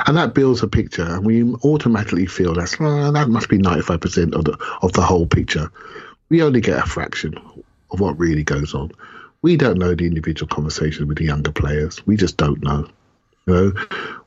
and 0.08 0.16
that 0.16 0.34
builds 0.34 0.62
a 0.64 0.68
picture, 0.68 1.04
and 1.04 1.26
we 1.26 1.44
automatically 1.44 2.28
feel 2.28 2.54
that's 2.54 2.76
oh, 2.80 3.12
that 3.12 3.30
must 3.30 3.50
be 3.50 3.58
95% 3.58 4.34
of 4.34 4.46
the 4.46 4.58
of 4.82 4.94
the 4.94 5.02
whole 5.02 5.26
picture. 5.26 5.72
We 6.30 6.44
only 6.44 6.62
get 6.62 6.84
a 6.84 6.88
fraction 6.88 7.36
of 7.92 8.00
what 8.00 8.18
really 8.20 8.44
goes 8.44 8.74
on. 8.74 8.92
We 9.42 9.58
don't 9.58 9.78
know 9.78 9.94
the 9.94 10.06
individual 10.06 10.48
conversation 10.48 11.08
with 11.08 11.18
the 11.18 11.26
younger 11.26 11.52
players. 11.52 12.06
We 12.06 12.16
just 12.16 12.38
don't 12.38 12.64
know. 12.64 12.88
You 13.46 13.54
know, 13.54 13.74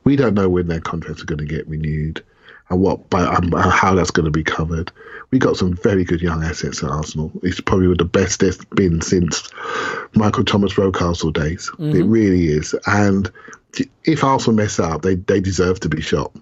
we 0.03 0.15
don't 0.15 0.35
know 0.35 0.47
when 0.47 0.67
their 0.67 0.81
contracts 0.81 1.23
are 1.23 1.25
going 1.25 1.39
to 1.39 1.45
get 1.45 1.67
renewed 1.67 2.23
and 2.69 2.81
what 2.81 3.09
by 3.09 3.23
um, 3.23 3.51
how 3.51 3.95
that's 3.95 4.11
going 4.11 4.25
to 4.25 4.31
be 4.31 4.43
covered. 4.43 4.91
We 5.31 5.39
got 5.39 5.57
some 5.57 5.73
very 5.75 6.05
good 6.05 6.21
young 6.21 6.43
assets 6.43 6.81
at 6.83 6.89
Arsenal. 6.89 7.31
It's 7.43 7.59
probably 7.59 7.93
the 7.95 8.05
best 8.05 8.41
it's 8.43 8.63
been 8.65 9.01
since 9.01 9.49
Michael 10.13 10.45
Thomas 10.45 10.73
Rocastle 10.75 11.33
days. 11.33 11.69
Mm-hmm. 11.73 11.95
It 11.95 12.03
really 12.03 12.47
is. 12.47 12.73
And 12.85 13.29
if 14.05 14.23
Arsenal 14.23 14.55
mess 14.55 14.79
up, 14.79 15.01
they 15.01 15.15
they 15.15 15.41
deserve 15.41 15.79
to 15.81 15.89
be 15.89 16.01
shot. 16.01 16.33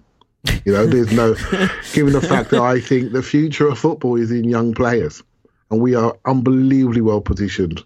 You 0.64 0.72
know, 0.72 0.86
there's 0.86 1.12
no 1.12 1.34
given 1.92 2.12
the 2.12 2.20
fact 2.20 2.50
that 2.50 2.60
I 2.60 2.80
think 2.80 3.12
the 3.12 3.22
future 3.22 3.68
of 3.68 3.78
football 3.78 4.16
is 4.16 4.30
in 4.30 4.44
young 4.44 4.74
players, 4.74 5.22
and 5.70 5.80
we 5.80 5.94
are 5.94 6.16
unbelievably 6.24 7.00
well 7.00 7.20
positioned 7.20 7.82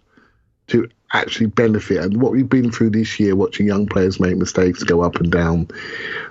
to 0.69 0.89
actually 1.13 1.47
benefit. 1.47 1.99
And 1.99 2.21
what 2.21 2.33
we've 2.33 2.49
been 2.49 2.71
through 2.71 2.91
this 2.91 3.19
year, 3.19 3.35
watching 3.35 3.67
young 3.67 3.87
players 3.87 4.21
make 4.21 4.37
mistakes, 4.37 4.83
go 4.83 5.03
up 5.03 5.17
and 5.17 5.31
down, 5.31 5.69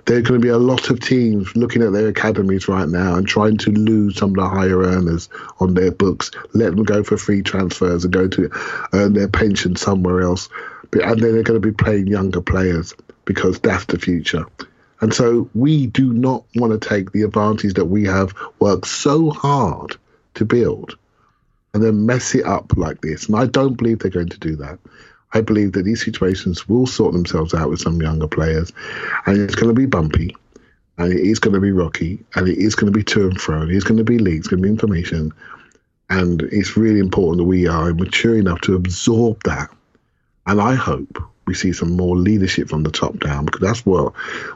there 0.06 0.18
are 0.18 0.22
going 0.22 0.40
to 0.40 0.46
be 0.46 0.50
a 0.50 0.58
lot 0.58 0.90
of 0.90 1.00
teams 1.00 1.56
looking 1.56 1.82
at 1.82 1.92
their 1.92 2.08
academies 2.08 2.68
right 2.68 2.88
now 2.88 3.16
and 3.16 3.28
trying 3.28 3.58
to 3.58 3.72
lose 3.72 4.18
some 4.18 4.30
of 4.32 4.36
the 4.38 4.48
higher 4.48 4.82
earners 4.82 5.30
on 5.60 5.74
their 5.74 5.92
books, 5.92 6.32
let 6.54 6.76
them 6.76 6.84
go 6.84 7.04
for 7.04 7.18
free 7.18 7.42
transfers 7.42 8.06
and 8.06 8.14
go 8.14 8.28
to 8.28 8.50
earn 8.94 9.14
their 9.14 9.28
pension 9.28 9.76
somewhere 9.76 10.22
else. 10.22 10.50
And 10.94 11.20
then 11.22 11.34
they're 11.34 11.44
going 11.44 11.62
to 11.62 11.68
be 11.68 11.72
playing 11.72 12.08
younger 12.08 12.42
players 12.42 12.96
because 13.26 13.60
that's 13.60 13.86
the 13.86 14.00
future. 14.00 14.46
And 15.02 15.14
so 15.14 15.50
we 15.54 15.88
do 15.88 16.12
not 16.14 16.44
want 16.56 16.80
to 16.80 16.90
take 16.90 17.12
the 17.12 17.22
advantage 17.22 17.76
that 17.76 17.86
we 17.86 18.06
have 18.06 18.34
worked 18.60 18.88
so 18.88 19.30
hard 19.30 19.96
to 20.34 20.46
build 20.46 20.98
and 21.74 21.84
then 21.84 22.06
mess 22.06 22.36
it 22.36 22.46
up 22.46 22.76
like 22.78 23.02
this. 23.02 23.28
And 23.28 23.36
I 23.36 23.46
don't 23.46 23.76
believe 23.76 24.00
they're 24.00 24.12
going 24.12 24.30
to 24.30 24.40
do 24.40 24.56
that. 24.58 24.80
I 25.34 25.42
believe 25.42 25.74
that 25.74 25.84
these 25.84 26.04
situations 26.04 26.68
will 26.68 26.88
sort 26.88 27.14
themselves 27.14 27.54
out 27.54 27.70
with 27.70 27.82
some 27.82 28.02
younger 28.02 28.28
players, 28.28 28.72
and 29.26 29.38
it's 29.38 29.56
going 29.56 29.74
to 29.74 29.80
be 29.80 29.86
bumpy, 29.86 30.36
and 30.98 31.14
it 31.14 31.20
is 31.20 31.40
going 31.40 31.54
to 31.54 31.60
be 31.60 31.72
rocky, 31.72 32.24
and 32.36 32.48
it 32.48 32.58
is 32.58 32.76
going 32.76 32.92
to 32.92 32.98
be 32.98 33.04
to 33.04 33.28
and 33.28 33.40
fro, 33.40 33.62
and 33.62 33.72
it's 33.72 33.84
going 33.84 33.98
to 33.98 34.04
be 34.04 34.18
leaks, 34.18 34.48
going 34.48 34.62
to 34.62 34.64
be 34.64 34.72
information, 34.72 35.32
and 36.10 36.42
it's 36.42 36.76
really 36.76 37.00
important 37.00 37.38
that 37.38 37.44
we 37.44 37.68
are 37.68 37.94
mature 37.94 38.38
enough 38.38 38.62
to 38.62 38.76
absorb 38.76 39.44
that. 39.44 39.70
And 40.48 40.60
I 40.60 40.74
hope 40.74 41.20
we 41.46 41.54
see 41.54 41.74
some 41.74 41.96
more 41.96 42.16
leadership 42.16 42.68
from 42.68 42.82
the 42.82 42.92
top 42.92 43.20
down 43.20 43.46
because 43.46 43.62
that's 43.62 43.86
what 43.86 44.14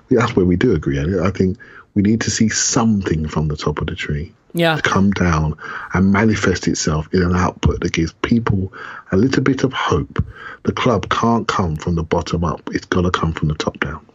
that's 0.09 0.35
where 0.35 0.45
we 0.45 0.55
do 0.55 0.73
agree. 0.73 0.99
I 1.19 1.29
think 1.29 1.59
we 1.93 2.01
need 2.01 2.21
to 2.21 2.31
see 2.31 2.49
something 2.49 3.27
from 3.27 3.47
the 3.47 3.57
top 3.57 3.79
of 3.79 3.85
the 3.85 3.95
tree 3.95 4.33
yeah. 4.53 4.75
to 4.75 4.81
come 4.81 5.11
down 5.11 5.57
and 5.93 6.11
manifest 6.11 6.67
itself 6.67 7.07
in 7.13 7.21
an 7.21 7.35
output 7.35 7.81
that 7.81 7.93
gives 7.93 8.13
people 8.21 8.71
a 9.11 9.17
little 9.17 9.43
bit 9.43 9.63
of 9.63 9.73
hope. 9.73 10.23
The 10.63 10.71
club 10.71 11.09
can't 11.09 11.47
come 11.47 11.75
from 11.75 11.95
the 11.95 12.03
bottom 12.03 12.43
up; 12.43 12.61
it's 12.71 12.85
got 12.85 13.01
to 13.01 13.11
come 13.11 13.33
from 13.33 13.49
the 13.49 13.55
top 13.55 13.79
down. 13.79 14.05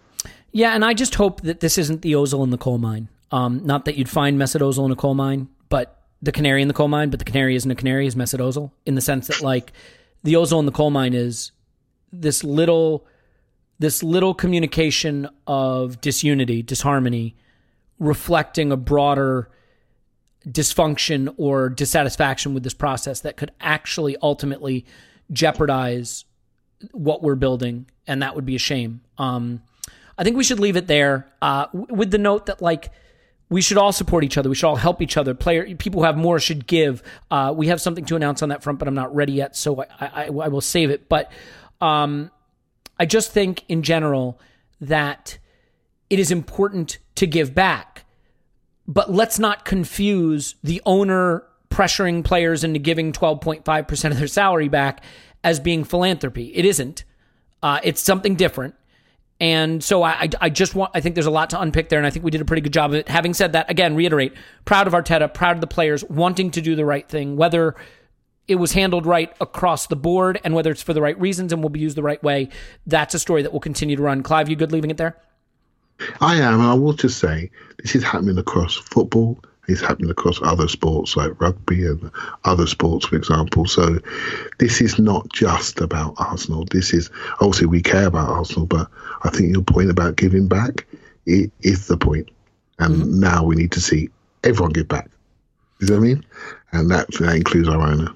Yeah, 0.53 0.75
and 0.75 0.85
I 0.85 0.95
just 0.95 1.15
hope 1.17 1.43
that 1.43 1.61
this 1.61 1.77
isn't 1.77 2.03
the 2.03 2.13
Ozil 2.13 2.43
in 2.43 2.51
the 2.51 2.59
coal 2.59 2.79
mine. 2.79 3.09
Um, 3.31 3.65
not 3.67 3.85
that 3.85 3.97
you'd 3.97 4.09
find 4.09 4.39
Mesut 4.39 4.61
Ozil 4.61 4.87
in 4.87 4.91
a 4.91 4.97
coal 4.97 5.15
mine, 5.15 5.49
but 5.69 6.03
the 6.23 6.33
canary 6.33 6.63
in 6.63 6.69
the 6.69 6.75
coal 6.75 6.89
mine. 6.89 7.11
But 7.11 7.19
the 7.19 7.25
canary 7.25 7.55
isn't 7.55 7.71
a 7.71 7.75
canary; 7.75 8.07
is 8.07 8.15
Mesut 8.15 8.41
Ozil 8.41 8.71
in 8.87 8.95
the 8.95 9.01
sense 9.01 9.27
that 9.27 9.43
like 9.43 9.73
the 10.23 10.35
Ozil 10.35 10.61
in 10.61 10.67
the 10.67 10.73
coal 10.73 10.91
mine 10.91 11.15
is 11.15 11.53
this 12.13 12.43
little 12.43 13.07
this 13.79 14.03
little 14.03 14.35
communication 14.35 15.29
of 15.47 16.01
disunity, 16.01 16.63
disharmony, 16.63 17.37
reflecting 17.99 18.73
a 18.73 18.77
broader 18.77 19.51
dysfunction 20.47 21.35
or 21.37 21.69
dissatisfaction 21.69 22.55
with 22.55 22.63
this 22.63 22.75
process 22.75 23.21
that 23.21 23.37
could 23.37 23.51
actually 23.61 24.17
ultimately 24.23 24.85
jeopardize 25.33 26.25
what 26.93 27.23
we're 27.23 27.35
building, 27.35 27.87
and 28.07 28.23
that 28.23 28.35
would 28.35 28.47
be 28.47 28.55
a 28.55 28.61
shame. 28.61 29.01
Um, 29.19 29.63
I 30.17 30.25
think 30.25 30.37
we 30.37 30.45
should 30.45 30.61
leave 30.61 30.77
it 30.77 30.87
there 30.87 31.29
uh, 31.43 31.67
with 31.73 32.11
the 32.11 32.19
note 32.19 32.47
that 32.47 32.63
like 32.63 32.91
we 33.51 33.61
should 33.61 33.79
all 33.79 33.93
support 33.93 34.25
each 34.25 34.37
other. 34.37 34.49
We 34.49 34.55
should 34.55 34.69
all 34.69 34.77
help 34.77 35.01
each 35.01 35.17
other. 35.17 35.35
Player 35.35 35.75
people 35.77 36.01
who 36.01 36.07
have 36.07 36.17
more 36.17 36.39
should 36.39 36.67
give. 36.67 37.03
Uh, 37.31 37.53
we 37.57 37.69
have 37.69 37.81
something 37.81 38.05
to 38.07 38.17
announce 38.17 38.43
on 38.43 38.51
that 38.51 38.63
front, 38.63 38.79
but 38.79 38.89
I'm 38.89 38.95
not 38.95 39.15
ready 39.15 39.33
yet, 39.33 39.57
so 39.57 39.83
I, 39.83 39.87
I, 40.01 40.25
I 40.27 40.49
will 40.49 40.61
save 40.61 40.91
it. 40.91 41.09
But 41.09 41.33
um, 41.81 42.31
I 42.99 43.07
just 43.07 43.33
think 43.33 43.65
in 43.69 43.83
general 43.83 44.39
that 44.81 45.39
it 46.11 46.19
is 46.19 46.31
important 46.31 46.99
to 47.17 47.27
give 47.27 47.55
back 47.55 48.05
but 48.89 49.13
let's 49.13 49.39
not 49.39 49.67
confuse 49.67 50.55
the 50.65 50.81
owner 50.87 51.45
pressuring 51.71 52.25
players 52.25 52.65
into 52.65 52.79
giving 52.79 53.13
12.5% 53.13 54.11
of 54.11 54.19
their 54.19 54.27
salary 54.27 54.69
back 54.69 55.05
as 55.45 55.61
being 55.61 55.85
philanthropy. 55.85 56.53
It 56.55 56.65
isn't. 56.65 57.05
Uh, 57.63 57.81
it's 57.85 58.01
something 58.01 58.35
different. 58.35 58.75
And 59.41 59.85
so 59.85 60.03
I, 60.03 60.29
I 60.41 60.51
just 60.51 60.75
want, 60.75 60.91
I 60.95 61.01
think 61.01 61.15
there's 61.15 61.27
a 61.27 61.31
lot 61.31 61.51
to 61.51 61.61
unpick 61.61 61.91
there, 61.91 61.99
and 61.99 62.07
I 62.07 62.11
think 62.11 62.25
we 62.25 62.33
did 62.33 62.41
a 62.41 62.45
pretty 62.45 62.63
good 62.63 62.73
job 62.73 62.91
of 62.91 62.97
it. 62.97 63.09
Having 63.09 63.35
said 63.35 63.53
that, 63.53 63.71
again, 63.71 63.95
reiterate, 63.95 64.33
proud 64.65 64.89
of 64.89 64.95
Arteta, 64.95 65.33
proud 65.33 65.57
of 65.57 65.61
the 65.61 65.69
players, 65.69 66.03
wanting 66.05 66.51
to 66.53 66.61
do 66.61 66.75
the 66.75 66.85
right 66.85 67.09
thing, 67.09 67.37
whether 67.37 67.77
it 68.49 68.57
was 68.57 68.73
handled 68.73 69.07
right 69.07 69.33
across 69.41 69.87
the 69.87 69.95
board 69.95 70.41
and 70.43 70.55
whether 70.55 70.73
it's 70.73 70.83
for 70.83 70.95
the 70.95 71.03
right 71.03 71.21
reasons 71.21 71.53
and 71.53 71.63
will 71.63 71.69
be 71.69 71.79
used 71.79 71.97
the 71.97 72.03
right 72.03 72.23
way. 72.23 72.49
That's 72.87 73.15
a 73.15 73.19
story 73.19 73.43
that 73.43 73.53
will 73.53 73.61
continue 73.61 73.95
to 73.95 74.03
run. 74.03 74.23
Clive, 74.23 74.49
you 74.49 74.57
good 74.57 74.73
leaving 74.73 74.91
it 74.91 74.97
there? 74.97 75.17
I 76.21 76.37
am, 76.37 76.55
and 76.55 76.63
I 76.63 76.75
will 76.75 76.93
just 76.93 77.19
say 77.19 77.51
this 77.83 77.95
is 77.95 78.05
happening 78.05 78.39
across 78.39 78.77
football. 78.77 79.39
It's 79.69 79.83
happening 79.83 80.11
across 80.11 80.41
other 80.41 80.67
sports 80.67 81.15
like 81.15 81.39
rugby 81.41 81.85
and 81.85 82.11
other 82.45 82.67
sports, 82.67 83.07
for 83.07 83.17
example. 83.17 83.67
So 83.67 83.99
this 84.59 84.81
is 84.81 84.99
not 84.99 85.29
just 85.31 85.81
about 85.81 86.15
Arsenal. 86.17 86.65
This 86.65 86.95
is 86.95 87.11
obviously 87.41 87.67
we 87.67 87.83
care 87.83 88.07
about 88.07 88.31
Arsenal, 88.31 88.65
but 88.65 88.89
I 89.25 89.31
think 89.31 89.53
your 89.53 89.63
point 89.63 89.91
about 89.91 90.17
giving 90.17 90.49
back 90.49 90.87
it 91.27 91.53
is 91.61 91.87
the 91.87 91.99
point. 91.99 92.31
And 92.79 92.95
mm-hmm. 92.95 93.21
now 93.21 93.45
we 93.45 93.57
need 93.57 93.73
to 93.73 93.81
see 93.81 94.09
everyone 94.43 94.73
give 94.73 94.89
back. 94.89 95.11
You 95.81 95.89
know 95.89 95.95
what 95.95 96.01
I 96.01 96.03
mean? 96.07 96.25
And 96.73 96.91
that 96.91 97.13
that 97.21 97.37
includes 97.37 97.69
our 97.69 97.81
owner. 97.81 98.13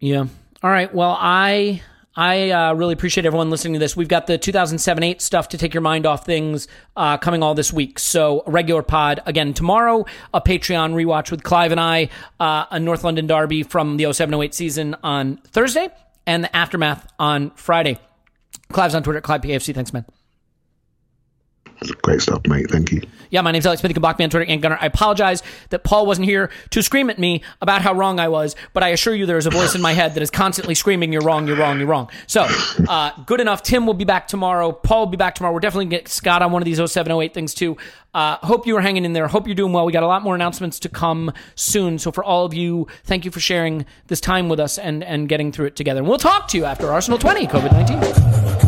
Yeah. 0.00 0.26
All 0.62 0.70
right. 0.70 0.92
Well, 0.92 1.16
I 1.20 1.82
I 2.18 2.50
uh, 2.50 2.74
really 2.74 2.94
appreciate 2.94 3.26
everyone 3.26 3.48
listening 3.48 3.74
to 3.74 3.78
this. 3.78 3.96
We've 3.96 4.08
got 4.08 4.26
the 4.26 4.36
2007 4.38 5.04
8 5.04 5.22
stuff 5.22 5.50
to 5.50 5.56
take 5.56 5.72
your 5.72 5.82
mind 5.82 6.04
off 6.04 6.26
things 6.26 6.66
uh, 6.96 7.16
coming 7.16 7.44
all 7.44 7.54
this 7.54 7.72
week. 7.72 8.00
So, 8.00 8.42
a 8.44 8.50
regular 8.50 8.82
pod 8.82 9.20
again 9.24 9.54
tomorrow, 9.54 10.04
a 10.34 10.40
Patreon 10.40 10.94
rewatch 10.94 11.30
with 11.30 11.44
Clive 11.44 11.70
and 11.70 11.80
I, 11.80 12.08
uh, 12.40 12.64
a 12.72 12.80
North 12.80 13.04
London 13.04 13.28
Derby 13.28 13.62
from 13.62 13.98
the 13.98 14.12
07 14.12 14.34
08 14.34 14.52
season 14.52 14.96
on 15.04 15.36
Thursday, 15.46 15.90
and 16.26 16.42
the 16.42 16.56
aftermath 16.56 17.06
on 17.20 17.50
Friday. 17.52 18.00
Clive's 18.72 18.96
on 18.96 19.04
Twitter, 19.04 19.20
Clive 19.20 19.42
PAFC. 19.42 19.72
Thanks, 19.72 19.92
man. 19.92 20.04
Great 22.02 22.20
stuff, 22.20 22.40
mate. 22.46 22.70
Thank 22.70 22.92
you. 22.92 23.02
Yeah, 23.30 23.42
my 23.42 23.52
name's 23.52 23.66
Alex 23.66 23.80
Smith. 23.80 23.90
You 23.90 23.94
can 23.94 24.00
block 24.00 24.18
me 24.18 24.24
on 24.24 24.30
Twitter 24.30 24.50
and 24.50 24.60
Gunner. 24.60 24.78
I 24.80 24.86
apologize 24.86 25.42
that 25.70 25.84
Paul 25.84 26.06
wasn't 26.06 26.26
here 26.26 26.50
to 26.70 26.82
scream 26.82 27.10
at 27.10 27.18
me 27.18 27.42
about 27.60 27.82
how 27.82 27.94
wrong 27.94 28.18
I 28.18 28.28
was, 28.28 28.56
but 28.72 28.82
I 28.82 28.88
assure 28.88 29.14
you 29.14 29.26
there 29.26 29.38
is 29.38 29.46
a 29.46 29.50
voice 29.50 29.74
in 29.74 29.80
my 29.80 29.92
head 29.92 30.14
that 30.14 30.22
is 30.22 30.30
constantly 30.30 30.74
screaming, 30.74 31.12
You're 31.12 31.22
wrong, 31.22 31.46
you're 31.46 31.56
wrong, 31.56 31.78
you're 31.78 31.86
wrong. 31.86 32.10
So, 32.26 32.46
uh, 32.88 33.10
good 33.26 33.40
enough. 33.40 33.62
Tim 33.62 33.86
will 33.86 33.94
be 33.94 34.04
back 34.04 34.28
tomorrow. 34.28 34.72
Paul 34.72 35.00
will 35.00 35.10
be 35.10 35.16
back 35.16 35.34
tomorrow. 35.34 35.54
We're 35.54 35.60
definitely 35.60 35.86
going 35.86 35.90
to 35.90 35.96
get 36.04 36.08
Scott 36.08 36.42
on 36.42 36.52
one 36.52 36.62
of 36.62 36.66
these 36.66 36.78
0708 36.78 37.34
things 37.34 37.54
too. 37.54 37.76
Uh, 38.14 38.36
hope 38.38 38.66
you 38.66 38.76
are 38.76 38.80
hanging 38.80 39.04
in 39.04 39.12
there. 39.12 39.28
Hope 39.28 39.46
you're 39.46 39.54
doing 39.54 39.72
well. 39.72 39.84
We 39.84 39.92
got 39.92 40.02
a 40.02 40.06
lot 40.06 40.22
more 40.22 40.34
announcements 40.34 40.78
to 40.80 40.88
come 40.88 41.32
soon. 41.54 41.98
So, 41.98 42.10
for 42.10 42.24
all 42.24 42.44
of 42.44 42.54
you, 42.54 42.86
thank 43.04 43.24
you 43.24 43.30
for 43.30 43.40
sharing 43.40 43.86
this 44.06 44.20
time 44.20 44.48
with 44.48 44.58
us 44.58 44.78
and, 44.78 45.04
and 45.04 45.28
getting 45.28 45.52
through 45.52 45.66
it 45.66 45.76
together. 45.76 46.00
And 46.00 46.08
we'll 46.08 46.18
talk 46.18 46.48
to 46.48 46.56
you 46.58 46.64
after 46.64 46.90
Arsenal 46.90 47.18
20, 47.18 47.46
COVID 47.46 47.72
19. 47.72 48.67